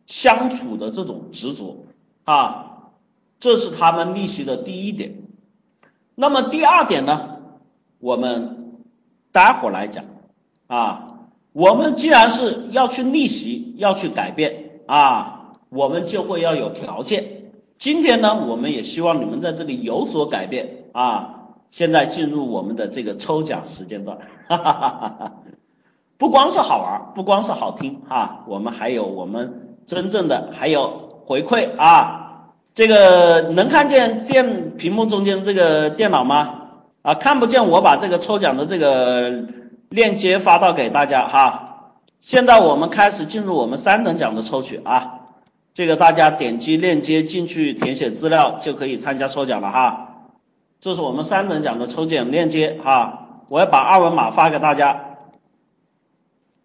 [0.08, 1.84] 相处的这种执着
[2.24, 2.90] 啊，
[3.38, 5.14] 这是他们逆袭的第一点。
[6.16, 7.36] 那么第二点呢，
[8.00, 8.74] 我们
[9.30, 10.04] 待会儿来讲
[10.66, 11.12] 啊。
[11.52, 17.24] 我们既然是要去逆袭，要去改变啊，我们就会要有条件。
[17.78, 21.35] 今天呢，我们也希望你们在这里有所改变啊。
[21.70, 24.16] 现在进入我们的这个抽奖时间段，
[24.48, 25.32] 哈哈哈哈哈！
[26.18, 30.88] 不光是好玩，不光是好听啊，我们还有我们真正的还有
[31.26, 32.22] 回馈啊！
[32.74, 36.54] 这个能看见电屏幕中间这个电脑吗？
[37.02, 39.44] 啊，看不见，我把这个抽奖的这个
[39.90, 41.62] 链接发到给大家哈。
[42.20, 45.20] 现在我们开始进入我们三等奖的抽取啊，
[45.74, 50.05] 这个大家点击链接进去填写资料就可以参加抽奖了哈。
[50.80, 55.00] 这是我们三等奖的抽奖链接哈，我要把二维码发给大家。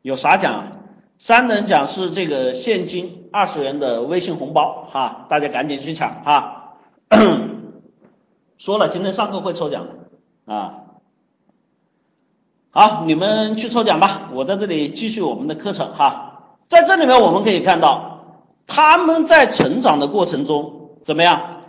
[0.02, 0.66] 有啥奖？
[1.20, 6.74] 三等奖是这个现金二十元的微信红包哈，大家赶紧去抢哈。
[8.58, 9.88] 说了，今天上课会抽奖
[10.46, 10.78] 啊。
[12.72, 16.58] 好，你们去抽奖吧，我在这里继续我们的课程哈。
[16.68, 18.24] 在这里面我们可以看到，
[18.66, 21.62] 他们在成长的过程中怎么样，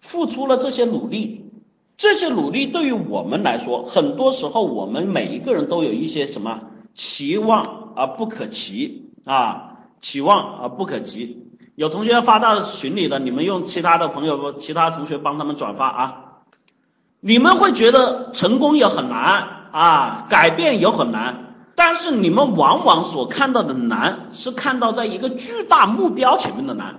[0.00, 1.45] 付出了这些努力。
[1.96, 6.60] 这些努力对于我们来说，很多时候我们每一个人都有一些什么
[6.94, 11.42] 期望而不可及啊，期望而不可及。
[11.74, 16.22] 有同学发到群里的，你们用其他的朋友、其他同学帮他们转发啊。
[17.20, 26.94] 你们会觉得成功也很难啊，改变也很难，但是你们往往所看到的难，是看到在一个巨大目标前面的难。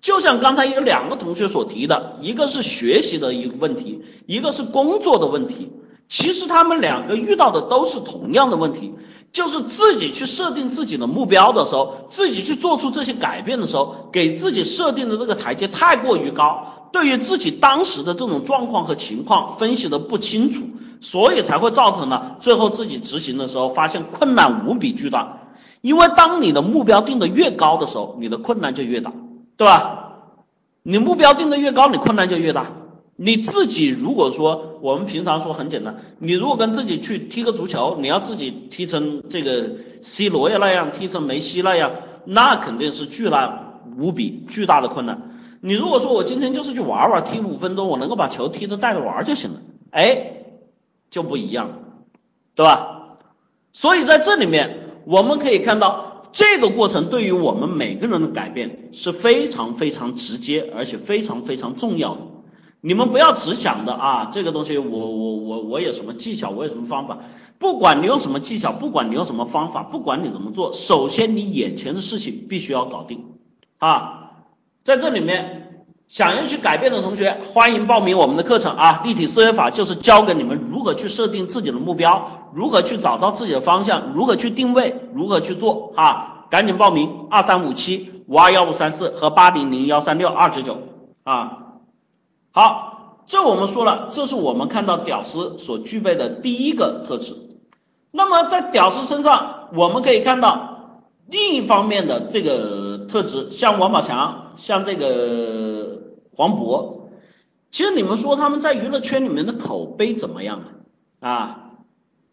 [0.00, 5.70] 就像刚才有两个同学所提的，一个是学习的一个问题，一个是工作的问题。
[6.08, 8.92] 其实他们两个遇到的都是同样的问题，
[9.32, 20.62] 就是自己去设定自己的目标的时候，自己去做出这些改变的时候，给自己设定的这个台阶太过于高，对于自己当时的这种状况和情况分析的不清楚，
[21.00, 25.36] 所以才会造成了最后自己执行的时候发现困难无比巨大。
[25.82, 29.12] 因为当你的目标定的越高的时候，你的困难就越大，
[29.58, 30.12] 对吧？
[30.84, 32.66] 你目标定的越高，你困难就越大。
[33.16, 39.68] 你自己如果说，我们平常说很简单，你如果跟自己去踢个足球，你要自己踢成这个
[40.02, 41.90] C 罗呀那样，踢成梅西那样，
[42.24, 45.20] 那肯定是巨大无比巨大的困难。
[45.60, 49.60] 你如果说我今天就是去玩玩，踢五分钟，我能够把球踢着带着玩就行了，
[49.90, 50.34] 哎，
[51.10, 51.68] 就不一样，
[52.54, 53.16] 对吧？
[53.72, 56.07] 所以在这里面，我们可以看到。
[56.32, 62.20] 这个过程对于我们每个人的改变是非常非常直接，而且非常非常重要的。
[62.80, 67.18] 你们不要只想着啊，这个东西我我我我有什么技巧，我有什么方法。
[67.58, 73.24] 不管你用什么技巧，不管你用什么方法，不管你怎么做，首先你眼前的事情必须要搞定
[73.78, 74.30] 啊。
[74.84, 79.02] 在这里面，想要去改变的同学，欢迎报名我们的课程啊！
[79.04, 80.56] 立体思维法就是教给你们
[80.88, 82.48] 何去设定自己的目标。
[82.54, 84.14] 如何去找到自己的方向？
[84.14, 84.94] 如何去定位？
[85.12, 85.92] 如何去做？
[85.96, 87.26] 啊，赶紧报名！
[87.30, 90.78] 二三五七五二幺五三四和八零零幺三六二九九
[91.24, 91.58] 啊。
[92.52, 97.34] 好，这我们说了，这是我们看到屌丝所具备的第一个特质。
[98.10, 106.00] 那么在屌丝身上，我们可以看到另一方面的这个特质，像王宝强，像这个
[106.34, 106.96] 黄渤。
[107.70, 110.77] 其实你们说他们在娱乐圈里面的口碑怎么样啊？
[111.20, 111.64] 啊？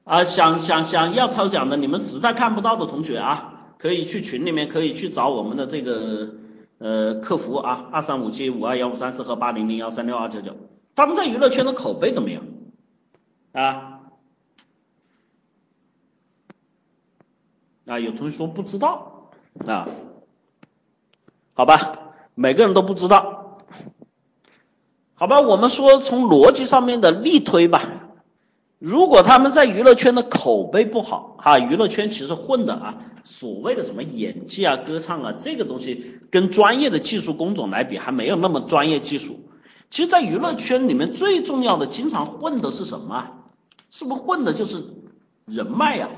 [0.03, 6.29] 啊，想想想要抽奖的，你们实在看不到的同学啊，可以去群里面，可以去找我们的这个
[6.77, 10.55] 呃客服啊，二三五七五二幺五三四和八零零幺三六二九九，
[10.95, 12.43] 他们在娱乐圈的口碑怎么样？
[13.53, 14.01] 啊
[17.87, 19.31] 啊，有同学说不知道
[19.65, 19.87] 啊，
[21.55, 21.97] 好吧，
[22.35, 23.57] 每个人都不知道，
[25.15, 27.94] 好吧，我们说从逻辑上面的力推吧。
[28.79, 39.39] 如果他们在娱乐圈的口碑不好，哈，娱乐圈其实混的啊，所谓的什么演技啊、歌唱啊，这个东西跟专业的技术工种来比，还没有那么专业技术。
[39.89, 43.27] 其实，在娱乐圈里面最重要的，经常混的是什么？
[43.91, 44.83] 是不是混的就是
[45.45, 46.09] 人脉呀？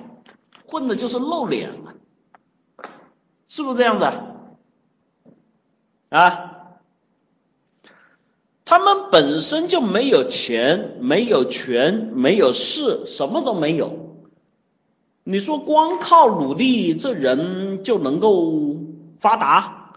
[0.65, 1.93] 混的就是露脸啊？
[3.49, 4.05] 是不是这样子？
[6.09, 6.46] 啊？
[8.69, 13.93] 他们本身就没有钱，没有权，没有势，什么都没有。
[15.23, 18.75] 你说光靠努力，这人就能够
[19.21, 19.93] 发达？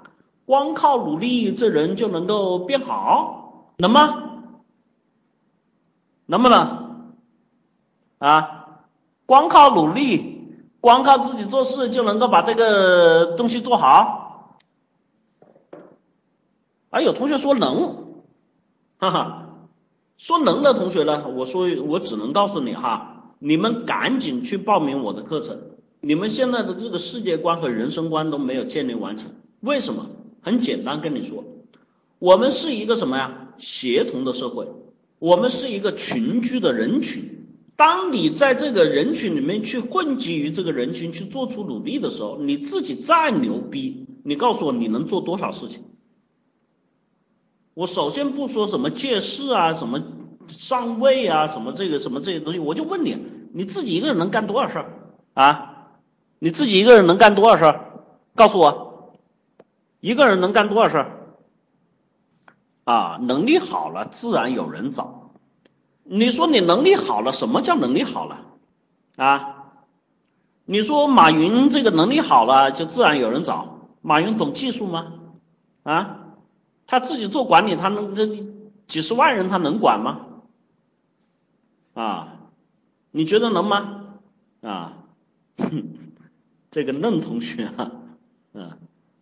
[0.46, 3.72] 光靠努力，这人就能够变好？
[3.78, 4.44] 能吗？
[6.26, 7.10] 能不能？
[8.18, 8.66] 啊？
[9.26, 10.48] 光靠努力，
[10.80, 14.58] 光靠自己做事就能够把这个东西做好？
[16.90, 18.09] 啊，有同学说能。
[19.00, 19.46] 哈哈，
[20.18, 25.58] 说能的同学呢，我说我只能告诉你哈，你们赶紧去报名我的课程。
[26.02, 30.06] 你们现在的这个世界观和人生观都没有建立完成，为什么？
[30.42, 31.42] 很简单，跟你说，
[32.18, 33.48] 我们是一个什么呀？
[33.56, 34.66] 协同的社会，
[35.18, 37.24] 我们是一个群居的人群。
[37.76, 45.80] 当你在这个人群里面去混迹于这个人群去做出努力的时候，你自己再牛逼，你告诉我你能做多少事情？
[47.80, 50.02] 我首先不说什么借势啊，什么
[50.50, 53.16] 上位啊，什么这个什么这些东西，我就问你，
[53.54, 54.92] 你自己一个人能干多少事儿
[55.32, 55.88] 啊？
[56.38, 57.80] 你自己一个人能干多少事儿？
[58.34, 59.14] 告诉我，
[60.00, 61.10] 一个人能干多少事儿？
[62.84, 65.30] 啊，能力好了，自然有人找。
[66.04, 68.40] 你说你能力好了，什么叫能力好了？
[69.16, 69.54] 啊？
[70.66, 73.88] 你说马云这个能力好了，就自然有人找。
[74.02, 75.14] 马云懂技术吗？
[75.84, 76.19] 啊？
[76.90, 78.26] 他自己做管理，他能这
[78.88, 80.26] 几十万人他能管吗？
[81.94, 82.36] 啊，
[83.12, 84.06] 你觉得能吗？
[84.60, 84.94] 啊，
[86.72, 87.92] 这个嫩同学啊，
[88.54, 88.72] 嗯，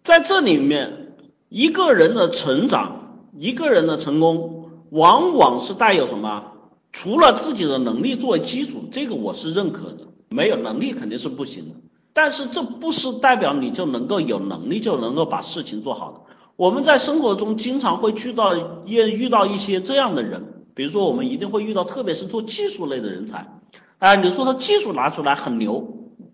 [0.02, 1.12] 在这里面，
[1.50, 6.52] 一个人的成长，一个人的成功，往往是带有什么？
[6.90, 11.74] 除了自己的能力作为基础，这个我是认可的，没有能力肯定是不行的。
[12.14, 16.20] 但是这不是代表你就能够有能力就能够把事情做好的。
[16.58, 20.42] 我们在生活中经常会遇到一遇到一些这样的人，
[20.74, 23.46] 比如说我们一定会遇到，特别是做技术类的人才，
[24.00, 25.86] 啊，你说他技术拿出来很牛，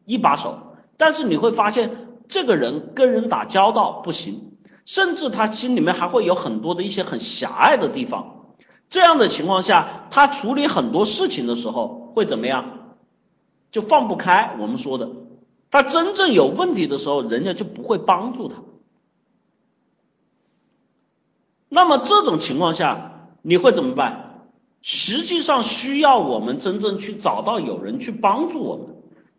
[0.06, 0.56] 一把手，
[0.96, 1.90] 但是你会发现
[2.26, 4.52] 这个人跟人打交道不行，
[4.86, 8.46] 甚至他心里面还会有很多的一些很狭隘的地方，
[8.88, 12.64] 这样的情况下，他处理很多事情的时候会怎么样？
[13.70, 14.56] 就放不开。
[14.58, 15.06] 我们说的，
[15.70, 18.56] 他真正有问题的时候，人家就不会帮助他。
[21.74, 24.46] 那么这种情况下，你会怎么办？
[24.80, 28.86] 实际上需要我们真正去找到有人去帮助我们。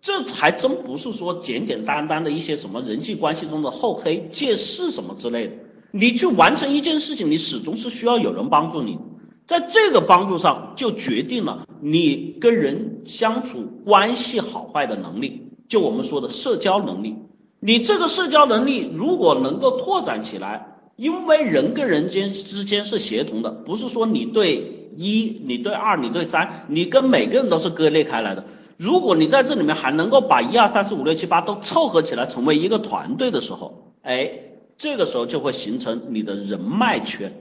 [0.02, 5.54] 这还真不是说简简单单的一些什么人际关系中的厚黑、借势什么之类的。
[5.92, 9.00] 你去完成一件事情，你始终是需要有人帮助你，
[9.48, 17.16] 在这个帮助上就决定了你跟人相处关系好坏的能力，就我们说的社交能力。
[17.62, 28.46] 你这个社交能力如果能够拓展起来，因为人跟人间之间是协同的，不是说你对一、你对二、你对三，你跟每个人都是割裂开来的。
[28.78, 34.32] 如果你在这里面还能够把一二三四五六七八都凑合起来成为一个团队的时候，哎，
[34.78, 37.32] 这个时候就会形成你的人脉圈，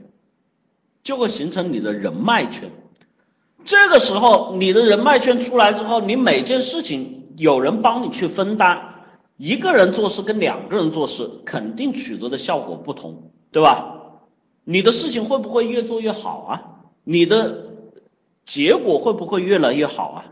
[1.03, 2.69] 就会形成你的人脉圈。
[3.63, 8.81] 这个时候你的人脉圈出来之后，你每件事情有人帮你去分担，
[9.37, 13.85] 一个人做事跟两个人做事肯定取得的效果不同，对吧？
[14.65, 16.61] 你的事情会不会越做越好啊？
[17.05, 17.67] 你的
[18.43, 20.25] 结果会不会越来越好啊？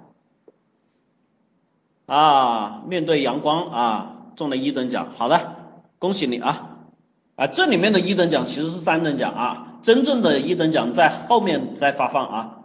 [2.05, 5.39] 啊，面对阳光啊，中了一等奖，好的，
[5.99, 6.79] 恭喜你啊！
[7.37, 12.59] 啊，这里面的一等奖其实是三等奖啊，真正的一等奖在后面再发放啊。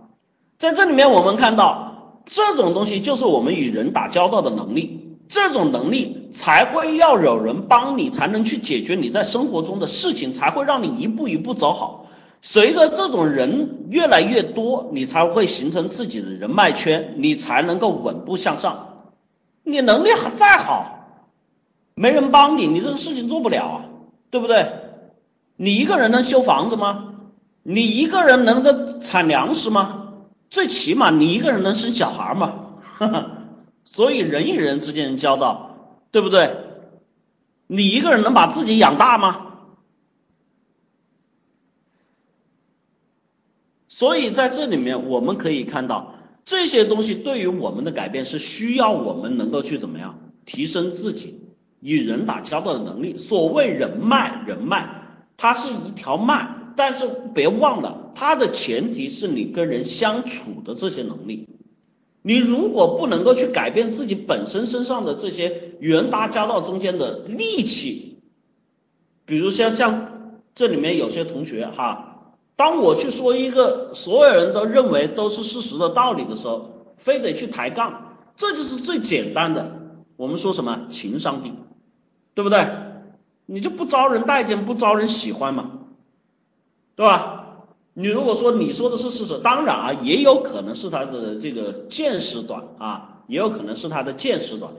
[0.58, 12.06] 在这里面我们看到，这种东西就是我们与人打交道的能力，这种能力才会要有人帮你，才能去解决你在生活中的事情，才会让你一步一步走好。
[12.40, 18.86] 随着这种人越来越多，你才会形成自己的人脉圈，你才能够稳步向上。
[19.64, 20.86] 你能力再好，
[21.94, 23.84] 没人帮你，你这个事情做不了啊，
[24.30, 24.66] 对不对？
[25.56, 27.04] 你一个人能修房子吗？
[27.64, 30.04] 你一个人能够产粮食吗？
[30.48, 32.54] 最起码你一个人能生小孩吗？
[33.92, 36.56] 所以人与人之间的交道，对不对？
[37.66, 39.46] 你一个人能把自己养大吗？
[43.88, 46.14] 所以在这里面我们可以看到。
[46.44, 51.40] 这些东西对于我们的改变是需要我们能够去怎么样提升自己
[51.80, 53.18] 与人打交道的能力。
[53.18, 54.88] 所谓人脉，人脉
[55.36, 61.46] 它是一条脉，但是别忘了它的前提是你跟人相处的这些能力。
[62.28, 68.18] 你如果不能够去改变自己本身身上的这些与人打交道中间的戾气，
[69.24, 72.34] 比如像像这里面有些同学哈。
[72.54, 79.80] 当我去说一个所有人都认为都是事实的道理的时候，非得去抬杠，这就是最简单的。
[80.18, 81.54] 我们说什么情商低，
[82.34, 82.68] 对不对？
[83.46, 85.70] 你就不招人待见，不招人喜欢嘛，
[86.94, 87.37] 对吧？
[88.00, 94.70] 你如果说你说的是事实，当然啊，也有可能是他的这个见识短啊，也有可能是他的见识短。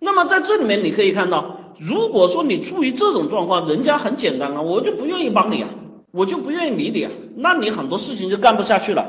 [0.00, 5.68] 那么在这里面你可以看到，如果说你处于这种状况，人家很简单啊，我就不愿意帮你啊。
[6.10, 9.06] 我就不愿意理你啊，那你很多事情就干不下去了。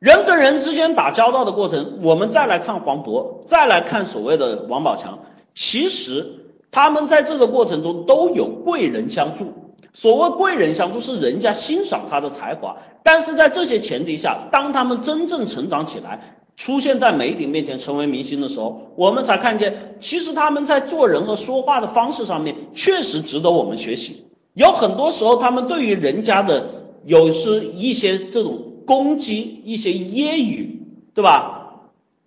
[0.00, 5.20] 人跟人之间打交道的过程，我们再来看黄渤，再来看所谓的王宝强，
[5.54, 6.26] 其实
[6.72, 9.54] 他们在这个过程中都有贵人相助。
[9.92, 24.24] 所谓贵人相助，是人家欣赏他的才华，但是在这些前提下，当他们真正成长起来，出现在媒体面前，成为明星的时候，我们才看见，其实他们在做人和说话的方式上面，确实值得我们学习。
[24.54, 26.64] 有很多时候，他们对于人家的
[27.04, 30.68] 有时一些这种攻击、一些揶揄，
[31.14, 31.56] 对吧？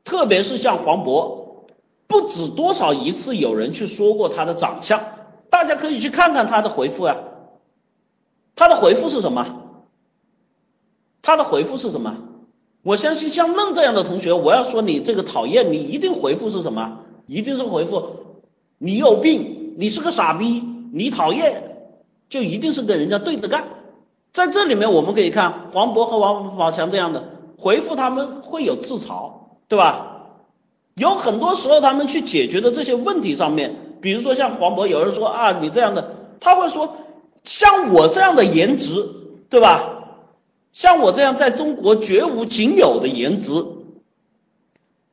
[0.03, 1.44] 特别是像黄渤，
[2.07, 4.99] 不止多少一次有人去说过他的长相，
[5.49, 7.15] 大家可以去看看他的回复啊。
[8.55, 9.45] 他的回复是什么？
[11.21, 12.15] 他的回复是什么？
[12.84, 16.99] 我相信像愣这样的同学，我要说你这个讨厌，你一定回复是什么？
[17.27, 18.03] 一定是回复
[18.77, 20.61] 你有病，你是个傻逼，
[20.91, 21.71] 你讨厌。
[22.30, 23.63] 就一定是跟人家对着干，
[24.34, 27.23] 在这里面我们可以看黄渤和王宝强这样的
[27.57, 29.31] 回复，他们会有自嘲，
[29.67, 30.25] 对吧？
[30.95, 36.95] 有很多时候他们去解决的这些问题上面，比如说像黄渤，有人说啊你这样的，他会说
[37.44, 38.90] 像我这样的颜值，
[39.49, 39.90] 对吧？
[40.72, 43.52] 像我这样在中国绝无仅有的颜值，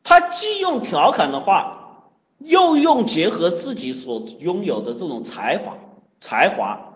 [0.03, 2.07] 他既用调侃的话，
[2.39, 5.77] 又用结合自己所拥有的这种才华
[6.21, 6.87] 才华。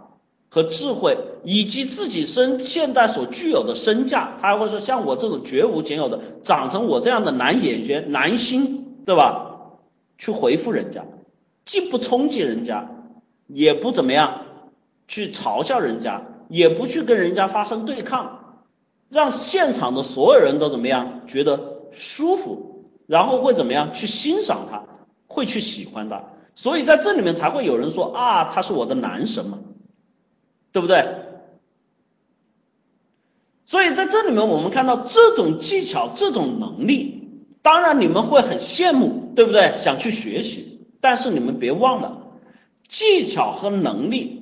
[0.50, 9.50] 和智慧，以及自己身现在所具有的身价，他还会说像我这种绝无仅有的，长成我这样的男演员、男星，对吧？
[10.16, 11.04] 去回复人家，
[11.64, 12.88] 既不冲击人家，
[13.48, 14.42] 也不怎么样
[15.06, 18.62] 去嘲笑人家，也不去跟人家发生对抗，
[19.08, 21.58] 让现场的所有人都怎么样觉得
[21.92, 24.82] 舒服，然后会怎么样去欣赏他，
[25.26, 26.22] 会去喜欢他，
[26.54, 29.58] 所以在这里面才会有人说啊，他是我的男神嘛，
[30.72, 31.06] 对不对？
[33.66, 37.30] 所以在这里面我们看到这种技巧、这种能力，
[37.62, 39.74] 当然你们会很羡慕，对不对？
[39.76, 42.18] 想去学习，但是你们别忘了，
[42.88, 44.33] 技巧和能力。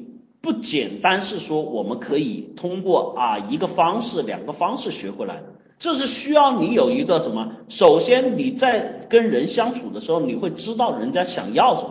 [0.42, 5.40] 不简单是说我们可以通过啊一个方式两个方式学回来，
[5.78, 7.48] 这是需要你有一个什么？
[7.68, 11.90] 首先你在跟人相处的时候，你会知道人家想要什么；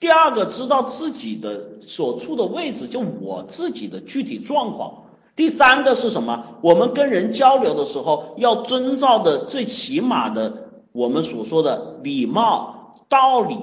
[0.00, 4.90] 第二个知道自己的所处的位置，就我自己的具体状况；
[5.36, 6.42] 第三个是什么？
[6.62, 10.50] 我们跟人交流的时候要遵照的最起码的
[10.92, 13.54] 我们所说的礼貌、道理、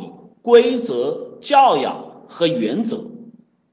[0.44, 1.96] 规则、教养
[2.28, 3.09] 和原则。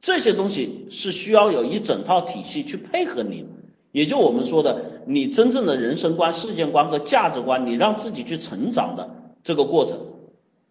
[0.00, 3.44] 这些东西是需要有一整套体系去配合你，
[3.90, 9.08] 也就我们说的，你真正的人生观、世界观和价值观，你让自己去成长的
[9.42, 9.98] 这个过程，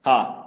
[0.03, 0.45] 啊，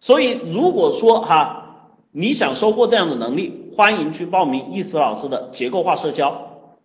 [0.00, 6.28] 所以如果说哈，你想收获这样的能力，欢迎去报名易思老师的结构化社交，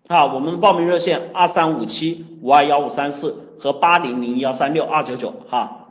[0.08, 5.90] 啊，我们的报名热线二三五七五二幺五三四和八零零幺三六二九九，哈，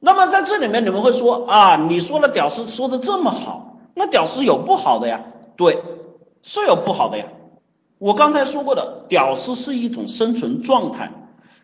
[0.00, 3.64] 那么在这里面你们会说啊，你说了屌丝说的这么好。
[3.98, 5.24] 那屌丝有不好的呀，
[5.56, 5.82] 对，
[6.42, 7.24] 是有不好的呀。
[7.98, 11.10] 我刚才说过的，屌丝是一种生存状态，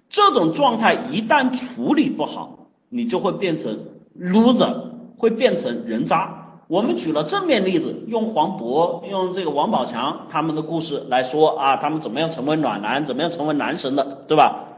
[0.09, 3.79] 这种状态一旦处理不好，你就会变成
[4.19, 4.75] loser，
[5.19, 6.39] 会变成人渣。
[6.69, 14.69] 我们举了正面例子，用黄渤、用这个王宝强他们的故事来说啊，他们怎么样成为暖男，怎么样成为男神的，对吧？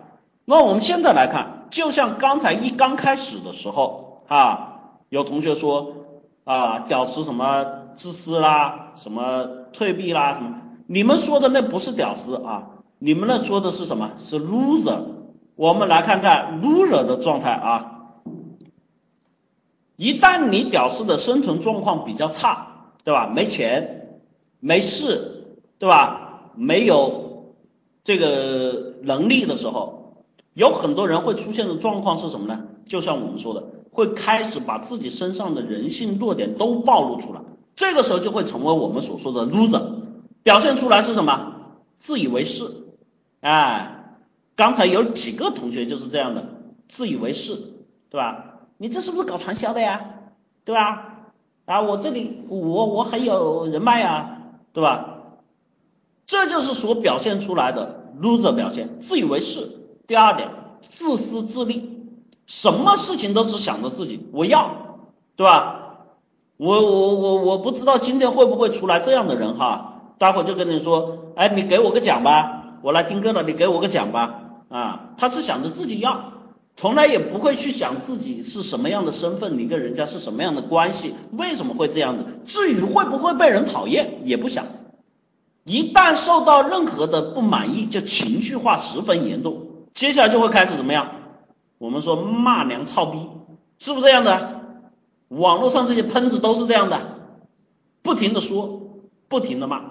[0.44, 5.94] 那我们现在来看，就像刚才一刚开始的时候啊，有同学说。
[6.44, 7.64] 啊，屌丝什么
[7.96, 10.60] 自私啦，什么退避啦，什么？
[10.86, 12.68] 你们说的那不是屌丝啊，
[12.98, 14.10] 你们那说的是什么？
[14.18, 15.00] 是 loser。
[15.56, 17.90] 我们来看看 loser 的状态啊。
[19.96, 22.66] 一旦你屌丝的生存状况比较差，
[23.04, 23.28] 对吧？
[23.28, 24.20] 没钱，
[24.60, 26.50] 没势，对吧？
[26.56, 27.54] 没有
[28.02, 32.60] 这个能力的时候，有很多人会出现的状况是什么呢？
[32.86, 33.62] 就像我们说的。
[33.94, 37.40] 会开始把自己身上的人性弱点都暴露出来，
[37.76, 39.82] 这个时候就会成为我们所说的 loser，
[40.42, 41.52] 表现出来是什么？
[42.00, 42.70] 自以为是，
[43.40, 44.18] 哎，
[44.56, 46.44] 刚才有几个同学就是这样的，
[46.88, 47.54] 自以为是，
[48.10, 48.66] 对吧？
[48.78, 50.00] 你这是不是搞传销的呀？
[50.64, 51.30] 对吧？
[51.64, 54.38] 啊，我这里我我很有人脉呀，
[54.72, 55.20] 对吧？
[56.26, 59.70] 这就是所表现出来的 loser 表现，自以为是。
[60.06, 60.50] 第二点，
[60.90, 61.93] 自私自利。
[62.46, 64.70] 什么事情都只想着自己，我要，
[65.36, 65.80] 对吧？
[66.56, 76.32] 我我我我不知道今天会不会出来这样的人哈，待会就跟你说，哎，你给我个奖吧，我来听课了，你给我个奖吧，啊，他只想着自己要，
[76.76, 82.24] 从来也不会去想自己是什么样的身份，你跟人家是什么样的关系，为什么会这样子？
[82.44, 84.64] 至于会不会被人讨厌，也不想。
[85.64, 89.60] 一旦受到任何的不满意，就情绪化十分严重，
[89.92, 91.08] 接下来就会开始怎么样？
[91.78, 93.18] 我们说骂娘操逼，
[93.78, 94.60] 是不是这样的？
[95.28, 97.00] 网络上这些喷子都是这样的，
[98.02, 98.80] 不停的说，
[99.28, 99.82] 不停的骂，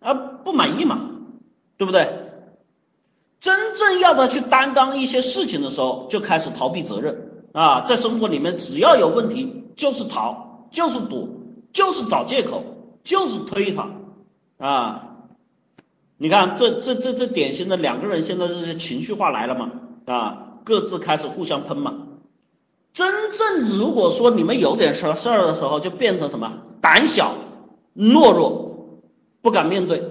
[0.00, 0.98] 啊不满意嘛，
[1.76, 2.20] 对不对？
[3.40, 11.28] 真正要他去担当一些事情的时候，就开始逃避责任啊，在生活里面只要有问题就是逃，就是躲，
[11.72, 12.64] 就是找借口，
[13.04, 13.86] 就是推搪
[14.58, 15.10] 啊。
[16.16, 19.70] 你看这这这这典型的两个人现在这些情绪化来了嘛
[20.06, 20.43] 啊。
[20.64, 21.94] 各自开始互相喷嘛，
[22.94, 26.50] 真正如果说你们有点事事儿的时候，就变成什么？
[26.80, 27.34] 胆小、
[27.94, 28.98] 懦弱、
[29.42, 30.02] 不敢面对，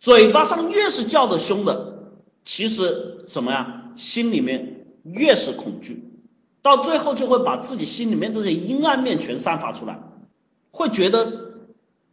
[0.00, 1.94] 嘴巴上越是叫的凶的，
[2.44, 6.04] 其实什么呀，心里面越是恐惧，
[6.62, 9.98] 到最后就会把自己心里面这些阴暗面全散发出来，
[10.70, 11.32] 会觉得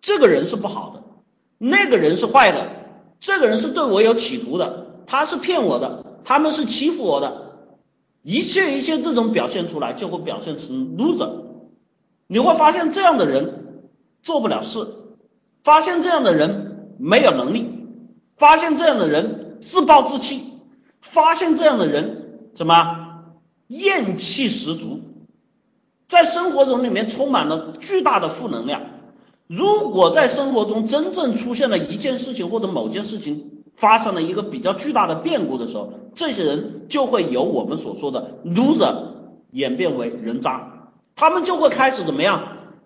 [0.02, 1.04] 这个人是不好的，
[1.60, 2.68] 那个人是坏的，
[3.20, 7.51] 这个人是对我有企图的，他是骗我的，他们是欺负我的。
[8.24, 11.30] 一切一切这种表现出来，就会表现成 loser。
[12.28, 13.84] 你会发现这样的人
[14.24, 14.88] 做不了事，
[15.64, 17.68] 发现这样的人没有能力，
[18.38, 20.42] 发现这样的人自暴自弃，
[21.02, 22.76] 发现这样的人怎么
[23.68, 25.00] 厌气十足，
[26.08, 28.82] 在生活中里面充满了巨大的负能量。
[29.48, 38.96] 如果在生活中真正出现了一件事情或者某件事情，发生了一个比较巨大的变故的时候，这些人就会由我们所说的 loser
[39.52, 42.44] 演变为人渣，他们就会开始怎么样？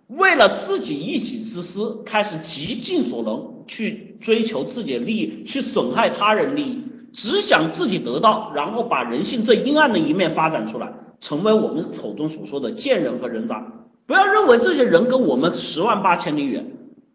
[0.07, 13.65] 为了自己一己之私，开始极尽所能去追求自己的利益，去损害他人利益，只想自己得到，然后把人性最阴暗的一面发展出来，成为我们口中所说的贱人和人渣。
[14.05, 16.63] 不要认为这些人跟我们十万八千里远，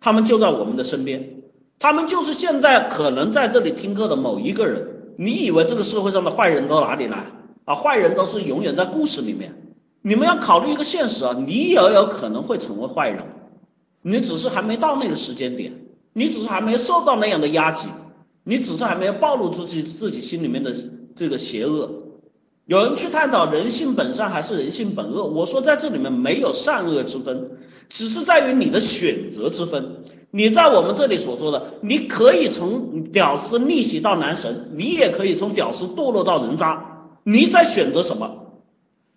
[0.01, 1.25] 他们就在我们的身边，
[1.81, 4.87] 他们就是现在可能在这里听课的某一个人。
[5.17, 7.27] 你以为这个社会上的坏人都哪里来
[7.65, 7.75] 啊？
[7.75, 9.53] 坏人都是永远在故事里面。
[10.03, 13.23] 你们要考虑一个现实啊，你也有可能会成为坏人，
[14.03, 15.73] 你只是还没到那个时间点，
[16.13, 17.89] 你只是还没受到那样的压挤。
[18.45, 20.75] 你只是还没有暴露出自己自己心里面的
[21.15, 21.91] 这个邪恶。
[22.65, 27.51] 有人去探讨人性本善还是人性本恶，我说在这里面没有善恶之分，
[27.91, 29.97] 只是在于你的选择之分。
[30.31, 36.83] 你在我们这里所说的，你可以从屌丝逆袭到男神，你也可以从屌丝堕落到人渣，
[37.25, 38.31] 你在选择什么？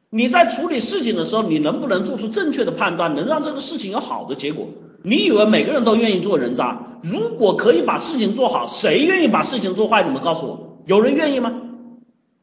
[0.09, 4.67] 你在处理事情的时候，你能不能做出正确的判断，能让这个事情有好的结果？
[5.03, 6.79] 你以为每个人都愿意做人渣？
[7.03, 10.03] 如果可以把事情做好，谁愿意把事情做坏？
[10.03, 11.51] 你们告诉我，有人愿意吗？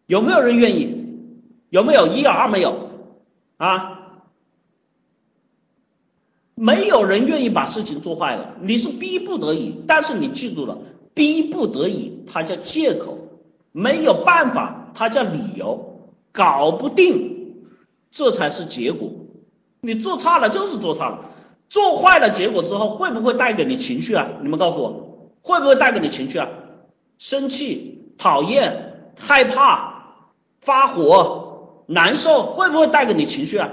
[0.07, 0.97] 有没有人愿意？
[1.71, 2.75] 有没有一有二没有？
[3.57, 3.90] 啊？
[6.63, 9.75] 没有人愿意把事情做坏的，你是逼不得已。
[9.89, 10.77] 但是你记住了，
[11.15, 13.17] 逼不得已，它叫借口；
[13.73, 15.79] 没有办法，它叫理由；
[16.31, 17.55] 搞不定，
[18.13, 19.09] 这才是结果。
[19.81, 21.31] 你做差了就是做差了。
[21.71, 24.29] 做坏了，结果之后会不会带给你情绪啊？
[24.43, 26.47] 你们告诉我，会不会带给你情绪啊？
[27.17, 29.95] 生气、讨厌、害怕、
[30.61, 33.71] 发火、难受，会不会带给你情绪啊？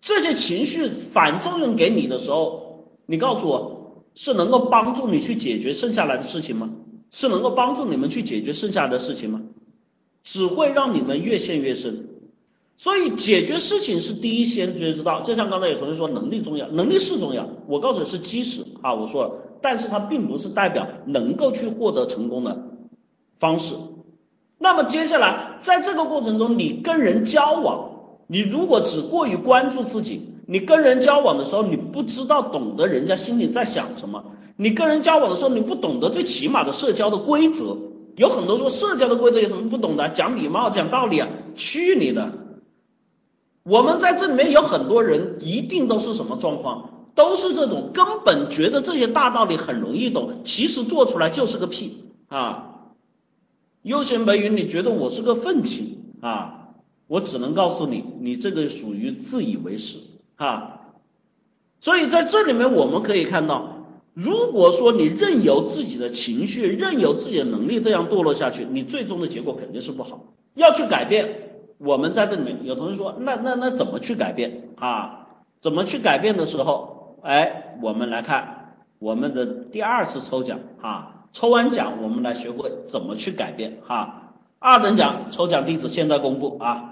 [0.00, 6.70] 这些情绪反作用给你的时候，你告诉我，是能够帮助你去解决剩下来的事情吗？
[7.10, 9.42] 是能够帮助你们去解决剩下的事情吗？
[10.22, 12.06] 只会让你们越陷越深。
[12.76, 22.58] 所以解决事情是第一先决之道，就像刚才有同学说能力重要，能力是重要，我告诉你是基石啊，我说了，但是它并不是代表能够去获得成功的
[23.38, 23.74] 方式。
[24.56, 27.89] 那么接下来在这个过程中，你跟人交往，
[28.30, 34.24] 你如果只过于关注自己，你跟人交往的时候，你不知道懂得人家心里在想什么，
[34.56, 37.76] 你跟人交往的时候，你不懂得最起码的社交的规则，
[38.14, 42.30] 有很多说社交的规则有什么不懂的，讲礼貌讲道理啊，去你的！
[43.64, 46.88] 我们在这里面有很多人，一定都是什么状况？
[47.16, 52.68] 都是这种根本觉得这些大道理很容易懂，其实做出来就是个屁啊！
[53.82, 56.59] 悠闲白云，你觉得我是个愤青啊？
[57.10, 59.98] 我只能告诉你，你这个属于自以为是
[60.36, 60.78] 啊！
[61.80, 63.84] 所以在这里面我们可以看到，
[64.14, 70.20] 如果说你任由自己的情绪、任由自己的能力这样堕落下去，你最终的结果肯定是不好。
[70.54, 71.50] 要去改变。
[71.78, 75.26] 我们在这里面有同学说，那那那怎么去改变啊？
[75.60, 84.34] 怎么去改变的时候，哎，我们来看我们的第二次抽奖啊，抽完奖我们来学会怎么去改变哈。
[84.58, 86.89] 二等奖抽奖地址现在公布啊，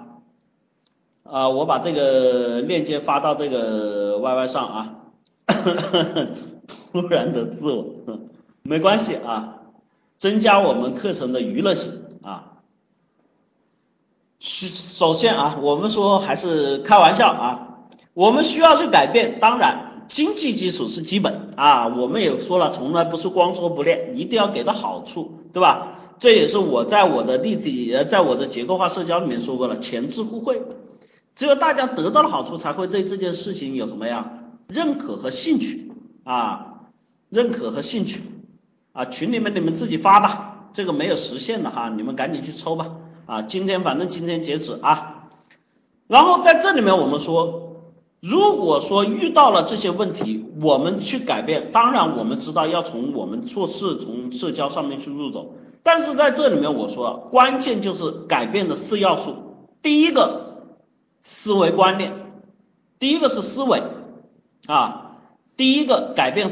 [1.31, 4.95] 啊，我把这个链接发到这个 YY 上啊，
[6.93, 7.85] 突然的自我，
[8.63, 9.57] 没关系啊，
[10.19, 11.93] 增加我们课程的娱乐性
[12.23, 12.45] 啊。
[14.41, 17.79] 需首先啊，我们说还是开玩笑啊，
[18.15, 19.39] 我们需要去改变。
[19.41, 25.95] 当然，经济基础是基本啊，我们也说了，从来不是光说不练，一定要给到好处，对吧？
[26.21, 30.61] 这也是我在我的例子，呃，在我的结构化社交里面说过了，前置互惠，
[31.39, 34.29] 只有大家得到了好处，才会对这件事情有什么呀？
[34.67, 35.93] 认可和兴趣
[36.25, 36.81] 啊，
[37.31, 38.21] 认可和兴趣
[38.93, 42.91] 啊，群里面你们自己发吧，这个没有实现的哈，你们赶紧去抽吧。
[43.27, 45.29] 啊，今天反正今天截止啊，
[46.09, 47.85] 然后在这里面我们说，
[48.21, 55.55] 如果说遇到了这些问题，我们去改变，当然我们知道要从我们做事从社交上面去入手，
[55.85, 59.37] 但是在这里面我说，关键就是改变的四要素，
[59.81, 60.48] 第一个
[61.23, 62.13] 思维观念，
[62.99, 63.83] 第一个是思维
[64.67, 65.17] 啊，
[65.57, 66.51] 第一个改变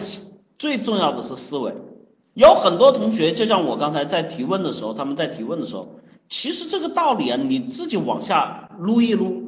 [0.59, 1.74] 最重要的是思维，
[2.34, 5.88] 有很多同学就像我刚才在提问的时候，他们在提问的时候。
[6.28, 9.44] 其实这个道理啊，你自己往下撸一撸，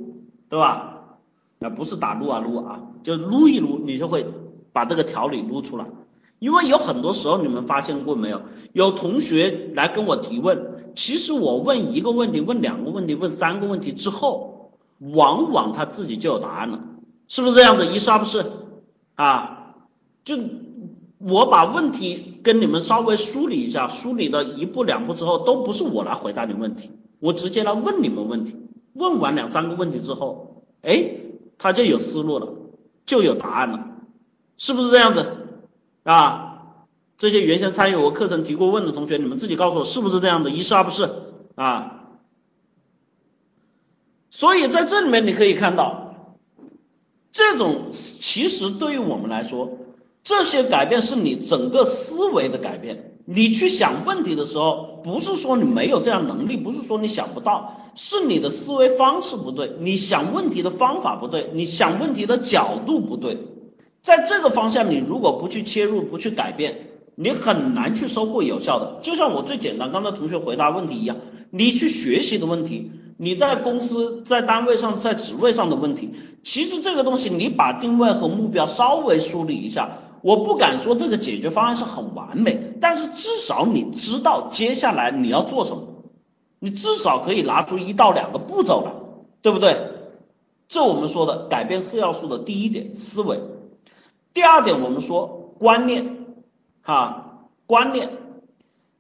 [0.49, 1.17] 对吧？
[1.59, 4.25] 啊，不是打撸啊撸啊，就撸一撸，你就会
[4.73, 5.85] 把这个条理撸出来。
[6.39, 8.41] 因为有很多时候，你们发现过没有？
[8.75, 14.58] 有同学来跟我提问，其实我问一个问题、问两个问题、问三个问题之后，
[14.99, 16.81] 往往他自己就有答案了，
[17.29, 17.87] 是不是这样子？
[17.87, 18.45] 一是二不是？
[19.15, 19.75] 啊，
[20.25, 20.37] 就。
[21.21, 28.55] 我把问题跟你们稍微梳理一下，梳理的一步两步之后，都不是我来回答你问题，我直接来问你们问题。
[28.95, 31.11] 问完两三个问题之后，哎，
[31.59, 32.47] 他就有思路了，
[33.05, 33.85] 就有答案了，
[34.59, 35.27] 是不是这样子
[36.05, 36.77] 啊？
[37.19, 40.53] 这些原先参与我课程提过问的同学，你们自己告诉我是不是这样子？
[40.53, 41.11] 一是二不是
[41.57, 41.98] 啊？
[44.31, 46.15] 所以在这里面你可以看到，
[47.33, 49.71] 这种其实对于我们来说，
[50.25, 53.13] 这些改变是你整个思维的改变。
[53.31, 63.37] 你去想问题的时候，不是说你没有这样能力，不是说你想不到，是你的思维方式不对，你想问题的方法不对，你想问题的角度不对。
[64.03, 66.75] 在这个方向，你如果不去切入，不去改变，
[67.17, 69.01] 你很难去收获有效的。
[69.03, 71.17] 就像我最简单，刚才同学回答问题一样，
[71.51, 76.11] 你去学习的问题，你在公司、在单位上、在职位上的问题，
[76.45, 79.91] 其实这个东西，你把定位和目标稍微梳理一下。
[80.23, 85.83] 我不敢说这个解决方案是很完美，但是至少你知道接下来你要做什么，
[86.61, 88.93] 你至少可以拿出一到两个步骤来，
[89.43, 89.77] 对不对？
[90.69, 93.41] 这我们说的改变四要素的第一点思维，
[94.35, 96.27] 第二点我们说观念，
[96.83, 98.11] 哈，观念，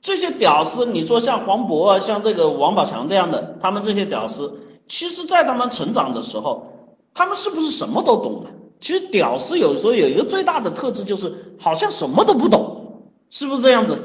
[0.00, 8.50] 这些屌丝，你说像黄渤啊，像这个王宝强这样的，他们这些屌丝，其实在他们成长的时候，他们是不是什么都懂啊？
[8.80, 13.98] 其实屌丝有时候有一个最大的特质，就是好像什么都不懂，是不是这样子？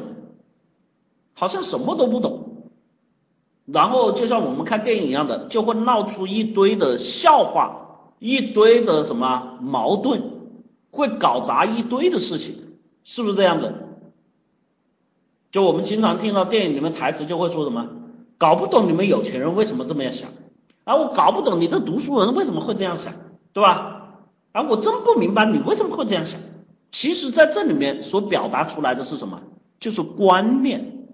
[1.36, 2.70] 好像什么都不懂，
[3.66, 10.24] 然后就像我们看电影一样的，就会闹出一堆的笑话，一堆的什么矛盾，
[10.92, 12.56] 会搞砸一堆的事情，
[13.04, 13.74] 是不是这样的？
[15.54, 17.88] 就我们经常听到电影里面台词就会说什么，
[18.40, 20.30] 搞不懂你们有钱人为什么这么样想，
[20.84, 23.14] 啊，我搞不懂你这读书人为什么会这样想，
[23.54, 24.16] 对吧？
[24.52, 26.40] 啊，我真不明白你为什么会这样想。
[26.92, 29.40] 其实，在这里面所表达出来的是什么？
[29.80, 31.06] 就是观念，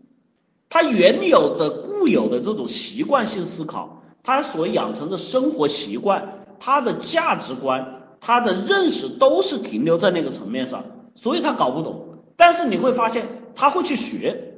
[0.69, 10.81] 他原有的固有的这种习惯性思考，他所养成的生活习惯，他的价值观，他的认识都是停留在那个层面上，
[11.15, 12.05] 所以他搞不懂。
[12.37, 13.25] 但是你会发现，
[13.59, 14.53] 他会去学。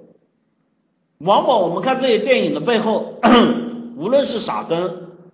[1.18, 3.16] 往往我们看这些电影的背后，
[3.98, 4.78] 无论是傻根，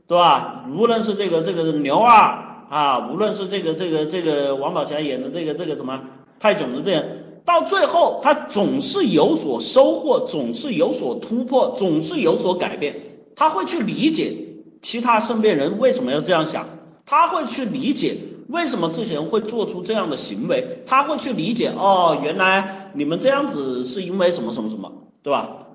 [0.07, 0.65] 对吧？
[0.73, 2.47] 无论是这个这个牛二。
[2.69, 6.01] 啊，无论是这个这个这个王宝强演的这个这个什么
[6.37, 7.01] 泰囧的这样，
[7.45, 12.93] 到最后他总是有所收获，总是有所突破，总是有所改变。
[13.37, 14.35] 他会去理解
[14.81, 16.67] 其他身边人为什么要这样想，
[17.05, 18.17] 他会去理解
[18.49, 24.91] 为什么这些人会做出这样的行为，他会去理解哦，原来你们这样子是因为什么什么什么，
[25.23, 25.67] 对吧？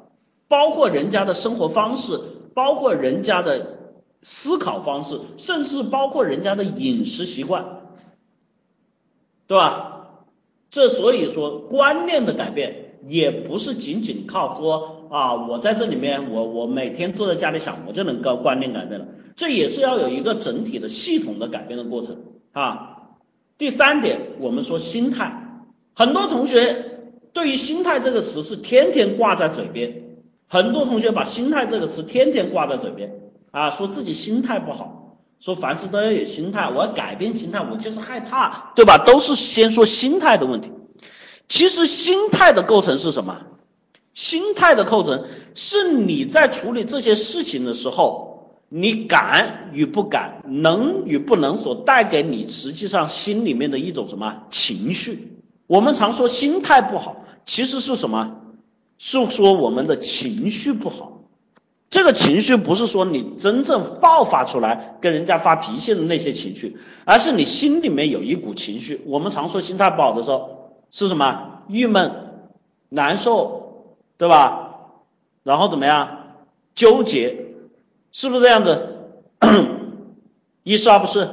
[0.48, 2.18] 包括人家的生活方式，
[2.54, 3.78] 包括人家的。
[4.24, 7.64] 思考方式，甚至包括人家的饮食习惯，
[9.48, 10.10] 对吧？
[10.70, 19.08] 这所以说观念的改变，也不是仅仅靠说啊，我在这里面，我我每天坐在家里想，我就能够观念改变了。
[19.34, 22.16] 这也是要有一个整体的系统的改变的过程
[22.52, 22.88] 啊。
[23.58, 25.32] 第三点，我们说心态，
[25.94, 27.00] 很多同学
[27.32, 30.02] 对于心态这个词是天天挂在嘴边，
[30.48, 33.10] 很多同学把心态这个词天天挂在嘴边。
[33.52, 38.96] 啊，说自己心态不好，说凡事都要有心态，我要改变心态，我就是害怕，对吧？
[39.06, 40.70] 都是先说心态的问题。
[41.50, 43.38] 其实心态的构成是什么？
[44.14, 45.22] 心态的构成
[45.54, 48.31] 是你在处理这些事情的时候，
[48.74, 55.28] 你敢与不敢，能与不能所带给你实际上心里面的一种什么情绪？
[55.66, 58.38] 我们常说心态不好，其实是什么？
[58.96, 61.18] 是说我们的情绪不好。
[61.90, 69.02] 这个情绪不是说你真正爆发出来跟人家发脾气的那些情绪，而是你心里面有一股情绪。
[69.04, 71.62] 我们常说心态不好的时候是什么？
[71.68, 72.10] 郁闷、
[72.88, 74.70] 难受，对吧？
[75.42, 76.08] 然后怎么样？
[76.74, 77.36] 纠结，
[78.12, 78.88] 是不是这样子？
[80.62, 81.28] 一是二不是？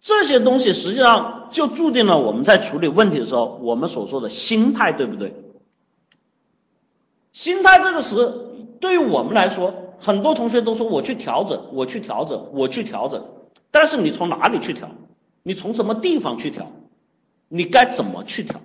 [0.00, 5.34] 这些东西实际上就注定了我们在处理问题的时候，我们所说的心态，对不对？
[7.32, 8.46] 心态这个词。
[8.80, 13.26] 对于我们来说，很多同学都说我去调整，我去调整，我去调整。
[13.72, 14.88] 但是你从哪里去调？
[15.42, 16.70] 你从什么地方去调？
[17.48, 18.60] 你该怎么去调？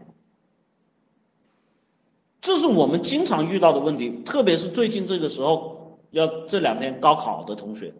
[2.42, 5.73] 这是我们经常遇到的问题，特别是最近这个时候，
[6.14, 7.94] 要这两天高考的同学，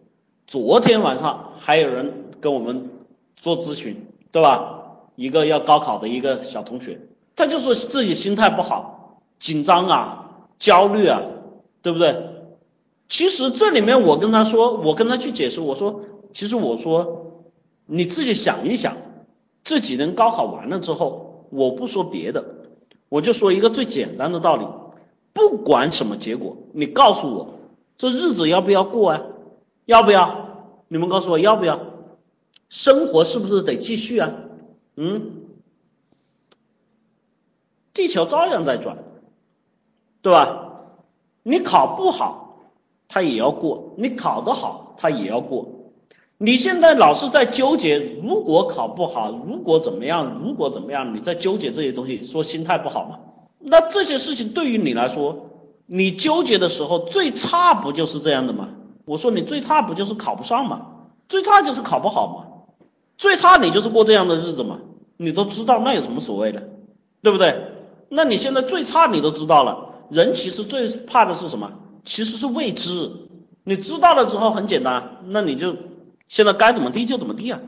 [0.46, 2.88] 昨天晚上还有人跟我们
[3.36, 4.80] 做咨询，对吧？
[5.14, 6.98] 一个要高考的一个小同学，
[7.36, 11.20] 他就说自己心态不好，紧张啊，焦虑啊。
[11.84, 12.16] 对不对？
[13.10, 16.00] 其实这里面我跟他说，我跟他去解释，我说，
[16.32, 17.44] 其实我说，
[17.84, 18.96] 你自己想一想，
[19.62, 22.42] 这几年高考完了之后，我不说别的，
[23.10, 24.64] 我就说一个最简单的道理，
[25.34, 27.48] 不管什么结果，你告诉我，
[27.96, 29.22] 这日子要不要过啊？
[29.86, 30.76] 要不要？
[30.88, 31.80] 你们告诉我要不要？
[32.68, 34.32] 生活是不是得继续啊？
[34.96, 35.42] 嗯？
[37.92, 38.98] 地球照样在转，
[40.22, 40.70] 对吧？
[41.44, 42.58] 你考不好，
[43.06, 45.68] 他也要过；你考得好，他也要过。
[46.38, 53.20] 你现在老是在纠结，如果考不好，如果怎么样，如果怎么样，你在纠结这些东西，说心态不好吗？
[53.60, 55.50] 那这些事情对于你来说，
[55.86, 58.68] 你纠结的时候最差不就是这样的吗？
[59.04, 60.86] 我说你最差不就是考不上吗？
[61.28, 62.86] 最差就是考不好吗，
[63.18, 64.78] 最差你就是过这样的日子嘛，
[65.16, 66.62] 你都知道那有什么所谓的，
[67.22, 67.54] 对不对？
[68.08, 71.70] 那你现在最差你都知道了，人其实最怕的是什么？
[72.04, 73.10] 其实是未知。
[73.64, 75.74] 你知道了之后很简单，那你就
[76.28, 77.58] 现在该怎么地就怎么地啊。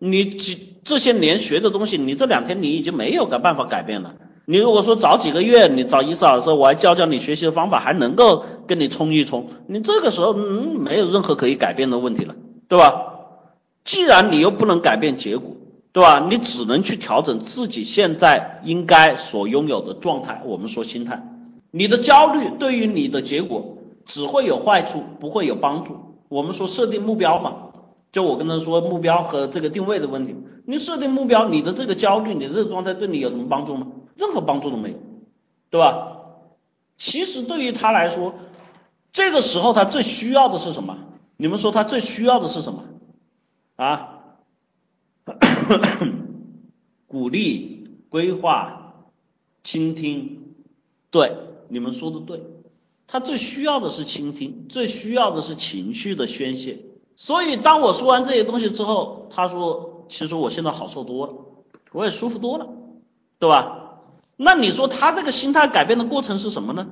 [0.00, 4.14] 你几这些年学的东西，你这两天你已经没有个办法改变了。
[4.50, 9.46] 你如果说早几个月你找伊斯老师，我还教教你学习的方法，还能够跟你冲一冲。
[9.66, 12.34] 你这个时候嗯没有任何可以改变的问题了。
[12.66, 12.90] 对吧？
[13.84, 15.50] 既然你又不能改变结果，
[15.92, 16.26] 对吧？
[16.30, 20.40] 你只能去调整自己现在应该所拥有的状态。
[20.46, 21.22] 我们说心态，
[21.70, 23.76] 你的焦虑对于你的结果
[24.06, 25.94] 只会有坏处，不会有帮助。
[26.30, 27.52] 我们说设定目标嘛，
[28.12, 30.34] 就我跟他说目标和这个定位的问题。
[30.66, 33.86] 你设定目标，你的这个焦虑，你的这个状态对你有什么帮助吗？
[34.18, 34.96] 任何帮助都没有，
[35.70, 36.16] 对吧？
[36.98, 38.34] 其实对于他来说，
[39.12, 40.98] 这个时候他最需要的是什么？
[41.36, 42.84] 你们说他最需要的是什么？
[43.76, 44.18] 啊？
[47.06, 48.94] 鼓励、规划、
[49.62, 50.54] 倾听。
[51.10, 51.36] 对，
[51.68, 52.42] 你们说的对。
[53.06, 56.80] 他最需要的是倾听，最需要的是情绪的宣泄。
[57.16, 61.32] 所以当我说完这些东西之后，他说：“其实我现在好受多了，
[61.92, 62.68] 我也舒服多了，
[63.38, 63.76] 对吧？”
[64.40, 66.86] 那你说他这个心态改变的过程是什么呢？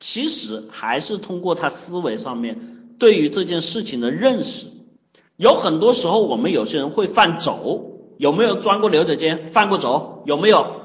[0.00, 2.76] 其实还是通过他思维上面。
[2.98, 4.66] 对于这件事情的认识，
[5.36, 9.52] 有很多时候我们有些人会犯轴，有没有钻过牛角尖？
[9.52, 10.22] 犯过轴？
[10.26, 10.80] 有没有？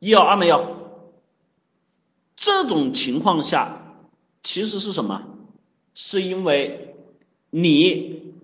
[0.00, 0.76] 一有二没有？
[2.36, 3.94] 这种情况下，
[4.42, 5.22] 其实是什么？
[5.94, 6.96] 是因为
[7.48, 8.34] 你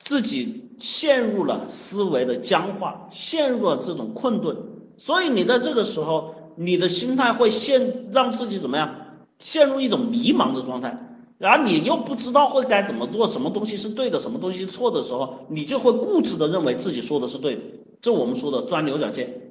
[0.00, 4.56] 自己陷入了思维的僵化，陷入了这种困顿，
[4.96, 8.94] 所以你在这个时候，你的心态会陷，让自己怎么样？
[9.38, 10.98] 陷入一种迷茫的状态。
[11.38, 17.60] 然后你又不知道会该怎么做，什么东西是对的，什么东西错的时候，你就会固执的认为自己说的是对的，
[18.00, 19.42] 这我们说的钻牛角尖。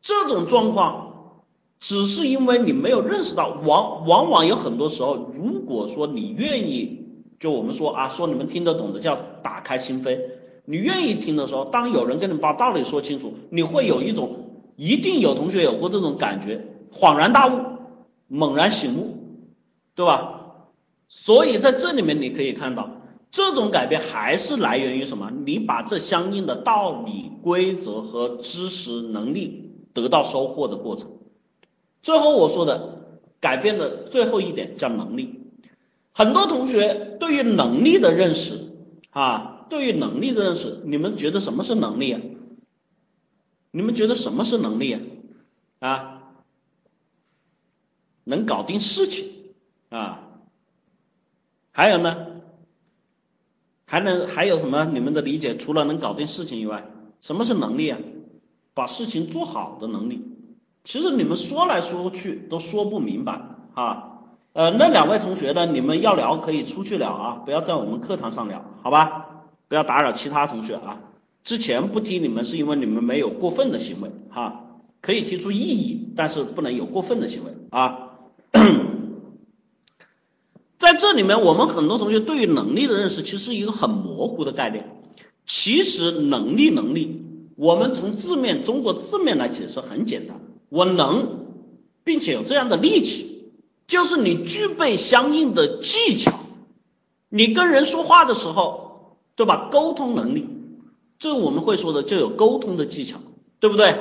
[0.00, 1.42] 这种状况
[1.80, 7.06] 只是因为你没有认识到，往往往有很多时候，如果说你愿意，
[7.40, 10.16] 就我们说啊，说你们听得懂的叫打开心扉，
[10.64, 14.30] 你愿意听的时候，当有人跟你把道理说清楚，你会有一种，
[14.76, 17.60] 一定有同学有过这种感觉，恍然大悟，
[18.28, 19.16] 猛然醒悟，
[19.94, 20.40] 对吧？
[21.08, 22.88] 所以在这里面你可以看到，
[23.30, 25.30] 这种改变还是来源于什么？
[25.44, 31.10] 你把这相应的道理、规则和知识、能力得到收获的过程。
[32.02, 35.40] 最后我说的改变的最后一点叫能力。
[36.12, 38.58] 很多同学对于能力的认识
[39.10, 42.20] 啊，对于能力的认识，你们觉得什么是能力啊？
[43.72, 45.88] 你们觉得什么是能力啊？
[45.88, 46.22] 啊，
[48.24, 49.30] 能搞定事情
[49.88, 50.20] 啊？
[51.72, 52.26] 还有呢？
[53.86, 54.84] 还能还有什么？
[54.84, 56.84] 你们的理解除了能搞定事情以外，
[57.20, 57.98] 什么是能力啊？
[58.74, 60.22] 把事情做好的能力。
[60.84, 63.40] 其实你们说来说去都说不明白
[63.74, 64.08] 啊。
[64.52, 65.64] 呃，那两位同学呢？
[65.64, 69.44] 你们要聊可以出去聊啊，不要在我们课堂上聊，好吧？
[69.68, 71.00] 不要打扰其他同学啊。
[71.44, 78.10] 之前不提你们是因为你们没有过分的行为哈，可以提出异议，但是不能有过分的行为啊。
[80.78, 84.84] 在这里面，我们很多同学对于能力的认识其实是一个很模糊的概念。
[85.46, 87.22] 其实能力，能力，
[87.56, 91.46] 我们从字面中国字面来解释很简单，我能，
[92.04, 93.50] 并且有这样的力气，
[93.86, 96.32] 就是你具备相应的技巧。
[97.28, 99.68] 你跟人说话的时候，对吧？
[99.72, 100.46] 沟通能力，
[101.22, 103.16] 这我们会说的就有沟通的技巧，
[103.60, 103.94] 对不对？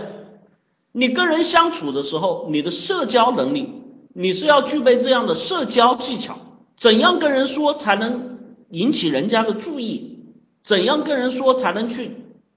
[0.92, 3.70] 你跟人相处的时候，你的社交能力，
[4.16, 6.36] 你是要具备这样的社交技巧。
[6.80, 8.40] 怎样跟人说才能
[8.72, 10.18] 引起人家的注意？
[10.64, 12.10] 怎样跟人说才能去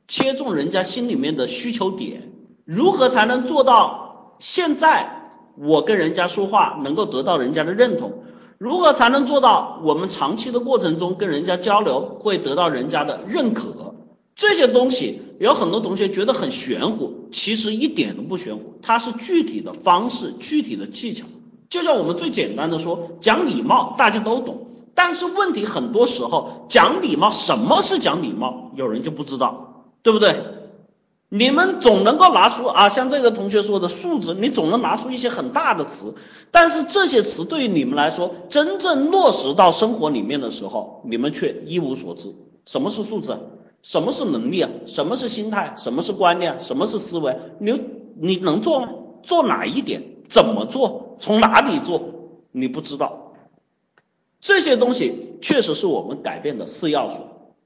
[0.08, 2.32] 切中人家心里面的需求点？
[2.64, 5.06] 如何才能做到现在
[5.58, 8.10] 我跟人家说话能够得到人家的认同？
[8.56, 13.94] 如何才能做到我们长期的过程中跟人家交流会得到人家的认可？
[14.36, 21.26] 这些东西有很多同学觉得很玄乎，其实一点都不玄乎，它是具体的方式、具体的技巧。
[21.70, 30.36] 就像我们最简单的说，讲礼貌大家都懂，但是问题很多时候讲礼貌，什么是讲礼貌，有人就不知道，对不对？
[31.30, 36.14] 你们总能够拿出啊，像这个同学说的数字，你总能拿出一些很大的词，
[36.52, 42.32] 但是这些词对于你们来说，真正落实到生活里面的时候，你们却一无所知。
[42.66, 43.36] 什么是数字？
[43.84, 44.70] 什么是能力啊？
[44.86, 45.74] 什么是心态？
[45.78, 46.60] 什么是观念？
[46.60, 47.36] 什么是思维？
[47.60, 47.80] 你
[48.18, 48.88] 你能做吗？
[49.22, 50.02] 做哪一点？
[50.28, 51.16] 怎么做？
[51.20, 52.02] 从哪里做？
[52.50, 53.34] 你不知道。
[54.40, 57.16] 这些东西确实是我们改变的四要素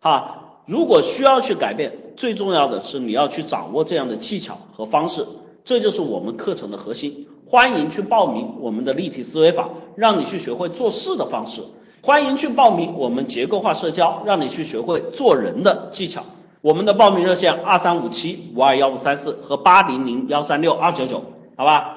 [0.00, 0.44] 啊。
[0.66, 5.24] 如果需要去改变，最重要的是你要去掌握这样的技巧和方式，
[5.64, 7.28] 这就是我们课程的核心。
[7.46, 11.62] 欢迎去报名我们的立体思维法，让你去学会做事的方式；
[12.02, 16.22] 欢迎去报名我们结构化社交，让你去学会做人的技巧。
[16.60, 21.22] 我们的报名热线二三五七五二幺五三四和八零零幺三六二九九，
[21.56, 21.96] 好吧？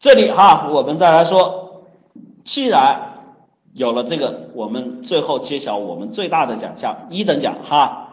[0.00, 1.82] 这里哈，我们再来说，
[2.44, 3.00] 既然
[3.74, 8.08] 有了这个，我们最后揭晓我们最大的奖项一等奖哈，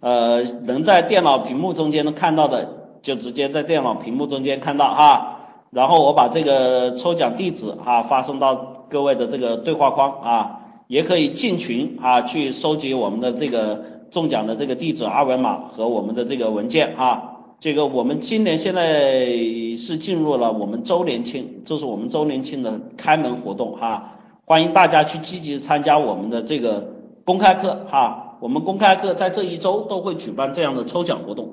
[0.00, 2.68] 呃，能在电脑屏幕中间能看到的，
[3.00, 5.36] 就直接在电脑屏幕中间看到哈，
[5.70, 8.54] 然后我把这个抽奖地址哈发送到
[8.90, 10.59] 各位的这个对话框啊，
[10.90, 13.80] 也可以进群啊去收集我们的这个
[14.10, 17.22] 中奖的这个地址二维码和我们的这个文件啊。
[17.60, 19.24] 这个我们今年现在
[19.76, 24.18] 是进入了我们周年庆，这是我们周年庆的开门活动哈。
[24.44, 26.84] 欢迎大家去积极参加我们的这个
[27.24, 31.50] 公开课哈，我们公开课在这一周都会举办这样的抽奖活动，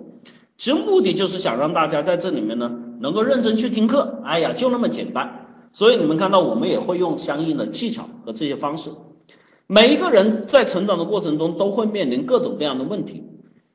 [0.58, 5.30] 其实目的就是想让大家在这里面呢能够认真去听课，哎呀就那么简单，
[5.74, 8.90] 所以你们看到我们也会用相应的技巧和这些方式，
[9.68, 13.24] 每一个人在成长的过程中都会面临各种各样的问题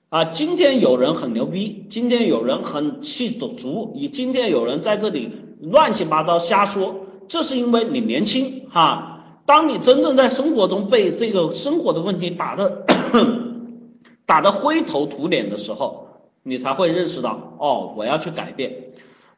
[0.08, 6.94] 啊，今天有人很牛逼，今天有人很气足，你今天有人在这里乱七八糟瞎说，
[7.28, 9.08] 这是因为你年轻哈。
[9.44, 12.86] 当你真正在生活中被这个生活的问题打的
[14.24, 16.06] 打得灰头土脸的时候，
[16.42, 18.72] 你才会认识到，哦，我要去改变。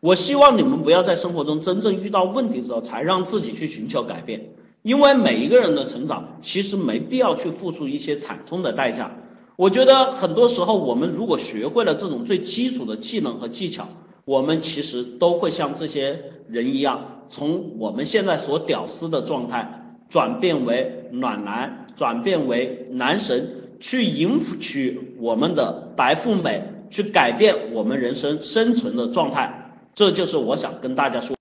[0.00, 4.40] 我希望你们不要在生活中真正遇到问题的时候才让自己去寻求改变，
[4.84, 9.10] 因为每一个人的成长其实没必要去付出一些惨痛的代价。
[9.56, 13.88] 我觉得很多时候我们如果学会了这种最基础的技能和技巧，
[14.26, 19.80] 我们其实都会像这些人一样，从我们现在所屌丝的状态。
[20.10, 23.48] 转变为暖男，转变为男神，
[23.80, 31.34] 去迎娶我们的白富美，去改变我们人生生存的状态，这就是我想跟大家说。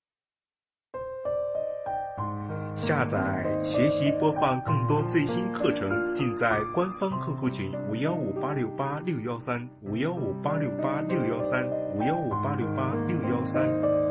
[2.76, 14.03] 下载、学习、播放更多最新课程，尽在官方 QQ 群五幺五八六八六幺三五幺五八六八六幺三五幺五八六八六幺三。